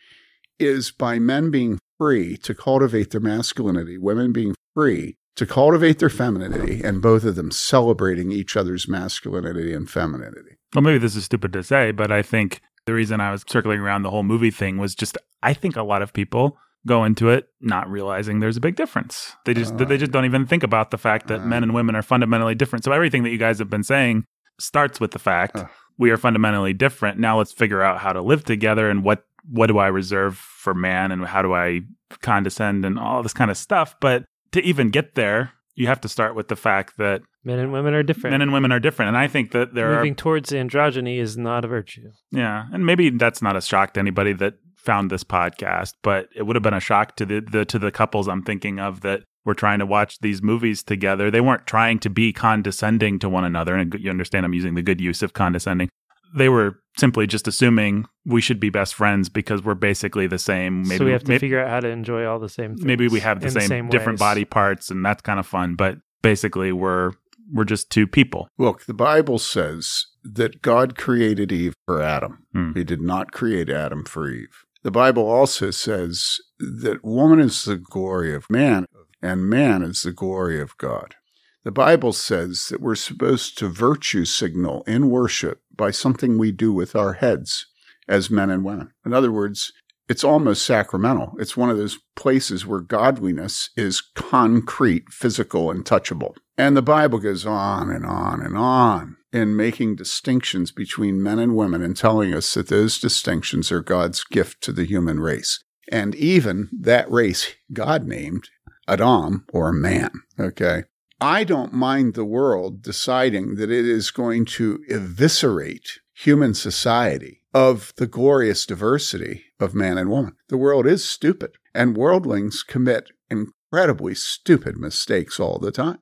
is 0.59 0.91
by 0.91 1.19
men 1.19 1.51
being 1.51 1.79
free 1.97 2.37
to 2.37 2.53
cultivate 2.53 3.11
their 3.11 3.21
masculinity, 3.21 3.97
women 3.97 4.31
being 4.31 4.55
free 4.73 5.17
to 5.35 5.45
cultivate 5.45 5.99
their 5.99 6.09
femininity, 6.09 6.81
and 6.83 7.01
both 7.01 7.25
of 7.25 7.35
them 7.35 7.51
celebrating 7.51 8.31
each 8.31 8.55
other's 8.55 8.87
masculinity 8.87 9.73
and 9.73 9.89
femininity. 9.89 10.55
Well, 10.73 10.81
maybe 10.81 10.97
this 10.97 11.15
is 11.15 11.25
stupid 11.25 11.51
to 11.53 11.63
say, 11.63 11.91
but 11.91 12.09
I 12.11 12.21
think 12.21 12.61
the 12.85 12.93
reason 12.93 13.19
I 13.19 13.31
was 13.31 13.43
circling 13.47 13.79
around 13.81 14.03
the 14.03 14.09
whole 14.11 14.23
movie 14.23 14.51
thing 14.51 14.77
was 14.77 14.95
just 14.95 15.17
I 15.43 15.53
think 15.53 15.75
a 15.75 15.83
lot 15.83 16.01
of 16.01 16.13
people 16.13 16.57
go 16.87 17.03
into 17.03 17.29
it 17.29 17.47
not 17.61 17.89
realizing 17.89 18.39
there's 18.39 18.57
a 18.57 18.61
big 18.61 18.75
difference. 18.75 19.33
They 19.45 19.53
just 19.53 19.73
Uh. 19.73 19.85
they 19.85 19.97
just 19.97 20.11
don't 20.11 20.25
even 20.25 20.45
think 20.45 20.63
about 20.63 20.91
the 20.91 20.97
fact 20.97 21.27
that 21.27 21.41
Uh. 21.41 21.45
men 21.45 21.63
and 21.63 21.73
women 21.73 21.95
are 21.95 22.01
fundamentally 22.01 22.55
different. 22.55 22.85
So 22.85 22.91
everything 22.93 23.23
that 23.23 23.31
you 23.31 23.37
guys 23.37 23.59
have 23.59 23.69
been 23.69 23.83
saying 23.83 24.23
starts 24.59 24.99
with 25.01 25.11
the 25.11 25.19
fact 25.19 25.57
Uh. 25.57 25.65
We 25.97 26.11
are 26.11 26.17
fundamentally 26.17 26.73
different. 26.73 27.19
Now 27.19 27.37
let's 27.37 27.51
figure 27.51 27.81
out 27.81 27.99
how 27.99 28.13
to 28.13 28.21
live 28.21 28.43
together 28.43 28.89
and 28.89 29.03
what 29.03 29.25
what 29.49 29.67
do 29.67 29.77
I 29.77 29.87
reserve 29.87 30.37
for 30.37 30.73
man 30.73 31.11
and 31.11 31.25
how 31.25 31.41
do 31.41 31.53
I 31.53 31.81
condescend 32.21 32.83
and 32.85 32.97
all 32.97 33.21
this 33.21 33.33
kind 33.33 33.51
of 33.51 33.57
stuff. 33.57 33.95
But 33.99 34.25
to 34.51 34.61
even 34.63 34.89
get 34.89 35.15
there, 35.15 35.51
you 35.75 35.87
have 35.87 36.01
to 36.01 36.09
start 36.09 36.35
with 36.35 36.47
the 36.47 36.55
fact 36.55 36.97
that 36.97 37.21
Men 37.43 37.59
and 37.59 37.71
women 37.71 37.93
are 37.93 38.01
different. 38.01 38.33
men 38.33 38.41
and 38.41 38.51
women 38.53 38.71
are 38.71 38.79
different. 38.79 39.09
And 39.09 39.17
I 39.17 39.27
think 39.27 39.51
that 39.51 39.75
there 39.75 39.93
are 39.93 39.97
Moving 39.97 40.15
towards 40.15 40.49
androgyny 40.49 41.19
is 41.19 41.37
not 41.37 41.63
a 41.63 41.67
virtue. 41.67 42.09
Yeah, 42.31 42.65
and 42.73 42.85
maybe 42.85 43.11
that's 43.11 43.41
not 43.41 43.55
a 43.55 43.61
shock 43.61 43.93
to 43.93 43.99
anybody 43.99 44.33
that 44.33 44.55
found 44.75 45.11
this 45.11 45.23
podcast, 45.23 45.93
but 46.01 46.29
it 46.35 46.43
would 46.43 46.55
have 46.55 46.63
been 46.63 46.73
a 46.73 46.79
shock 46.79 47.15
to 47.17 47.25
the, 47.25 47.41
the 47.41 47.65
to 47.65 47.77
the 47.77 47.91
couples 47.91 48.27
I'm 48.27 48.41
thinking 48.43 48.79
of 48.79 49.01
that 49.01 49.23
were 49.45 49.53
trying 49.53 49.79
to 49.79 49.85
watch 49.85 50.19
these 50.19 50.41
movies 50.41 50.83
together. 50.83 51.31
They 51.31 51.41
weren't 51.41 51.67
trying 51.67 51.99
to 51.99 52.09
be 52.09 52.33
condescending 52.33 53.19
to 53.19 53.29
one 53.29 53.45
another, 53.45 53.75
and 53.75 53.93
you 53.99 54.09
understand 54.09 54.45
I'm 54.45 54.53
using 54.53 54.75
the 54.75 54.81
good 54.81 54.99
use 54.99 55.21
of 55.21 55.33
condescending. 55.33 55.89
They 56.35 56.49
were 56.49 56.81
simply 56.97 57.27
just 57.27 57.47
assuming 57.47 58.05
we 58.25 58.41
should 58.41 58.59
be 58.59 58.69
best 58.69 58.93
friends 58.95 59.29
because 59.29 59.63
we're 59.63 59.75
basically 59.75 60.27
the 60.27 60.39
same. 60.39 60.81
Maybe 60.81 60.97
so 60.97 61.05
we 61.05 61.11
have 61.11 61.23
to 61.23 61.29
may- 61.29 61.37
figure 61.37 61.61
out 61.61 61.69
how 61.69 61.79
to 61.79 61.87
enjoy 61.87 62.25
all 62.25 62.39
the 62.39 62.49
same 62.49 62.75
things. 62.75 62.83
maybe 62.85 63.07
we 63.07 63.21
have 63.21 63.39
the 63.39 63.47
in 63.47 63.61
same, 63.67 63.89
different 63.89 64.19
ways. 64.19 64.27
body 64.27 64.45
parts, 64.45 64.89
and 64.89 65.05
that's 65.05 65.21
kind 65.21 65.39
of 65.39 65.45
fun. 65.47 65.75
But 65.75 65.99
basically, 66.21 66.71
we're 66.73 67.11
we're 67.53 67.63
just 67.63 67.91
two 67.91 68.07
people. 68.07 68.49
Look, 68.57 68.85
the 68.85 68.93
Bible 68.93 69.37
says 69.37 70.07
that 70.23 70.61
God 70.63 70.97
created 70.97 71.51
Eve 71.51 71.75
for 71.85 72.01
Adam. 72.01 72.43
Hmm. 72.51 72.73
He 72.73 72.83
did 72.83 73.01
not 73.01 73.31
create 73.31 73.69
Adam 73.69 74.03
for 74.03 74.27
Eve. 74.27 74.65
The 74.81 74.91
Bible 74.91 75.27
also 75.29 75.71
says 75.71 76.39
that 76.59 77.03
woman 77.03 77.39
is 77.39 77.63
the 77.65 77.77
glory 77.77 78.33
of 78.35 78.49
man 78.49 78.85
and 79.25 79.49
man 79.49 79.81
is 79.81 80.03
the 80.03 80.11
glory 80.11 80.61
of 80.61 80.77
God. 80.77 81.15
The 81.63 81.71
Bible 81.71 82.13
says 82.13 82.67
that 82.69 82.79
we're 82.79 82.95
supposed 82.95 83.57
to 83.57 83.67
virtue 83.67 84.23
signal 84.23 84.83
in 84.85 85.09
worship 85.09 85.61
by 85.75 85.89
something 85.89 86.37
we 86.37 86.51
do 86.51 86.71
with 86.71 86.95
our 86.95 87.13
heads 87.13 87.65
as 88.07 88.29
men 88.29 88.51
and 88.51 88.63
women. 88.63 88.91
In 89.03 89.13
other 89.13 89.31
words, 89.31 89.73
it's 90.07 90.23
almost 90.23 90.63
sacramental. 90.63 91.33
It's 91.39 91.57
one 91.57 91.71
of 91.71 91.77
those 91.77 91.97
places 92.15 92.67
where 92.67 92.81
godliness 92.81 93.71
is 93.75 94.03
concrete, 94.13 95.09
physical, 95.09 95.71
and 95.71 95.83
touchable. 95.83 96.35
And 96.55 96.77
the 96.77 96.83
Bible 96.83 97.17
goes 97.17 97.47
on 97.47 97.89
and 97.89 98.05
on 98.05 98.41
and 98.41 98.55
on 98.55 99.17
in 99.33 99.55
making 99.55 99.95
distinctions 99.95 100.71
between 100.71 101.23
men 101.23 101.39
and 101.39 101.55
women 101.55 101.81
and 101.81 101.97
telling 101.97 102.33
us 102.33 102.53
that 102.53 102.67
those 102.67 102.99
distinctions 102.99 103.71
are 103.71 103.81
God's 103.81 104.23
gift 104.23 104.61
to 104.61 104.71
the 104.71 104.85
human 104.85 105.19
race. 105.19 105.63
And 105.91 106.13
even 106.13 106.69
that 106.79 107.09
race 107.11 107.55
God 107.73 108.07
named 108.07 108.49
Adam 108.87 109.45
or 109.53 109.71
man. 109.71 110.11
Okay. 110.39 110.83
I 111.21 111.43
don't 111.43 111.73
mind 111.73 112.13
the 112.13 112.25
world 112.25 112.81
deciding 112.81 113.55
that 113.55 113.71
it 113.71 113.85
is 113.85 114.11
going 114.11 114.45
to 114.45 114.83
eviscerate 114.89 115.99
human 116.13 116.53
society 116.53 117.41
of 117.53 117.93
the 117.95 118.07
glorious 118.07 118.65
diversity 118.65 119.45
of 119.59 119.73
man 119.73 119.97
and 119.97 120.09
woman. 120.09 120.35
The 120.49 120.57
world 120.57 120.85
is 120.85 121.07
stupid, 121.07 121.51
and 121.73 121.95
worldlings 121.95 122.63
commit 122.63 123.11
incredibly 123.29 124.13
stupid 124.13 124.77
mistakes 124.77 125.39
all 125.39 125.57
the 125.57 125.71
time. 125.71 125.99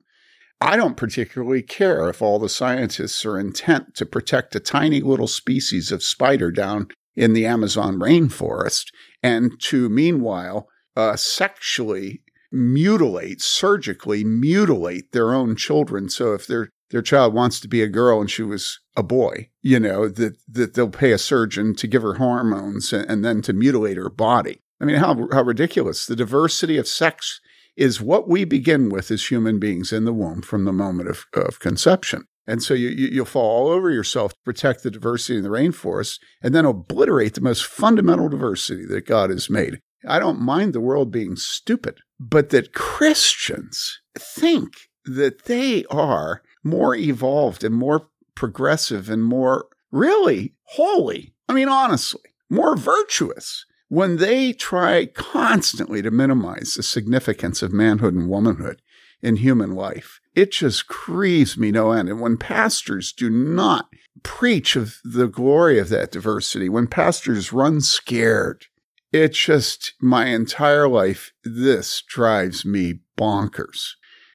I 0.60 0.76
don't 0.76 0.96
particularly 0.96 1.62
care 1.62 2.08
if 2.08 2.20
all 2.20 2.38
the 2.38 2.48
scientists 2.48 3.24
are 3.24 3.38
intent 3.38 3.94
to 3.96 4.06
protect 4.06 4.56
a 4.56 4.60
tiny 4.60 5.00
little 5.00 5.26
species 5.26 5.92
of 5.92 6.02
spider 6.02 6.50
down 6.50 6.88
in 7.14 7.34
the 7.34 7.46
Amazon 7.46 7.98
rainforest 7.98 8.86
and 9.22 9.52
to 9.60 9.88
meanwhile 9.88 10.68
uh, 10.96 11.16
sexually 11.16 12.22
mutilate, 12.54 13.42
surgically 13.42 14.24
mutilate 14.24 15.12
their 15.12 15.34
own 15.34 15.56
children. 15.56 16.08
So 16.08 16.32
if 16.32 16.46
their 16.46 16.70
their 16.90 17.02
child 17.02 17.34
wants 17.34 17.58
to 17.58 17.66
be 17.66 17.82
a 17.82 17.88
girl 17.88 18.20
and 18.20 18.30
she 18.30 18.42
was 18.42 18.78
a 18.96 19.02
boy, 19.02 19.48
you 19.62 19.80
know, 19.80 20.08
that, 20.08 20.36
that 20.46 20.74
they'll 20.74 20.88
pay 20.88 21.10
a 21.10 21.18
surgeon 21.18 21.74
to 21.74 21.88
give 21.88 22.02
her 22.02 22.14
hormones 22.14 22.92
and, 22.92 23.10
and 23.10 23.24
then 23.24 23.42
to 23.42 23.52
mutilate 23.52 23.96
her 23.96 24.10
body. 24.10 24.62
I 24.80 24.84
mean, 24.84 24.96
how, 24.96 25.28
how 25.32 25.42
ridiculous. 25.42 26.06
The 26.06 26.14
diversity 26.14 26.76
of 26.78 26.86
sex 26.86 27.40
is 27.76 28.00
what 28.00 28.28
we 28.28 28.44
begin 28.44 28.90
with 28.90 29.10
as 29.10 29.28
human 29.28 29.58
beings 29.58 29.92
in 29.92 30.04
the 30.04 30.12
womb 30.12 30.42
from 30.42 30.64
the 30.64 30.72
moment 30.72 31.08
of, 31.08 31.26
of 31.34 31.58
conception. 31.58 32.26
And 32.46 32.62
so 32.62 32.74
you, 32.74 32.90
you, 32.90 33.22
will 33.22 33.26
fall 33.26 33.66
all 33.66 33.72
over 33.72 33.90
yourself 33.90 34.32
to 34.32 34.38
protect 34.44 34.82
the 34.82 34.90
diversity 34.90 35.38
in 35.38 35.42
the 35.42 35.50
rainforest 35.50 36.20
and 36.42 36.54
then 36.54 36.66
obliterate 36.66 37.34
the 37.34 37.40
most 37.40 37.64
fundamental 37.64 38.28
diversity 38.28 38.84
that 38.86 39.06
God 39.06 39.30
has 39.30 39.48
made. 39.48 39.80
I 40.06 40.18
don't 40.18 40.40
mind 40.40 40.74
the 40.74 40.80
world 40.80 41.10
being 41.10 41.36
stupid, 41.36 42.00
but 42.18 42.50
that 42.50 42.72
Christians 42.72 44.00
think 44.16 44.88
that 45.04 45.44
they 45.44 45.84
are 45.86 46.42
more 46.62 46.94
evolved 46.94 47.62
and 47.62 47.74
more 47.74 48.08
progressive 48.34 49.10
and 49.10 49.22
more 49.22 49.66
really 49.90 50.54
holy. 50.64 51.34
I 51.48 51.52
mean, 51.52 51.68
honestly, 51.68 52.22
more 52.48 52.76
virtuous 52.76 53.66
when 53.88 54.16
they 54.16 54.52
try 54.52 55.06
constantly 55.06 56.02
to 56.02 56.10
minimize 56.10 56.74
the 56.74 56.82
significance 56.82 57.62
of 57.62 57.72
manhood 57.72 58.14
and 58.14 58.28
womanhood 58.28 58.80
in 59.22 59.36
human 59.36 59.72
life. 59.74 60.20
It 60.34 60.52
just 60.52 60.86
grieves 60.86 61.56
me 61.56 61.70
no 61.70 61.92
end. 61.92 62.08
And 62.08 62.20
when 62.20 62.36
pastors 62.36 63.12
do 63.12 63.30
not 63.30 63.88
preach 64.22 64.76
of 64.76 65.00
the 65.04 65.28
glory 65.28 65.78
of 65.78 65.88
that 65.90 66.10
diversity, 66.10 66.68
when 66.68 66.86
pastors 66.86 67.52
run 67.52 67.80
scared, 67.80 68.66
it 69.14 69.32
just, 69.32 69.94
my 70.00 70.26
entire 70.26 70.88
life, 70.88 71.32
this 71.44 72.02
drives 72.02 72.64
me 72.64 72.98
bonkers. 73.16 73.92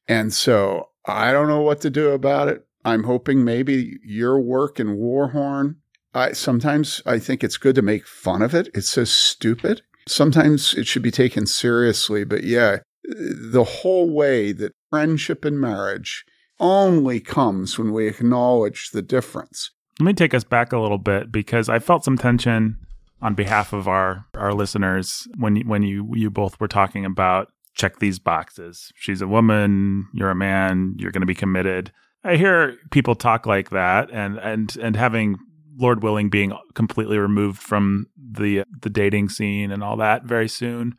And 0.08 0.34
so 0.34 0.92
I 1.06 1.34
don't 1.34 1.50
know 1.50 1.62
what 1.62 1.82
to 1.82 1.90
do 1.90 2.12
about 2.12 2.48
it. 2.48 2.66
I'm 2.86 3.04
hoping 3.04 3.44
maybe 3.44 4.00
your 4.06 4.40
work 4.40 4.80
in 4.80 4.96
Warhorn. 4.96 5.76
I 6.14 6.32
sometimes 6.32 7.02
I 7.06 7.20
think 7.20 7.44
it's 7.44 7.58
good 7.58 7.76
to 7.76 7.82
make 7.82 8.08
fun 8.08 8.42
of 8.42 8.56
it. 8.56 8.70
It's 8.74 8.90
so 8.90 9.04
stupid. 9.04 9.82
Sometimes 10.08 10.74
it 10.74 10.88
should 10.88 11.04
be 11.04 11.12
taken 11.12 11.46
seriously, 11.46 12.24
but 12.24 12.46
yeah, 12.46 12.78
the 13.04 13.66
whole 13.66 14.10
way 14.10 14.54
that 14.54 14.72
friendship 14.90 15.44
and 15.44 15.60
marriage 15.60 16.26
only 16.58 17.20
comes 17.20 17.78
when 17.78 17.92
we 17.92 18.08
acknowledge 18.08 18.92
the 18.92 19.02
difference. 19.02 19.72
Let 20.00 20.06
me 20.06 20.14
take 20.14 20.34
us 20.34 20.46
back 20.46 20.72
a 20.72 20.80
little 20.80 20.98
bit 20.98 21.34
because 21.34 21.68
I 21.68 21.80
felt 21.80 22.06
some 22.06 22.18
tension 22.18 22.78
on 23.22 23.36
behalf 23.36 23.74
of 23.74 23.88
our 23.88 24.26
our 24.36 24.54
listeners 24.54 25.28
when 25.38 25.58
when 25.68 25.84
you 25.84 26.12
you 26.16 26.30
both 26.30 26.60
were 26.60 26.68
talking 26.68 27.06
about 27.06 27.52
check 27.76 28.00
these 28.00 28.20
boxes. 28.20 28.92
She's 28.96 29.22
a 29.22 29.28
woman, 29.28 30.08
you're 30.14 30.32
a 30.32 30.36
man, 30.36 30.96
you're 30.98 31.12
going 31.12 31.22
to 31.22 31.28
be 31.28 31.36
committed. 31.36 31.92
I 32.24 32.36
hear 32.36 32.76
people 32.92 33.16
talk 33.16 33.46
like 33.46 33.70
that 33.70 34.10
and 34.12 34.38
and 34.38 34.76
and 34.78 34.96
having 34.96 35.38
Lord 35.78 36.04
willing 36.04 36.30
being 36.30 36.54
completely 36.74 37.18
removed 37.18 37.62
from 37.62 38.08
the 38.18 38.64
the 38.82 38.90
dating 38.90 39.30
scene 39.30 39.72
and 39.72 39.84
all 39.84 39.98
that 39.98 40.24
very 40.26 40.50
soon. 40.50 40.96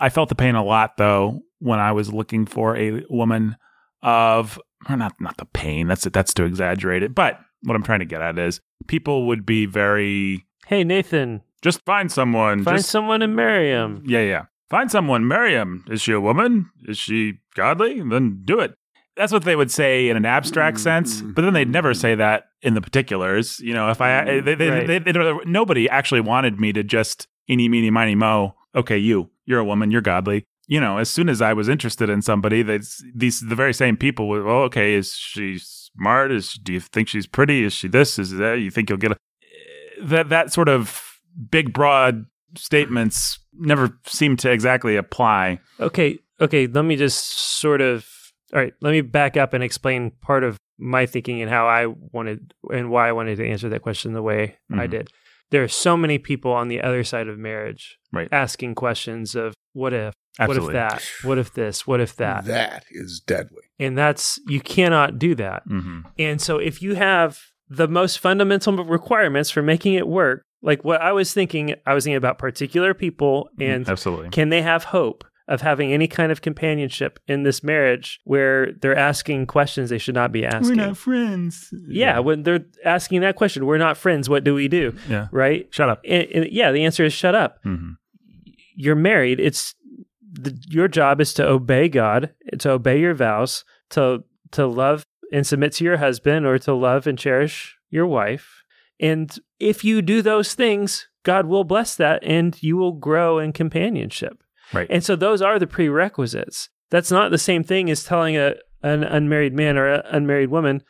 I 0.00 0.08
felt 0.08 0.28
the 0.28 0.34
pain 0.34 0.56
a 0.56 0.64
lot 0.64 0.96
though 0.96 1.40
when 1.60 1.78
I 1.78 1.92
was 1.92 2.12
looking 2.12 2.46
for 2.46 2.76
a 2.76 3.04
woman 3.08 3.56
of 4.02 4.60
or 4.88 4.96
not 4.96 5.14
not 5.20 5.36
the 5.36 5.46
pain 5.46 5.86
that's 5.86 6.04
that's 6.12 6.34
to 6.34 6.44
exaggerate 6.44 7.02
it 7.02 7.14
but 7.14 7.40
what 7.62 7.74
I'm 7.74 7.82
trying 7.82 8.00
to 8.00 8.04
get 8.04 8.20
at 8.20 8.38
is 8.38 8.60
people 8.86 9.26
would 9.28 9.46
be 9.46 9.64
very 9.64 10.44
Hey 10.66 10.82
Nathan, 10.82 11.42
just 11.64 11.80
find 11.84 12.12
someone 12.12 12.62
find 12.62 12.76
just, 12.78 12.90
someone 12.90 13.22
and 13.22 13.34
marry 13.34 13.70
him. 13.70 14.02
yeah 14.06 14.20
yeah. 14.20 14.42
Find 14.70 14.90
someone 14.90 15.26
marry 15.26 15.52
him 15.54 15.84
is 15.88 16.00
she 16.02 16.12
a 16.12 16.20
woman? 16.20 16.70
Is 16.88 16.98
she 16.98 17.40
godly? 17.56 18.00
Then 18.02 18.42
do 18.44 18.60
it. 18.60 18.74
That's 19.16 19.32
what 19.32 19.44
they 19.44 19.56
would 19.56 19.70
say 19.70 20.08
in 20.08 20.16
an 20.16 20.24
abstract 20.26 20.78
sense 20.80 21.20
but 21.22 21.42
then 21.42 21.52
they'd 21.54 21.70
never 21.80 21.94
say 21.94 22.14
that 22.14 22.44
in 22.62 22.74
the 22.74 22.80
particulars. 22.80 23.60
You 23.60 23.74
know 23.74 23.90
if 23.90 24.00
i 24.00 24.10
eh, 24.10 24.40
they, 24.40 24.54
they, 24.54 24.70
Right. 24.70 24.86
they, 24.86 24.98
they- 25.00 25.34
nobody 25.46 25.88
actually 25.88 26.20
wanted 26.20 26.60
me 26.60 26.72
to 26.72 26.82
just 26.82 27.26
eeny 27.50 27.68
meeny 27.68 27.90
miny 27.90 28.14
mo 28.14 28.54
okay 28.74 28.98
you 28.98 29.30
you're 29.46 29.60
a 29.60 29.64
woman 29.72 29.90
you're 29.90 30.00
godly. 30.14 30.44
You 30.66 30.80
know 30.80 30.96
as 30.98 31.10
soon 31.10 31.28
as 31.28 31.42
i 31.42 31.52
was 31.52 31.68
interested 31.68 32.08
in 32.08 32.22
somebody 32.22 32.62
that's 32.62 33.02
these 33.14 33.40
the 33.40 33.54
very 33.62 33.74
same 33.74 33.96
people 33.96 34.28
would 34.28 34.44
well 34.44 34.62
okay 34.70 34.94
is 34.94 35.12
she 35.12 35.58
smart? 35.60 36.32
Is 36.32 36.54
do 36.54 36.72
you 36.72 36.80
think 36.80 37.06
she's 37.08 37.26
pretty? 37.26 37.64
Is 37.64 37.72
she 37.74 37.86
this? 37.86 38.18
Is 38.18 38.30
that 38.42 38.54
you 38.64 38.70
think 38.70 38.88
you'll 38.88 38.98
get 39.06 39.12
a 39.12 39.16
that 40.02 40.28
that 40.30 40.52
sort 40.52 40.68
of 40.68 41.03
big 41.50 41.72
broad 41.72 42.24
statements 42.56 43.38
never 43.58 43.96
seem 44.06 44.36
to 44.36 44.50
exactly 44.50 44.96
apply 44.96 45.58
Okay, 45.80 46.18
okay, 46.40 46.66
let 46.66 46.84
me 46.84 46.96
just 46.96 47.38
sort 47.60 47.80
of 47.80 48.06
all 48.52 48.60
right, 48.60 48.74
let 48.80 48.92
me 48.92 49.00
back 49.00 49.36
up 49.36 49.52
and 49.52 49.64
explain 49.64 50.12
part 50.22 50.44
of 50.44 50.56
my 50.78 51.06
thinking 51.06 51.40
and 51.42 51.50
how 51.50 51.66
I 51.66 51.86
wanted 51.86 52.52
and 52.70 52.90
why 52.90 53.08
I 53.08 53.12
wanted 53.12 53.36
to 53.36 53.48
answer 53.48 53.68
that 53.70 53.82
question 53.82 54.12
the 54.12 54.22
way 54.22 54.56
I 54.72 54.86
Mhm. 54.86 54.90
did. 54.90 55.10
There 55.50 55.62
are 55.62 55.68
so 55.68 55.96
many 55.96 56.18
people 56.18 56.52
on 56.52 56.68
the 56.68 56.80
other 56.80 57.02
side 57.04 57.28
of 57.28 57.38
marriage 57.38 57.98
Right. 58.12 58.28
asking 58.32 58.74
questions 58.76 59.34
of 59.34 59.54
what 59.72 59.92
if, 59.92 60.14
Absolutely. 60.38 60.66
what 60.66 60.68
if 60.68 60.72
that, 60.72 61.26
what 61.26 61.38
if 61.38 61.52
this, 61.54 61.86
what 61.86 62.00
if 62.00 62.16
that. 62.16 62.44
That 62.44 62.84
is 62.90 63.20
deadly. 63.20 63.62
And 63.78 63.96
that's 63.98 64.38
you 64.46 64.60
cannot 64.60 65.18
do 65.18 65.34
that. 65.36 65.62
hmm 65.66 66.00
And 66.18 66.40
so 66.40 66.58
if 66.58 66.80
you 66.82 66.94
have 66.94 67.40
the 67.68 67.88
most 67.88 68.18
fundamental 68.18 68.84
requirements 68.84 69.50
for 69.50 69.62
making 69.62 69.94
it 69.94 70.06
work, 70.06 70.42
like 70.64 70.82
what 70.82 71.00
I 71.00 71.12
was 71.12 71.32
thinking, 71.32 71.74
I 71.86 71.94
was 71.94 72.04
thinking 72.04 72.16
about 72.16 72.38
particular 72.38 72.94
people 72.94 73.48
and 73.60 73.88
absolutely 73.88 74.30
can 74.30 74.48
they 74.48 74.62
have 74.62 74.84
hope 74.84 75.24
of 75.46 75.60
having 75.60 75.92
any 75.92 76.08
kind 76.08 76.32
of 76.32 76.40
companionship 76.40 77.20
in 77.28 77.42
this 77.42 77.62
marriage 77.62 78.18
where 78.24 78.72
they're 78.80 78.96
asking 78.96 79.46
questions 79.46 79.90
they 79.90 79.98
should 79.98 80.14
not 80.14 80.32
be 80.32 80.44
asking? 80.44 80.76
We're 80.78 80.86
not 80.86 80.96
friends 80.96 81.72
yeah, 81.86 82.18
when 82.18 82.44
they're 82.44 82.64
asking 82.84 83.20
that 83.20 83.36
question, 83.36 83.66
we're 83.66 83.76
not 83.78 83.98
friends. 83.98 84.28
What 84.28 84.42
do 84.42 84.54
we 84.54 84.68
do? 84.68 84.94
yeah 85.08 85.28
Right? 85.30 85.68
shut 85.70 85.90
up 85.90 86.00
And, 86.04 86.26
and 86.34 86.50
yeah, 86.50 86.72
the 86.72 86.84
answer 86.84 87.04
is 87.04 87.12
shut 87.12 87.34
up. 87.34 87.58
hmm 87.62 87.92
You're 88.74 88.96
married. 88.96 89.38
It's 89.38 89.74
the, 90.32 90.58
your 90.68 90.88
job 90.88 91.20
is 91.20 91.32
to 91.34 91.46
obey 91.46 91.88
God, 91.88 92.32
to 92.58 92.70
obey 92.70 92.98
your 92.98 93.14
vows, 93.14 93.64
to 93.90 94.24
to 94.52 94.66
love 94.66 95.04
and 95.32 95.46
submit 95.46 95.72
to 95.74 95.84
your 95.84 95.98
husband, 95.98 96.46
or 96.46 96.58
to 96.60 96.72
love 96.74 97.06
and 97.06 97.18
cherish 97.18 97.76
your 97.90 98.06
wife. 98.06 98.63
And 99.00 99.36
if 99.58 99.84
you 99.84 100.02
do 100.02 100.22
those 100.22 100.54
things, 100.54 101.08
God 101.24 101.46
will 101.46 101.64
bless 101.64 101.96
that, 101.96 102.22
and 102.22 102.60
you 102.62 102.76
will 102.76 102.92
grow 102.92 103.38
in 103.38 103.52
companionship. 103.52 104.42
Right. 104.72 104.86
And 104.90 105.04
so 105.04 105.16
those 105.16 105.42
are 105.42 105.58
the 105.58 105.66
prerequisites. 105.66 106.68
That's 106.90 107.10
not 107.10 107.30
the 107.30 107.38
same 107.38 107.64
thing 107.64 107.90
as 107.90 108.04
telling 108.04 108.36
a 108.36 108.54
an 108.82 109.02
unmarried 109.02 109.54
man 109.54 109.78
or 109.78 109.90
an 109.94 110.02
unmarried 110.10 110.50
woman 110.50 110.82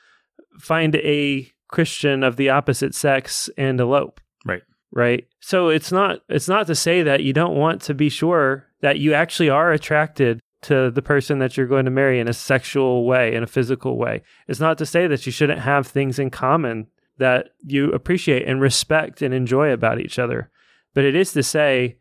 find 0.58 0.96
a 0.96 1.48
Christian 1.68 2.22
of 2.22 2.36
the 2.36 2.50
opposite 2.50 2.94
sex 2.94 3.48
and 3.56 3.80
elope. 3.80 4.20
Right. 4.44 4.62
Right. 4.90 5.26
So 5.40 5.68
it's 5.68 5.92
not 5.92 6.20
it's 6.28 6.48
not 6.48 6.66
to 6.66 6.74
say 6.74 7.02
that 7.02 7.22
you 7.22 7.32
don't 7.32 7.56
want 7.56 7.82
to 7.82 7.94
be 7.94 8.08
sure 8.08 8.66
that 8.80 8.98
you 8.98 9.14
actually 9.14 9.48
are 9.48 9.72
attracted 9.72 10.40
to 10.62 10.90
the 10.90 11.02
person 11.02 11.38
that 11.38 11.56
you're 11.56 11.66
going 11.66 11.84
to 11.84 11.90
marry 11.90 12.18
in 12.18 12.28
a 12.28 12.32
sexual 12.32 13.04
way, 13.04 13.34
in 13.34 13.42
a 13.42 13.46
physical 13.46 13.98
way. 13.98 14.22
It's 14.48 14.60
not 14.60 14.78
to 14.78 14.86
say 14.86 15.06
that 15.06 15.26
you 15.26 15.32
shouldn't 15.32 15.60
have 15.60 15.86
things 15.86 16.18
in 16.18 16.30
common 16.30 16.86
that 17.18 17.50
you 17.62 17.92
appreciate 17.92 18.46
and 18.46 18.60
respect 18.60 19.22
and 19.22 19.32
enjoy 19.32 19.70
about 19.70 20.00
each 20.00 20.18
other. 20.18 20.50
But 20.94 21.04
it 21.04 21.14
is 21.14 21.32
to 21.32 21.42
say 21.42 21.98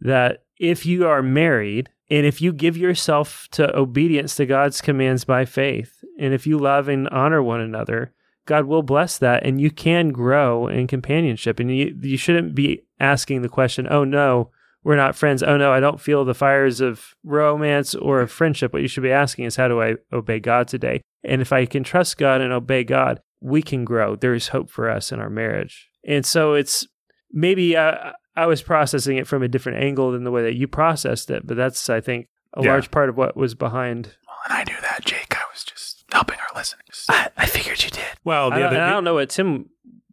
that 0.00 0.44
if 0.58 0.86
you 0.86 1.06
are 1.06 1.22
married 1.22 1.90
and 2.08 2.24
if 2.24 2.40
you 2.40 2.52
give 2.52 2.76
yourself 2.76 3.48
to 3.52 3.76
obedience 3.76 4.36
to 4.36 4.46
God's 4.46 4.80
commands 4.80 5.24
by 5.24 5.44
faith, 5.44 6.04
and 6.18 6.32
if 6.32 6.46
you 6.46 6.58
love 6.58 6.88
and 6.88 7.08
honor 7.08 7.42
one 7.42 7.60
another, 7.60 8.12
God 8.46 8.66
will 8.66 8.82
bless 8.82 9.18
that 9.18 9.44
and 9.44 9.60
you 9.60 9.70
can 9.70 10.10
grow 10.10 10.68
in 10.68 10.86
companionship. 10.86 11.58
And 11.58 11.76
you, 11.76 11.96
you 12.00 12.16
shouldn't 12.16 12.54
be 12.54 12.84
asking 13.00 13.42
the 13.42 13.48
question, 13.48 13.88
oh 13.90 14.04
no, 14.04 14.50
we're 14.84 14.94
not 14.94 15.16
friends. 15.16 15.42
Oh 15.42 15.56
no, 15.56 15.72
I 15.72 15.80
don't 15.80 16.00
feel 16.00 16.24
the 16.24 16.32
fires 16.32 16.80
of 16.80 17.16
romance 17.24 17.94
or 17.96 18.20
of 18.20 18.30
friendship. 18.30 18.72
What 18.72 18.82
you 18.82 18.88
should 18.88 19.02
be 19.02 19.10
asking 19.10 19.46
is, 19.46 19.56
how 19.56 19.66
do 19.66 19.82
I 19.82 19.96
obey 20.12 20.38
God 20.38 20.68
today? 20.68 21.02
And 21.24 21.42
if 21.42 21.52
I 21.52 21.66
can 21.66 21.82
trust 21.82 22.18
God 22.18 22.40
and 22.40 22.52
obey 22.52 22.84
God, 22.84 23.20
we 23.40 23.62
can 23.62 23.84
grow. 23.84 24.16
There 24.16 24.34
is 24.34 24.48
hope 24.48 24.70
for 24.70 24.90
us 24.90 25.12
in 25.12 25.20
our 25.20 25.30
marriage. 25.30 25.88
And 26.06 26.24
so 26.24 26.54
it's 26.54 26.86
maybe 27.32 27.76
uh, 27.76 28.12
I 28.36 28.46
was 28.46 28.62
processing 28.62 29.16
it 29.18 29.26
from 29.26 29.42
a 29.42 29.48
different 29.48 29.82
angle 29.82 30.12
than 30.12 30.24
the 30.24 30.30
way 30.30 30.42
that 30.42 30.54
you 30.54 30.66
processed 30.68 31.30
it, 31.30 31.46
but 31.46 31.56
that's, 31.56 31.88
I 31.90 32.00
think, 32.00 32.28
a 32.54 32.62
Yeah. 32.62 32.70
large 32.70 32.90
part 32.90 33.08
of 33.08 33.16
what 33.16 33.36
was 33.36 33.54
behind. 33.54 34.16
Well, 34.26 34.36
and 34.48 34.52
I 34.54 34.64
knew 34.64 34.80
that, 34.82 35.04
Jake. 35.04 35.36
I 35.36 35.42
was 35.52 35.64
just 35.64 36.04
helping 36.12 36.38
our 36.38 36.56
listeners. 36.58 37.04
I, 37.08 37.28
I 37.36 37.46
figured 37.46 37.82
you 37.84 37.90
did. 37.90 38.04
well, 38.24 38.50
the 38.50 38.56
I, 38.56 38.62
other, 38.62 38.76
and 38.76 38.84
I 38.84 38.90
don't 38.90 39.04
know 39.04 39.14
what 39.14 39.28
Tim 39.30 39.68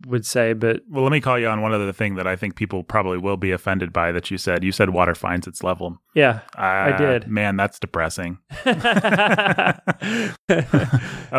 would 0.08 0.26
say, 0.26 0.52
but 0.52 0.82
well, 0.90 1.04
let 1.04 1.14
me 1.14 1.22
call 1.22 1.40
you 1.40 1.48
on 1.48 1.62
one 1.62 1.72
other 1.74 1.94
thing 1.94 2.16
that 2.16 2.28
I 2.28 2.36
think 2.36 2.56
people 2.56 2.84
probably 2.84 3.18
will 3.18 3.38
be 3.38 3.52
offended 3.52 3.94
by 3.94 4.12
that 4.12 4.30
you 4.30 4.38
said. 4.38 4.62
You 4.62 4.74
said 4.74 4.90
water 4.90 5.16
finds 5.16 5.48
its 5.48 5.64
level. 5.64 5.98
yeah. 6.14 6.42
Uh, 6.58 6.62
I 6.62 6.98
did. 6.98 7.28
Man, 7.30 7.56
that's 7.56 7.80
depressing. 7.80 8.40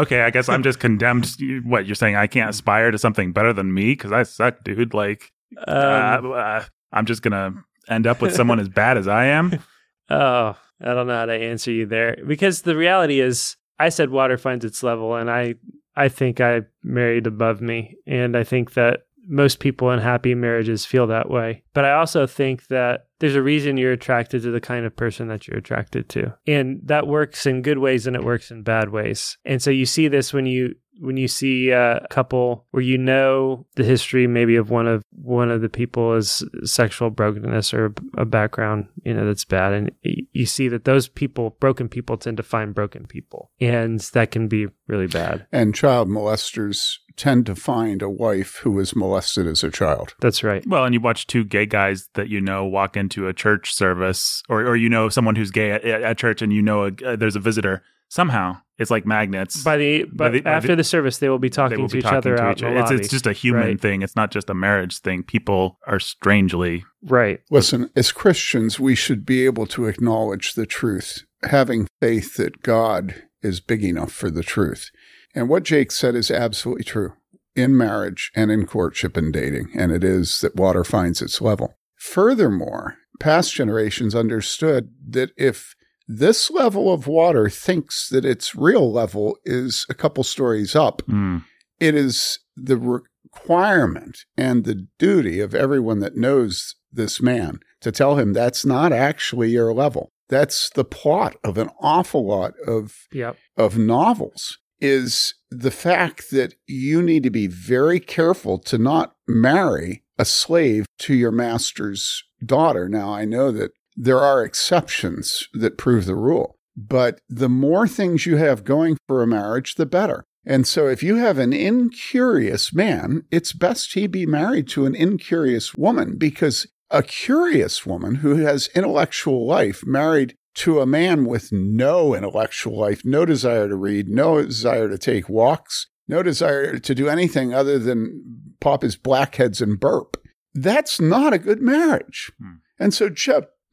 okay, 0.06 0.22
I 0.22 0.30
guess 0.30 0.48
I'm 0.48 0.62
just 0.62 0.80
condemned. 0.80 1.30
What 1.64 1.86
you're 1.86 1.94
saying? 1.94 2.16
I 2.16 2.26
can't 2.26 2.50
aspire 2.50 2.90
to 2.90 2.98
something 2.98 3.32
better 3.32 3.52
than 3.52 3.72
me 3.72 3.92
because 3.92 4.12
I 4.12 4.22
suck, 4.22 4.64
dude. 4.64 4.94
Like, 4.94 5.32
uh, 5.66 6.18
um, 6.20 6.32
uh, 6.32 6.64
I'm 6.92 7.06
just 7.06 7.22
gonna 7.22 7.54
end 7.88 8.06
up 8.06 8.20
with 8.22 8.34
someone 8.34 8.60
as 8.60 8.68
bad 8.68 8.96
as 8.98 9.08
I 9.08 9.26
am. 9.26 9.58
Oh, 10.10 10.54
I 10.82 10.92
don't 10.92 11.06
know 11.06 11.16
how 11.16 11.24
to 11.24 11.32
answer 11.32 11.72
you 11.72 11.86
there 11.86 12.18
because 12.26 12.60
the 12.60 12.76
reality 12.76 13.20
is 13.20 13.56
I 13.78 13.88
said 13.88 14.10
water 14.10 14.36
finds 14.36 14.62
its 14.62 14.82
level 14.82 15.14
and 15.16 15.30
I 15.30 15.54
I 15.96 16.08
think 16.08 16.42
I 16.42 16.64
married 16.82 17.26
above 17.26 17.62
me 17.62 17.96
and 18.06 18.36
I 18.36 18.44
think 18.44 18.74
that 18.74 19.04
most 19.26 19.60
people 19.60 19.90
in 19.92 20.00
happy 20.00 20.34
marriages 20.34 20.84
feel 20.84 21.06
that 21.06 21.30
way. 21.30 21.62
But 21.72 21.86
I 21.86 21.92
also 21.92 22.26
think 22.26 22.66
that 22.66 23.06
there's 23.24 23.36
a 23.36 23.42
reason 23.42 23.78
you're 23.78 23.90
attracted 23.90 24.42
to 24.42 24.50
the 24.50 24.60
kind 24.60 24.84
of 24.84 24.94
person 24.94 25.28
that 25.28 25.48
you're 25.48 25.56
attracted 25.56 26.10
to. 26.10 26.34
And 26.46 26.82
that 26.84 27.06
works 27.06 27.46
in 27.46 27.62
good 27.62 27.78
ways 27.78 28.06
and 28.06 28.14
it 28.14 28.22
works 28.22 28.50
in 28.50 28.62
bad 28.62 28.90
ways. 28.90 29.38
And 29.46 29.62
so 29.62 29.70
you 29.70 29.86
see 29.86 30.08
this 30.08 30.34
when 30.34 30.44
you 30.44 30.74
when 31.00 31.16
you 31.16 31.26
see 31.26 31.70
a 31.70 32.06
couple 32.10 32.66
where 32.70 32.82
you 32.82 32.98
know 32.98 33.66
the 33.76 33.82
history 33.82 34.26
maybe 34.26 34.56
of 34.56 34.68
one 34.68 34.86
of 34.86 35.02
one 35.10 35.50
of 35.50 35.62
the 35.62 35.70
people 35.70 36.14
is 36.14 36.44
sexual 36.64 37.10
brokenness 37.10 37.74
or 37.74 37.94
a 38.16 38.24
background 38.24 38.86
you 39.04 39.12
know 39.12 39.26
that's 39.26 39.44
bad 39.44 39.72
and 39.72 39.90
you 40.02 40.46
see 40.46 40.68
that 40.68 40.84
those 40.84 41.08
people 41.08 41.56
broken 41.58 41.88
people 41.88 42.16
tend 42.16 42.36
to 42.36 42.44
find 42.44 42.76
broken 42.76 43.06
people 43.06 43.50
and 43.60 43.98
that 44.12 44.30
can 44.30 44.46
be 44.46 44.68
really 44.86 45.08
bad 45.08 45.46
And 45.50 45.74
child 45.74 46.08
molesters 46.08 46.98
tend 47.16 47.46
to 47.46 47.54
find 47.54 48.02
a 48.02 48.08
wife 48.10 48.56
who 48.62 48.70
was 48.72 48.94
molested 48.96 49.46
as 49.46 49.62
a 49.64 49.70
child. 49.70 50.14
that's 50.20 50.42
right 50.42 50.66
Well, 50.66 50.84
and 50.84 50.94
you 50.94 51.00
watch 51.00 51.26
two 51.26 51.44
gay 51.44 51.66
guys 51.66 52.08
that 52.14 52.28
you 52.28 52.40
know 52.40 52.64
walk 52.64 52.96
into 52.96 53.28
a 53.28 53.32
church 53.32 53.72
service, 53.74 54.42
or 54.48 54.62
or 54.62 54.76
you 54.76 54.88
know 54.88 55.08
someone 55.08 55.36
who's 55.36 55.50
gay 55.50 55.70
at, 55.72 55.84
at 55.84 56.18
church, 56.18 56.42
and 56.42 56.52
you 56.52 56.62
know 56.62 56.84
a, 56.86 56.92
uh, 57.06 57.16
there's 57.16 57.36
a 57.36 57.40
visitor. 57.40 57.82
Somehow, 58.08 58.58
it's 58.78 58.90
like 58.92 59.06
magnets. 59.06 59.64
by 59.64 59.76
the 59.76 60.04
but 60.12 60.32
the- 60.32 60.40
by 60.42 60.52
after 60.52 60.68
the- 60.68 60.76
the, 60.76 60.84
service 60.84 61.18
they 61.18 61.28
will 61.28 61.38
be 61.40 61.50
talking 61.50 61.80
will 61.80 61.88
to 61.88 61.92
be 61.94 61.98
each 61.98 62.04
talking 62.04 62.18
other 62.18 62.36
to 62.36 62.42
out 62.42 62.56
each 62.58 62.62
in 62.62 62.76
other. 62.76 62.94
It's, 62.94 63.02
it's 63.04 63.10
just 63.10 63.26
a 63.26 63.32
human 63.32 63.62
Right. 63.62 63.80
thing. 63.80 64.02
It's 64.02 64.14
not 64.14 64.30
just 64.30 64.48
a 64.50 64.54
marriage 64.54 64.98
thing. 64.98 65.22
People 65.24 65.78
are 65.86 65.98
strangely 65.98 66.84
right 67.02 67.40
Listen, 67.50 67.90
as 67.96 68.12
Christians, 68.12 68.78
we 68.78 68.94
should 68.94 69.24
be 69.26 69.44
able 69.44 69.66
to 69.68 69.86
acknowledge 69.86 70.54
the 70.54 70.66
truth, 70.66 71.24
having 71.42 71.88
faith 72.00 72.36
that 72.36 72.62
God 72.62 73.24
is 73.42 73.60
big 73.60 73.82
enough 73.84 74.12
for 74.12 74.30
the 74.30 74.42
truth. 74.42 74.90
And 75.34 75.48
what 75.48 75.64
Jake 75.64 75.90
said 75.90 76.14
is 76.14 76.30
absolutely 76.30 76.84
true 76.84 77.12
in 77.56 77.76
marriage 77.76 78.30
and 78.34 78.50
in 78.50 78.66
courtship 78.66 79.16
and 79.16 79.32
dating, 79.32 79.68
and 79.74 79.92
it 79.92 80.02
is 80.02 80.40
that 80.40 80.56
water 80.56 80.84
finds 80.84 81.22
its 81.22 81.40
level. 81.40 81.74
Furthermore, 81.96 82.96
past 83.20 83.54
generations 83.54 84.14
understood 84.14 84.90
that 85.08 85.30
if 85.36 85.74
this 86.06 86.50
level 86.50 86.92
of 86.92 87.06
water 87.06 87.48
thinks 87.48 88.08
that 88.08 88.24
its 88.24 88.54
real 88.54 88.92
level 88.92 89.38
is 89.44 89.86
a 89.88 89.94
couple 89.94 90.24
stories 90.24 90.76
up, 90.76 91.02
mm, 91.02 91.42
it 91.80 91.94
is 91.94 92.40
the 92.56 92.76
requirement 92.76 94.18
and 94.36 94.64
the 94.64 94.86
duty 94.98 95.40
of 95.40 95.54
everyone 95.54 96.00
that 96.00 96.16
knows 96.16 96.74
this 96.92 97.22
man 97.22 97.60
to 97.80 97.90
tell 97.90 98.16
him 98.16 98.32
that's 98.32 98.64
not 98.64 98.92
actually 98.92 99.50
your 99.50 99.72
level. 99.72 100.12
That's 100.28 100.70
the 100.70 100.84
plot 100.84 101.36
of 101.44 101.58
an 101.58 101.70
awful 101.80 102.26
lot 102.26 102.54
of 102.66 103.06
yep 103.12 103.36
of 103.56 103.78
novels 103.78 104.58
is 104.84 105.32
the 105.50 105.70
fact 105.70 106.30
that 106.30 106.54
you 106.66 107.00
need 107.00 107.22
to 107.22 107.30
be 107.30 107.46
very 107.46 107.98
careful 107.98 108.58
to 108.58 108.76
not 108.76 109.14
marry 109.26 110.02
a 110.18 110.26
slave 110.26 110.84
to 110.98 111.14
your 111.14 111.30
master's 111.30 112.22
daughter. 112.44 112.86
Now, 112.86 113.10
I 113.10 113.24
know 113.24 113.50
that 113.50 113.70
there 113.96 114.20
are 114.20 114.44
exceptions 114.44 115.48
that 115.54 115.78
prove 115.78 116.04
the 116.04 116.14
rule, 116.14 116.56
but 116.76 117.18
the 117.30 117.48
more 117.48 117.88
things 117.88 118.26
you 118.26 118.36
have 118.36 118.62
going 118.62 118.98
for 119.08 119.22
a 119.22 119.26
marriage, 119.26 119.76
the 119.76 119.86
better. 119.86 120.22
And 120.44 120.66
so 120.66 120.86
if 120.86 121.02
you 121.02 121.16
have 121.16 121.38
an 121.38 121.54
incurious 121.54 122.74
man, 122.74 123.24
it's 123.30 123.54
best 123.54 123.94
he 123.94 124.06
be 124.06 124.26
married 124.26 124.68
to 124.68 124.84
an 124.84 124.94
incurious 124.94 125.74
woman 125.74 126.18
because 126.18 126.66
a 126.90 127.02
curious 127.02 127.86
woman 127.86 128.16
who 128.16 128.36
has 128.36 128.68
intellectual 128.74 129.46
life 129.46 129.86
married 129.86 130.36
to 130.54 130.80
a 130.80 130.86
man 130.86 131.24
with 131.24 131.52
no 131.52 132.14
intellectual 132.14 132.78
life, 132.78 133.04
no 133.04 133.24
desire 133.24 133.68
to 133.68 133.76
read, 133.76 134.08
no 134.08 134.42
desire 134.42 134.88
to 134.88 134.98
take 134.98 135.28
walks, 135.28 135.88
no 136.06 136.22
desire 136.22 136.78
to 136.78 136.94
do 136.94 137.08
anything 137.08 137.52
other 137.52 137.78
than 137.78 138.52
pop 138.60 138.82
his 138.82 138.96
blackheads 138.96 139.60
and 139.60 139.80
burp. 139.80 140.16
That's 140.54 141.00
not 141.00 141.32
a 141.32 141.38
good 141.38 141.60
marriage. 141.60 142.30
Hmm. 142.40 142.56
And 142.78 142.94
so, 142.94 143.10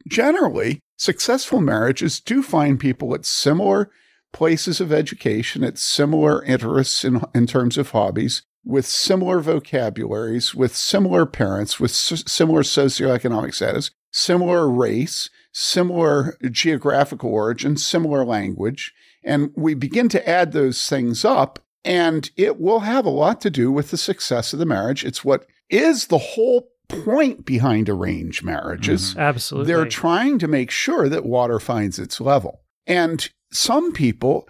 generally, 0.08 0.80
successful 0.98 1.62
marriages 1.62 2.20
do 2.20 2.42
find 2.42 2.80
people 2.80 3.14
at 3.14 3.26
similar 3.26 3.92
places 4.34 4.80
of 4.80 4.92
education, 4.92 5.64
at 5.64 5.78
similar 5.78 6.44
interests 6.44 7.04
in, 7.04 7.22
in 7.36 7.48
terms 7.48 7.78
of 7.78 7.92
hobbies, 7.92 8.44
with 8.64 8.86
similar 8.86 9.40
vocabularies, 9.40 10.56
with 10.56 10.76
similar 10.76 11.26
parents, 11.26 11.80
with 11.80 11.92
s- 11.92 12.24
similar 12.28 12.62
socioeconomic 12.62 13.54
status, 13.54 13.92
similar 14.12 14.70
race, 14.70 15.30
similar 15.52 16.38
geographical 16.50 17.30
origin, 17.30 17.78
similar 17.78 18.26
language. 18.26 18.94
And 19.24 19.52
we 19.56 19.74
begin 19.74 20.10
to 20.10 20.30
add 20.30 20.52
those 20.52 20.88
things 20.88 21.24
up, 21.24 21.60
and 21.86 22.30
it 22.36 22.60
will 22.60 22.82
have 22.82 23.06
a 23.06 23.10
lot 23.10 23.42
to 23.42 23.50
do 23.50 23.72
with 23.72 23.92
the 23.92 23.98
success 23.98 24.54
of 24.54 24.60
the 24.60 24.66
marriage. 24.66 25.04
It's 25.06 25.24
what 25.24 25.46
is 25.70 26.08
the 26.08 26.18
whole 26.18 26.70
point 26.88 27.46
behind 27.46 27.90
arranged 27.90 28.44
marriages. 28.44 29.12
Mm-hmm. 29.12 29.20
absolutely 29.20 29.74
They're 29.74 29.86
trying 29.86 30.40
to 30.40 30.48
make 30.48 30.72
sure 30.72 31.08
that 31.08 31.26
water 31.26 31.60
finds 31.60 32.00
its 32.00 32.20
level. 32.20 32.62
And 32.86 33.30
some 33.52 33.94
people, 33.94 34.48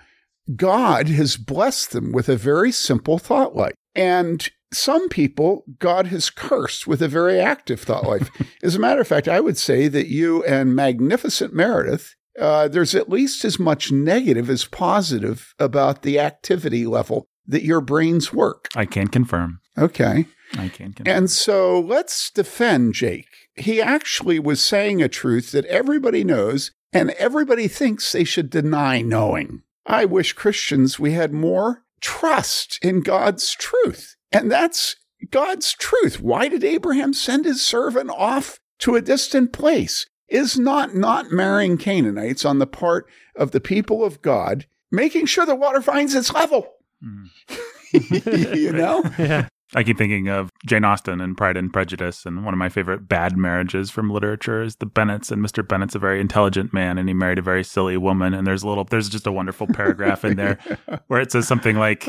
God 0.55 1.07
has 1.09 1.37
blessed 1.37 1.91
them 1.91 2.11
with 2.11 2.29
a 2.29 2.35
very 2.35 2.71
simple 2.71 3.19
thought 3.19 3.55
life. 3.55 3.73
And 3.93 4.49
some 4.73 5.09
people, 5.09 5.65
God 5.79 6.07
has 6.07 6.29
cursed 6.29 6.87
with 6.87 7.01
a 7.01 7.07
very 7.07 7.39
active 7.39 7.81
thought 7.81 8.05
life. 8.05 8.29
as 8.63 8.75
a 8.75 8.79
matter 8.79 9.01
of 9.01 9.07
fact, 9.07 9.27
I 9.27 9.39
would 9.39 9.57
say 9.57 9.87
that 9.87 10.07
you 10.07 10.43
and 10.45 10.75
Magnificent 10.75 11.53
Meredith, 11.53 12.15
uh, 12.39 12.67
there's 12.67 12.95
at 12.95 13.09
least 13.09 13.43
as 13.43 13.59
much 13.59 13.91
negative 13.91 14.49
as 14.49 14.65
positive 14.65 15.53
about 15.59 16.01
the 16.01 16.19
activity 16.19 16.85
level 16.85 17.27
that 17.45 17.63
your 17.63 17.81
brains 17.81 18.31
work. 18.31 18.69
I 18.75 18.85
can 18.85 19.07
confirm. 19.07 19.59
Okay. 19.77 20.25
I 20.53 20.69
can 20.69 20.93
confirm. 20.93 21.15
And 21.15 21.29
so 21.29 21.79
let's 21.79 22.29
defend 22.29 22.93
Jake. 22.93 23.27
He 23.55 23.81
actually 23.81 24.39
was 24.39 24.63
saying 24.63 25.01
a 25.01 25.09
truth 25.09 25.51
that 25.51 25.65
everybody 25.65 26.23
knows 26.23 26.71
and 26.93 27.11
everybody 27.11 27.67
thinks 27.67 28.11
they 28.11 28.23
should 28.23 28.49
deny 28.49 29.01
knowing. 29.01 29.63
I 29.85 30.05
wish 30.05 30.33
Christians 30.33 30.99
we 30.99 31.11
had 31.11 31.33
more 31.33 31.83
trust 31.99 32.79
in 32.81 33.01
God's 33.01 33.53
truth. 33.53 34.15
And 34.31 34.51
that's 34.51 34.95
God's 35.29 35.73
truth. 35.73 36.21
Why 36.21 36.47
did 36.47 36.63
Abraham 36.63 37.13
send 37.13 37.45
his 37.45 37.61
servant 37.61 38.09
off 38.09 38.59
to 38.79 38.95
a 38.95 39.01
distant 39.01 39.53
place? 39.53 40.07
Is 40.29 40.57
not 40.57 40.95
not 40.95 41.31
marrying 41.31 41.77
Canaanites 41.77 42.45
on 42.45 42.59
the 42.59 42.67
part 42.67 43.05
of 43.35 43.51
the 43.51 43.59
people 43.59 44.03
of 44.03 44.21
God, 44.21 44.65
making 44.89 45.25
sure 45.25 45.45
the 45.45 45.55
water 45.55 45.81
finds 45.81 46.15
its 46.15 46.31
level. 46.33 46.75
Mhm. 47.03 48.55
you 48.55 48.71
know? 48.71 49.03
yeah 49.19 49.47
I 49.73 49.83
keep 49.83 49.97
thinking 49.97 50.27
of 50.27 50.51
Jane 50.65 50.83
Austen 50.83 51.21
and 51.21 51.37
Pride 51.37 51.55
and 51.55 51.71
Prejudice, 51.71 52.25
and 52.25 52.43
one 52.43 52.53
of 52.53 52.57
my 52.57 52.69
favorite 52.69 53.07
bad 53.07 53.37
marriages 53.37 53.89
from 53.89 54.09
literature 54.09 54.61
is 54.61 54.75
the 54.77 54.85
Bennets. 54.85 55.31
And 55.31 55.43
Mr. 55.43 55.65
Bennet's 55.65 55.95
a 55.95 55.99
very 55.99 56.19
intelligent 56.19 56.73
man, 56.73 56.97
and 56.97 57.07
he 57.07 57.13
married 57.13 57.39
a 57.39 57.41
very 57.41 57.63
silly 57.63 57.95
woman. 57.95 58.33
And 58.33 58.45
there's 58.45 58.63
a 58.63 58.67
little, 58.67 58.83
there's 58.83 59.07
just 59.07 59.27
a 59.27 59.31
wonderful 59.31 59.67
paragraph 59.67 60.25
in 60.25 60.35
there 60.35 60.57
where 61.07 61.21
it 61.21 61.31
says 61.31 61.47
something 61.47 61.77
like 61.77 62.03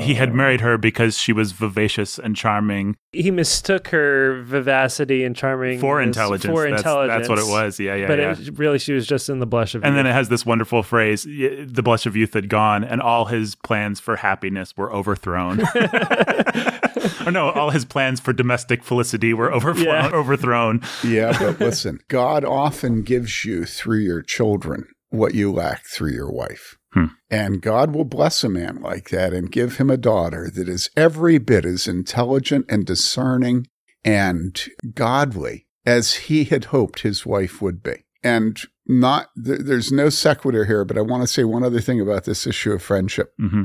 he 0.00 0.14
had 0.14 0.30
oh. 0.30 0.34
married 0.34 0.60
her 0.60 0.78
because 0.78 1.16
she 1.16 1.32
was 1.32 1.52
vivacious 1.52 2.18
and 2.18 2.36
charming 2.36 2.96
He 3.12 3.30
mistook 3.30 3.88
her 3.88 4.42
vivacity 4.42 5.24
and 5.24 5.36
charming 5.36 5.78
for 5.78 6.00
intelligence. 6.00 6.52
For 6.52 6.68
that's, 6.68 6.80
intelligence. 6.80 7.18
that's 7.18 7.28
what 7.28 7.38
it 7.38 7.46
was. 7.46 7.78
Yeah, 7.78 7.94
yeah, 7.94 8.06
but 8.06 8.18
yeah. 8.18 8.32
It, 8.32 8.58
really, 8.58 8.78
she 8.78 8.92
was 8.92 9.06
just 9.06 9.28
in 9.28 9.38
the 9.38 9.46
blush 9.46 9.74
of 9.74 9.84
and 9.84 9.96
then 9.96 10.06
it 10.06 10.12
has 10.12 10.28
this 10.28 10.44
wonderful 10.46 10.82
phrase: 10.82 11.24
"The 11.24 11.82
blush 11.82 12.06
of 12.06 12.16
youth 12.16 12.34
had 12.34 12.48
gone, 12.48 12.84
and 12.84 13.00
all 13.00 13.26
his 13.26 13.54
plans 13.54 14.00
for 14.00 14.16
happiness 14.16 14.76
were 14.76 14.92
overthrown." 14.92 15.60
or 17.26 17.32
no, 17.32 17.50
all 17.50 17.70
his 17.70 17.84
plans 17.84 18.20
for 18.20 18.32
domestic 18.32 18.82
felicity 18.84 19.32
were 19.34 19.52
overthrown. 19.54 19.86
Yeah. 19.86 20.10
overthrown. 20.12 20.82
Yeah, 21.04 21.36
but 21.38 21.60
listen, 21.60 22.00
God 22.08 22.44
often 22.44 23.02
gives 23.02 23.44
you 23.44 23.64
through 23.64 23.98
your 24.00 24.22
children 24.22 24.86
what 25.10 25.34
you 25.34 25.52
lack 25.52 25.84
through 25.86 26.12
your 26.12 26.30
wife. 26.30 26.76
Hmm. 26.92 27.06
And 27.30 27.62
God 27.62 27.94
will 27.94 28.04
bless 28.04 28.42
a 28.42 28.48
man 28.48 28.80
like 28.80 29.10
that 29.10 29.32
and 29.32 29.50
give 29.52 29.76
him 29.76 29.90
a 29.90 29.96
daughter 29.96 30.50
that 30.52 30.68
is 30.68 30.90
every 30.96 31.38
bit 31.38 31.64
as 31.64 31.86
intelligent 31.86 32.66
and 32.68 32.84
discerning 32.84 33.66
and 34.04 34.60
godly 34.94 35.66
as 35.86 36.14
he 36.14 36.44
had 36.44 36.66
hoped 36.66 37.00
his 37.00 37.24
wife 37.24 37.62
would 37.62 37.82
be. 37.82 38.04
And 38.22 38.60
not, 38.86 39.28
th- 39.42 39.60
there's 39.62 39.92
no 39.92 40.08
sequitur 40.10 40.64
here, 40.64 40.84
but 40.84 40.98
I 40.98 41.00
want 41.00 41.22
to 41.22 41.26
say 41.28 41.44
one 41.44 41.62
other 41.62 41.80
thing 41.80 42.00
about 42.00 42.24
this 42.24 42.46
issue 42.46 42.72
of 42.72 42.82
friendship. 42.82 43.32
hmm 43.38 43.64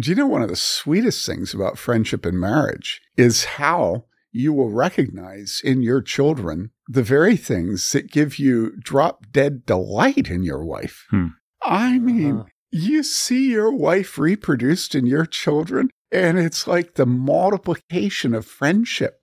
Do 0.00 0.08
you 0.10 0.16
know 0.16 0.26
one 0.26 0.42
of 0.42 0.48
the 0.48 0.56
sweetest 0.56 1.26
things 1.26 1.52
about 1.52 1.78
friendship 1.78 2.24
and 2.24 2.40
marriage 2.40 3.00
is 3.16 3.44
how 3.44 4.06
you 4.30 4.52
will 4.52 4.70
recognize 4.70 5.60
in 5.62 5.82
your 5.82 6.00
children 6.00 6.70
the 6.88 7.02
very 7.02 7.36
things 7.36 7.92
that 7.92 8.10
give 8.10 8.38
you 8.38 8.74
drop 8.78 9.26
dead 9.30 9.66
delight 9.66 10.30
in 10.30 10.42
your 10.42 10.64
wife? 10.64 11.04
Hmm. 11.10 11.26
I 11.62 11.98
mean, 11.98 12.36
Uh-huh. 12.38 12.44
you 12.70 13.02
see 13.02 13.50
your 13.50 13.70
wife 13.70 14.16
reproduced 14.18 14.94
in 14.94 15.04
your 15.04 15.26
children, 15.26 15.90
and 16.10 16.38
it's 16.38 16.66
like 16.66 16.94
the 16.94 17.06
multiplication 17.06 18.34
of 18.34 18.46
friendship, 18.46 19.20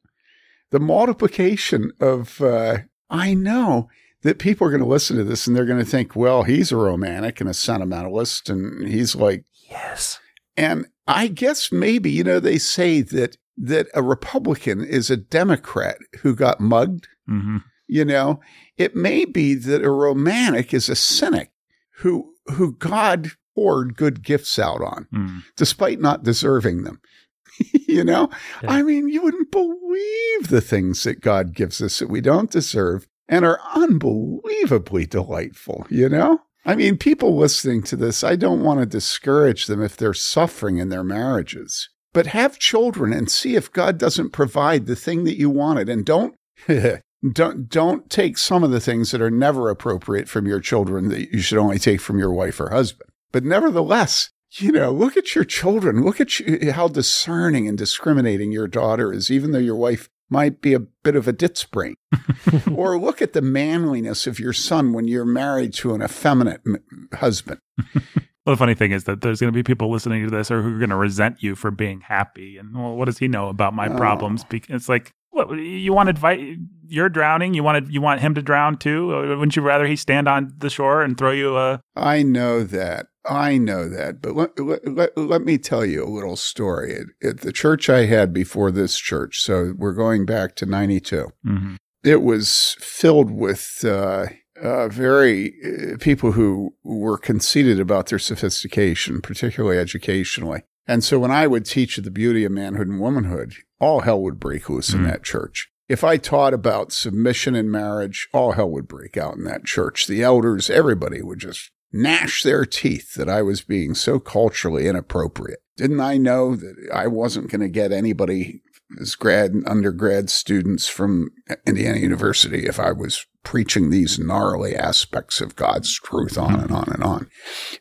the 0.69 0.79
multiplication 0.79 1.91
of, 1.99 2.39
uh, 2.41 2.79
I 3.09 3.33
know 3.33 3.89
that 4.21 4.37
people 4.37 4.67
are 4.67 4.71
going 4.71 4.83
to 4.83 4.87
listen 4.87 5.17
to 5.17 5.23
this 5.23 5.47
and 5.47 5.55
they're 5.55 5.65
going 5.65 5.83
to 5.83 5.85
think, 5.89 6.15
well, 6.15 6.43
he's 6.43 6.71
a 6.71 6.77
romantic 6.77 7.41
and 7.41 7.49
a 7.49 7.53
sentimentalist, 7.53 8.49
and 8.49 8.87
he's 8.87 9.15
like, 9.15 9.45
yes. 9.69 10.19
And 10.59 10.87
I 11.07 11.27
guess 11.27 11.71
maybe, 11.71 12.11
you 12.11 12.23
know, 12.23 12.39
they 12.39 12.57
say 12.57 13.01
that 13.01 13.37
that 13.57 13.87
a 13.93 14.03
Republican 14.03 14.83
is 14.83 15.09
a 15.09 15.17
Democrat 15.17 15.97
who 16.21 16.35
got 16.35 16.59
mugged, 16.59 17.07
hmm 17.27 17.57
you 17.87 18.05
know. 18.05 18.39
It 18.77 18.95
may 18.95 19.25
be 19.25 19.55
that 19.55 19.83
a 19.83 19.89
romantic 19.89 20.73
is 20.73 20.89
a 20.89 20.95
cynic 20.95 21.51
who 21.97 22.33
who 22.53 22.73
God 22.73 23.31
poured 23.55 23.95
good 23.95 24.21
gifts 24.21 24.59
out 24.59 24.81
on, 24.81 25.07
mm 25.13 25.43
despite 25.55 25.99
not 25.99 26.23
deserving 26.23 26.83
them. 26.83 26.99
you 27.87 28.03
know? 28.03 28.29
Yeah. 28.63 28.71
I 28.71 28.83
mean, 28.83 29.07
you 29.07 29.21
wouldn't 29.21 29.51
believe 29.51 30.47
the 30.49 30.61
things 30.61 31.03
that 31.03 31.21
God 31.21 31.55
gives 31.55 31.81
us 31.81 31.99
that 31.99 32.09
we 32.09 32.21
don't 32.21 32.51
deserve 32.51 33.07
and 33.27 33.45
are 33.45 33.59
unbelievably 33.75 35.05
delightful, 35.07 35.87
you 35.89 36.09
know? 36.09 36.41
I 36.65 36.75
mean, 36.75 36.97
people 36.97 37.37
listening 37.37 37.83
to 37.83 37.95
this, 37.95 38.23
I 38.23 38.35
don't 38.35 38.63
want 38.63 38.79
to 38.79 38.85
discourage 38.85 39.65
them 39.65 39.81
if 39.81 39.95
they're 39.95 40.13
suffering 40.13 40.77
in 40.77 40.89
their 40.89 41.03
marriages, 41.03 41.89
but 42.13 42.27
have 42.27 42.59
children 42.59 43.13
and 43.13 43.29
see 43.29 43.55
if 43.55 43.71
God 43.71 43.97
doesn't 43.97 44.31
provide 44.31 44.85
the 44.85 44.95
thing 44.95 45.23
that 45.23 45.37
you 45.37 45.49
wanted 45.49 45.89
and 45.89 46.05
don't. 46.05 46.35
Don't 47.33 47.67
don't 47.67 48.09
take 48.09 48.37
some 48.37 48.63
of 48.63 48.71
the 48.71 48.79
things 48.79 49.11
that 49.11 49.21
are 49.21 49.29
never 49.29 49.69
appropriate 49.69 50.29
from 50.29 50.47
your 50.47 50.61
children 50.61 51.09
that 51.09 51.33
you 51.33 51.41
should 51.41 51.57
only 51.57 51.77
take 51.77 51.99
from 51.99 52.17
your 52.17 52.31
wife 52.31 52.61
or 52.61 52.69
husband. 52.69 53.09
But 53.33 53.43
nevertheless, 53.43 54.29
you 54.53 54.71
know, 54.71 54.91
look 54.91 55.17
at 55.17 55.35
your 55.35 55.43
children. 55.43 56.03
Look 56.03 56.21
at 56.21 56.39
you, 56.39 56.71
how 56.71 56.87
discerning 56.87 57.67
and 57.67 57.77
discriminating 57.77 58.53
your 58.53 58.67
daughter 58.67 59.11
is, 59.11 59.29
even 59.29 59.51
though 59.51 59.59
your 59.59 59.75
wife 59.75 60.09
might 60.29 60.61
be 60.61 60.73
a 60.73 60.79
bit 60.79 61.15
of 61.15 61.27
a 61.27 61.31
ditz 61.33 61.63
brain. 61.65 61.95
or 62.75 62.99
look 62.99 63.21
at 63.21 63.33
the 63.33 63.41
manliness 63.41 64.27
of 64.27 64.39
your 64.39 64.53
son 64.53 64.93
when 64.93 65.07
you're 65.07 65.25
married 65.25 65.73
to 65.75 65.93
an 65.93 66.01
effeminate 66.01 66.61
m- 66.65 67.09
husband. 67.13 67.59
Well, 68.45 68.55
the 68.55 68.59
funny 68.59 68.73
thing 68.73 68.91
is 68.93 69.03
that 69.03 69.21
there's 69.21 69.39
going 69.41 69.53
to 69.53 69.55
be 69.55 69.61
people 69.63 69.91
listening 69.91 70.23
to 70.25 70.31
this 70.31 70.49
or 70.49 70.63
who 70.63 70.73
are 70.75 70.79
going 70.79 70.89
to 70.89 70.95
resent 70.95 71.43
you 71.43 71.55
for 71.55 71.69
being 71.69 72.01
happy. 72.01 72.57
And 72.57 72.75
well, 72.75 72.95
what 72.95 73.05
does 73.05 73.19
he 73.19 73.27
know 73.27 73.47
about 73.49 73.75
my 73.75 73.89
Oh. 73.89 73.97
problems? 73.97 74.43
Because 74.45 74.73
it's 74.75 74.89
like, 74.89 75.11
what 75.47 75.55
you 75.55 75.93
want 75.93 76.09
advice? 76.09 76.57
You're 76.87 77.09
drowning. 77.09 77.53
You 77.53 77.63
want 77.63 77.91
you 77.91 78.01
want 78.01 78.21
him 78.21 78.35
to 78.35 78.41
drown 78.41 78.77
too? 78.77 79.07
Wouldn't 79.07 79.55
you 79.55 79.61
rather 79.61 79.85
he 79.85 79.95
stand 79.95 80.27
on 80.27 80.53
the 80.57 80.69
shore 80.69 81.01
and 81.01 81.17
throw 81.17 81.31
you 81.31 81.57
a? 81.57 81.81
I 81.95 82.23
know 82.23 82.63
that. 82.63 83.07
I 83.25 83.57
know 83.57 83.87
that. 83.89 84.21
But 84.21 84.35
let, 84.35 84.59
let, 84.87 85.17
let, 85.17 85.41
me 85.43 85.57
tell 85.57 85.85
you 85.85 86.03
a 86.03 86.09
little 86.09 86.35
story. 86.35 86.95
At, 86.95 87.29
at 87.29 87.41
the 87.41 87.51
church 87.51 87.89
I 87.89 88.05
had 88.05 88.33
before 88.33 88.71
this 88.71 88.97
church, 88.97 89.41
so 89.41 89.73
we're 89.77 89.93
going 89.93 90.25
back 90.25 90.55
to 90.55 90.65
92. 90.65 91.27
Mhm. 91.45 91.77
it 92.03 92.21
was 92.21 92.75
filled 92.79 93.29
with 93.29 93.83
uh, 93.83 94.27
uh, 94.61 94.87
very 94.87 95.53
uh, 95.63 95.97
people 95.99 96.31
who 96.31 96.73
were 96.83 97.17
conceited 97.17 97.79
about 97.79 98.07
their 98.07 98.19
sophistication, 98.19 99.21
particularly 99.21 99.77
educationally. 99.77 100.63
And 100.87 101.03
so 101.03 101.19
when 101.19 101.31
I 101.31 101.45
would 101.45 101.65
teach 101.65 101.97
the 101.97 102.11
beauty 102.11 102.45
of 102.45 102.51
manhood 102.51 102.87
and 102.87 102.99
womanhood, 102.99 103.53
all 103.79 104.01
hell 104.01 104.21
would 104.21 104.39
break 104.39 104.69
loose 104.69 104.93
in 104.93 105.01
Mm. 105.01 105.05
that 105.11 105.23
church. 105.23 105.69
If 105.87 106.03
I 106.03 106.17
taught 106.17 106.53
about 106.53 106.91
submission 106.91 107.55
in 107.55 107.71
marriage, 107.71 108.27
all 108.31 108.51
hell 108.51 108.69
would 108.69 108.87
break 108.87 109.17
out 109.17 109.35
in 109.37 109.43
that 109.45 109.65
church. 109.65 110.05
The 110.07 110.21
elders, 110.21 110.69
everybody 110.69 111.21
would 111.21 111.39
just 111.39 111.71
gnash 111.91 112.43
their 112.43 112.65
teeth 112.65 113.15
that 113.15 113.27
I 113.29 113.41
was 113.41 113.61
being 113.61 113.95
so 113.95 114.19
culturally 114.19 114.87
inappropriate. 114.87 115.59
Didn't 115.77 115.99
I 115.99 116.17
know 116.17 116.55
that 116.55 116.75
I 116.93 117.07
wasn't 117.07 117.49
going 117.49 117.61
to 117.61 117.69
get 117.69 117.91
anybody 117.91 118.61
as 118.99 119.15
grad 119.15 119.51
and 119.53 119.67
undergrad 119.67 120.29
students 120.29 120.87
from 120.87 121.29
Indiana 121.65 121.97
University 121.99 122.65
if 122.65 122.79
I 122.79 122.91
was 122.91 123.25
preaching 123.43 123.89
these 123.89 124.19
gnarly 124.19 124.75
aspects 124.75 125.41
of 125.41 125.55
God's 125.55 125.93
truth 125.99 126.37
on 126.37 126.59
and 126.59 126.71
on 126.71 126.89
and 126.91 127.03
on. 127.03 127.27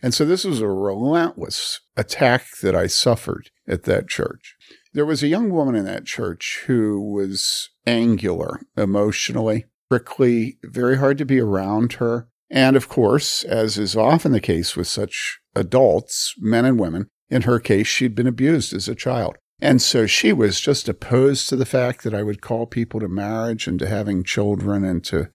And 0.03 0.15
so 0.15 0.25
this 0.25 0.45
was 0.45 0.61
a 0.61 0.69
relentless 0.69 1.81
attack 1.97 2.47
that 2.63 2.75
I 2.77 2.87
suffered 2.87 3.51
at 3.67 3.85
that 3.85 4.09
church. 4.09 4.55
There 4.95 5.07
was 5.07 5.23
a 5.23 5.29
young 5.29 5.51
woman 5.51 5.75
in 5.75 5.85
that 5.85 6.07
church 6.07 6.63
who 6.67 7.01
was 7.01 7.71
angular 7.87 8.61
emotionally, 8.77 9.67
prickly, 9.91 10.59
very 10.63 10.99
hard 10.99 11.19
to 11.19 11.25
be 11.25 11.41
around 11.41 11.95
her. 11.95 12.29
And 12.51 12.77
of 12.77 12.89
course, 12.89 13.45
as 13.45 13.77
is 13.77 13.97
often 13.97 14.33
the 14.33 14.41
case 14.41 14.77
with 14.77 14.87
such 14.87 15.41
adults, 15.55 16.35
men 16.39 16.65
and 16.65 16.79
women, 16.79 17.09
in 17.29 17.43
her 17.43 17.61
case, 17.61 17.87
she'd 17.87 18.15
been 18.15 18.27
abused 18.27 18.73
as 18.73 18.89
a 18.89 18.95
child. 18.95 19.37
And 19.61 19.83
so 19.83 20.07
she 20.07 20.33
was 20.33 20.61
just 20.61 20.89
opposed 20.89 21.49
to 21.49 21.57
the 21.57 21.67
fact 21.67 22.05
that 22.05 22.15
I 22.15 22.23
would 22.23 22.41
call 22.41 22.67
people 22.67 23.01
to 23.01 23.09
marriage 23.09 23.67
and 23.67 23.79
to 23.81 23.89
having 23.89 24.23
children 24.23 24.85
and 24.85 25.05
to 25.07 25.21
uh, 25.21 25.27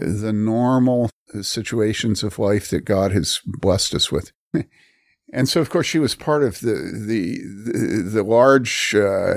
the 0.00 0.32
normal 0.32 1.10
situations 1.42 2.22
of 2.22 2.38
life 2.38 2.70
that 2.70 2.84
God 2.84 3.12
has 3.12 3.40
blessed 3.44 3.94
us 3.94 4.10
with. 4.10 4.32
And 5.32 5.48
so, 5.48 5.60
of 5.60 5.70
course, 5.70 5.86
she 5.86 5.98
was 5.98 6.14
part 6.14 6.42
of 6.42 6.60
the 6.60 6.74
the 6.74 7.38
the, 7.42 8.02
the 8.14 8.22
large 8.22 8.94
uh, 8.94 9.34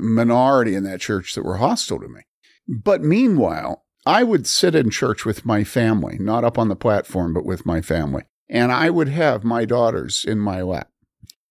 minority 0.00 0.74
in 0.74 0.84
that 0.84 1.00
church 1.00 1.34
that 1.34 1.44
were 1.44 1.58
hostile 1.58 2.00
to 2.00 2.08
me. 2.08 2.22
But 2.66 3.02
meanwhile, 3.02 3.84
I 4.04 4.24
would 4.24 4.46
sit 4.46 4.74
in 4.74 4.90
church 4.90 5.24
with 5.24 5.46
my 5.46 5.64
family, 5.64 6.16
not 6.18 6.44
up 6.44 6.58
on 6.58 6.68
the 6.68 6.76
platform, 6.76 7.32
but 7.32 7.44
with 7.44 7.64
my 7.64 7.80
family, 7.80 8.24
and 8.48 8.72
I 8.72 8.90
would 8.90 9.08
have 9.08 9.44
my 9.44 9.64
daughters 9.64 10.24
in 10.24 10.38
my 10.38 10.62
lap. 10.62 10.90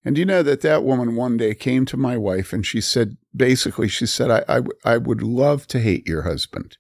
And 0.03 0.17
you 0.17 0.25
know 0.25 0.41
that 0.43 0.61
that 0.61 0.83
woman 0.83 1.15
one 1.15 1.35
day 1.35 1.53
came 1.53 1.85
to 1.87 1.97
my 1.97 2.15
wife 2.15 2.53
and 2.53 2.65
she 2.65 2.79
said, 2.79 3.17
basically, 3.35 3.89
she 3.89 4.05
said, 4.05 4.31
I, 4.31 4.43
I, 4.47 4.61
I 4.85 4.97
would 4.97 5.21
love 5.21 5.67
to 5.67 5.79
hate 5.81 6.07
your 6.07 6.21
husband 6.21 6.77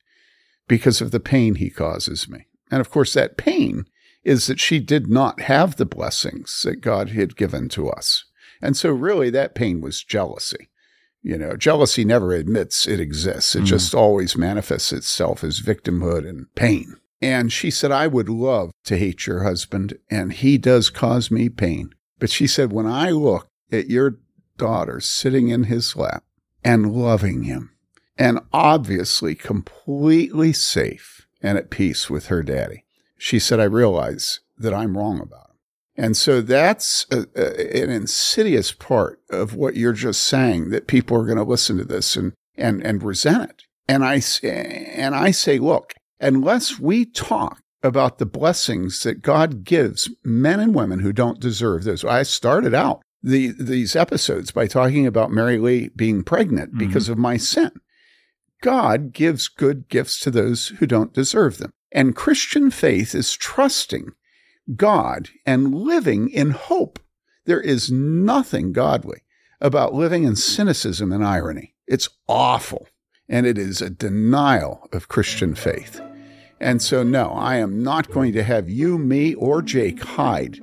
because 0.67 1.01
of 1.01 1.11
the 1.11 1.19
pain 1.19 1.55
he 1.55 1.69
causes 1.69 2.29
me. 2.29 2.47
And 2.71 2.79
of 2.79 2.89
course, 2.89 3.13
that 3.15 3.35
pain 3.35 3.85
is 4.23 4.47
that 4.47 4.59
she 4.59 4.79
did 4.79 5.07
not 5.09 5.41
have 5.41 5.75
the 5.75 5.85
blessings 5.85 6.61
that 6.63 6.81
God 6.81 7.09
had 7.09 7.35
given 7.37 7.69
to 7.69 7.89
us. 7.89 8.25
And 8.61 8.75
so, 8.75 8.91
really, 8.91 9.29
that 9.29 9.55
pain 9.55 9.81
was 9.81 10.03
jealousy. 10.03 10.69
You 11.21 11.37
know, 11.37 11.55
jealousy 11.55 12.05
never 12.05 12.33
admits 12.33 12.87
it 12.87 12.99
exists, 12.99 13.55
it 13.55 13.63
Mm. 13.63 13.67
just 13.67 13.93
always 13.93 14.37
manifests 14.37 14.93
itself 14.93 15.43
as 15.43 15.59
victimhood 15.61 16.27
and 16.27 16.53
pain. 16.55 16.95
And 17.21 17.51
she 17.51 17.71
said, 17.71 17.91
I 17.91 18.07
would 18.07 18.29
love 18.29 18.71
to 18.85 18.97
hate 18.97 19.25
your 19.25 19.43
husband, 19.43 19.97
and 20.09 20.31
he 20.33 20.57
does 20.57 20.89
cause 20.89 21.31
me 21.31 21.49
pain. 21.49 21.89
But 22.19 22.29
she 22.29 22.47
said, 22.47 22.71
when 22.71 22.85
I 22.85 23.09
look 23.09 23.47
at 23.71 23.89
your 23.89 24.19
daughter 24.57 24.99
sitting 24.99 25.49
in 25.49 25.63
his 25.63 25.95
lap 25.95 26.23
and 26.63 26.91
loving 26.93 27.43
him, 27.43 27.71
and 28.17 28.39
obviously 28.53 29.35
completely 29.35 30.53
safe 30.53 31.27
and 31.41 31.57
at 31.57 31.69
peace 31.69 32.09
with 32.09 32.27
her 32.27 32.41
daddy, 32.43 32.85
she 33.17 33.39
said, 33.39 33.59
I 33.59 33.65
realize 33.65 34.39
that 34.57 34.73
I'm 34.73 34.97
wrong 34.97 35.19
about 35.19 35.49
him. 35.49 35.55
And 36.05 36.17
so 36.17 36.41
that's 36.41 37.05
a, 37.11 37.25
a, 37.35 37.83
an 37.83 37.89
insidious 37.89 38.71
part 38.71 39.19
of 39.29 39.55
what 39.55 39.75
you're 39.75 39.93
just 39.93 40.23
saying 40.23 40.69
that 40.69 40.87
people 40.87 41.17
are 41.17 41.25
going 41.25 41.37
to 41.37 41.43
listen 41.43 41.77
to 41.77 41.85
this 41.85 42.15
and, 42.15 42.33
and, 42.55 42.85
and 42.85 43.01
resent 43.01 43.49
it. 43.49 43.63
And 43.87 44.03
I, 44.03 44.21
and 44.43 45.15
I 45.15 45.31
say, 45.31 45.59
look, 45.59 45.93
unless 46.19 46.79
we 46.79 47.05
talk 47.05 47.61
about 47.83 48.17
the 48.17 48.25
blessings 48.25 49.03
that 49.03 49.21
God 49.21 49.63
gives 49.63 50.09
men 50.23 50.59
and 50.59 50.73
women 50.73 50.99
who 50.99 51.13
don't 51.13 51.39
deserve 51.39 51.83
those. 51.83 52.03
I 52.03 52.23
started 52.23 52.73
out 52.73 53.01
the, 53.21 53.53
these 53.59 53.95
episodes 53.95 54.51
by 54.51 54.67
talking 54.67 55.05
about 55.05 55.31
Mary 55.31 55.57
Lee 55.57 55.89
being 55.95 56.23
pregnant 56.23 56.69
mm-hmm. 56.71 56.87
because 56.87 57.09
of 57.09 57.17
my 57.17 57.37
sin. 57.37 57.71
God 58.61 59.13
gives 59.13 59.47
good 59.47 59.87
gifts 59.89 60.19
to 60.21 60.31
those 60.31 60.69
who 60.79 60.87
don't 60.87 61.13
deserve 61.13 61.59
them. 61.59 61.71
And 61.91 62.15
Christian 62.15 62.69
faith 62.71 63.15
is 63.15 63.33
trusting 63.33 64.11
God 64.75 65.29
and 65.45 65.73
living 65.73 66.29
in 66.29 66.51
hope. 66.51 66.99
There 67.45 67.61
is 67.61 67.91
nothing 67.91 68.73
godly 68.73 69.21
about 69.61 69.93
living 69.93 70.25
in 70.25 70.35
cynicism 70.35 71.11
and 71.11 71.23
irony. 71.23 71.73
It's 71.87 72.09
awful, 72.27 72.87
and 73.29 73.45
it 73.45 73.57
is 73.57 73.81
a 73.81 73.89
denial 73.89 74.87
of 74.91 75.07
Christian 75.07 75.55
faith. 75.55 76.01
And 76.59 76.81
so, 76.81 77.03
no, 77.03 77.29
I 77.31 77.57
am 77.57 77.81
not 77.81 78.11
going 78.11 78.33
to 78.33 78.43
have 78.43 78.69
you, 78.69 78.97
me, 78.97 79.35
or 79.35 79.61
Jake 79.61 80.03
hide 80.03 80.59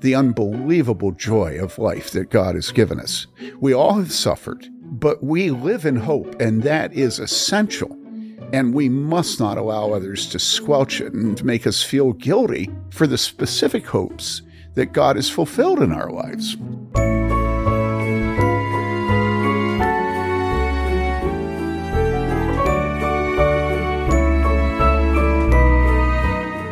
the 0.00 0.14
unbelievable 0.14 1.12
joy 1.12 1.58
of 1.62 1.78
life 1.78 2.10
that 2.10 2.30
God 2.30 2.56
has 2.56 2.72
given 2.72 2.98
us. 2.98 3.26
We 3.60 3.72
all 3.72 3.94
have 3.94 4.12
suffered, 4.12 4.66
but 4.82 5.22
we 5.22 5.50
live 5.50 5.86
in 5.86 5.96
hope, 5.96 6.40
and 6.40 6.62
that 6.62 6.92
is 6.92 7.18
essential 7.18 7.96
and 8.54 8.72
we 8.72 8.88
must 8.88 9.40
not 9.40 9.58
allow 9.58 9.90
others 9.90 10.28
to 10.28 10.38
squelch 10.38 11.00
it 11.00 11.12
and 11.12 11.44
make 11.44 11.66
us 11.66 11.82
feel 11.82 12.12
guilty 12.12 12.70
for 12.90 13.04
the 13.04 13.18
specific 13.18 13.84
hopes 13.84 14.42
that 14.74 14.92
God 14.92 15.16
has 15.16 15.28
fulfilled 15.28 15.80
in 15.80 15.90
our 15.90 16.08
lives. 16.08 16.56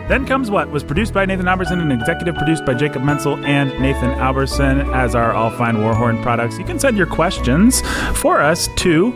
Then 0.09 0.25
Comes 0.25 0.53
What 0.53 0.71
was 0.71 0.85
produced 0.85 1.13
by 1.13 1.25
Nathan 1.25 1.49
Alberson 1.49 1.81
and 1.81 1.93
executive 1.93 2.37
produced 2.37 2.65
by 2.65 2.75
Jacob 2.75 3.03
Mentzel 3.03 3.45
and 3.45 3.71
Nathan 3.81 4.11
Alberson 4.11 4.83
as 4.93 5.17
our 5.17 5.33
All 5.33 5.51
Fine 5.51 5.79
Warhorn 5.79 6.23
products. 6.23 6.59
You 6.59 6.65
can 6.65 6.79
send 6.79 6.97
your 6.97 7.09
questions 7.09 7.81
for 8.15 8.41
us 8.41 8.69
to 8.77 9.11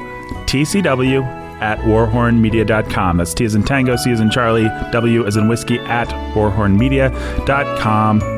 TCW 0.47 1.46
at 1.61 1.79
warhornmedia.com. 1.81 3.17
That's 3.17 3.35
T 3.35 3.45
as 3.45 3.55
in 3.55 3.65
Tango, 3.65 3.97
C 3.97 4.13
as 4.13 4.21
in 4.21 4.31
Charlie, 4.31 4.71
W 4.93 5.27
as 5.27 5.37
in 5.37 5.49
Whiskey 5.49 5.79
at 5.81 6.09
warhornmedia.com. 6.35 8.36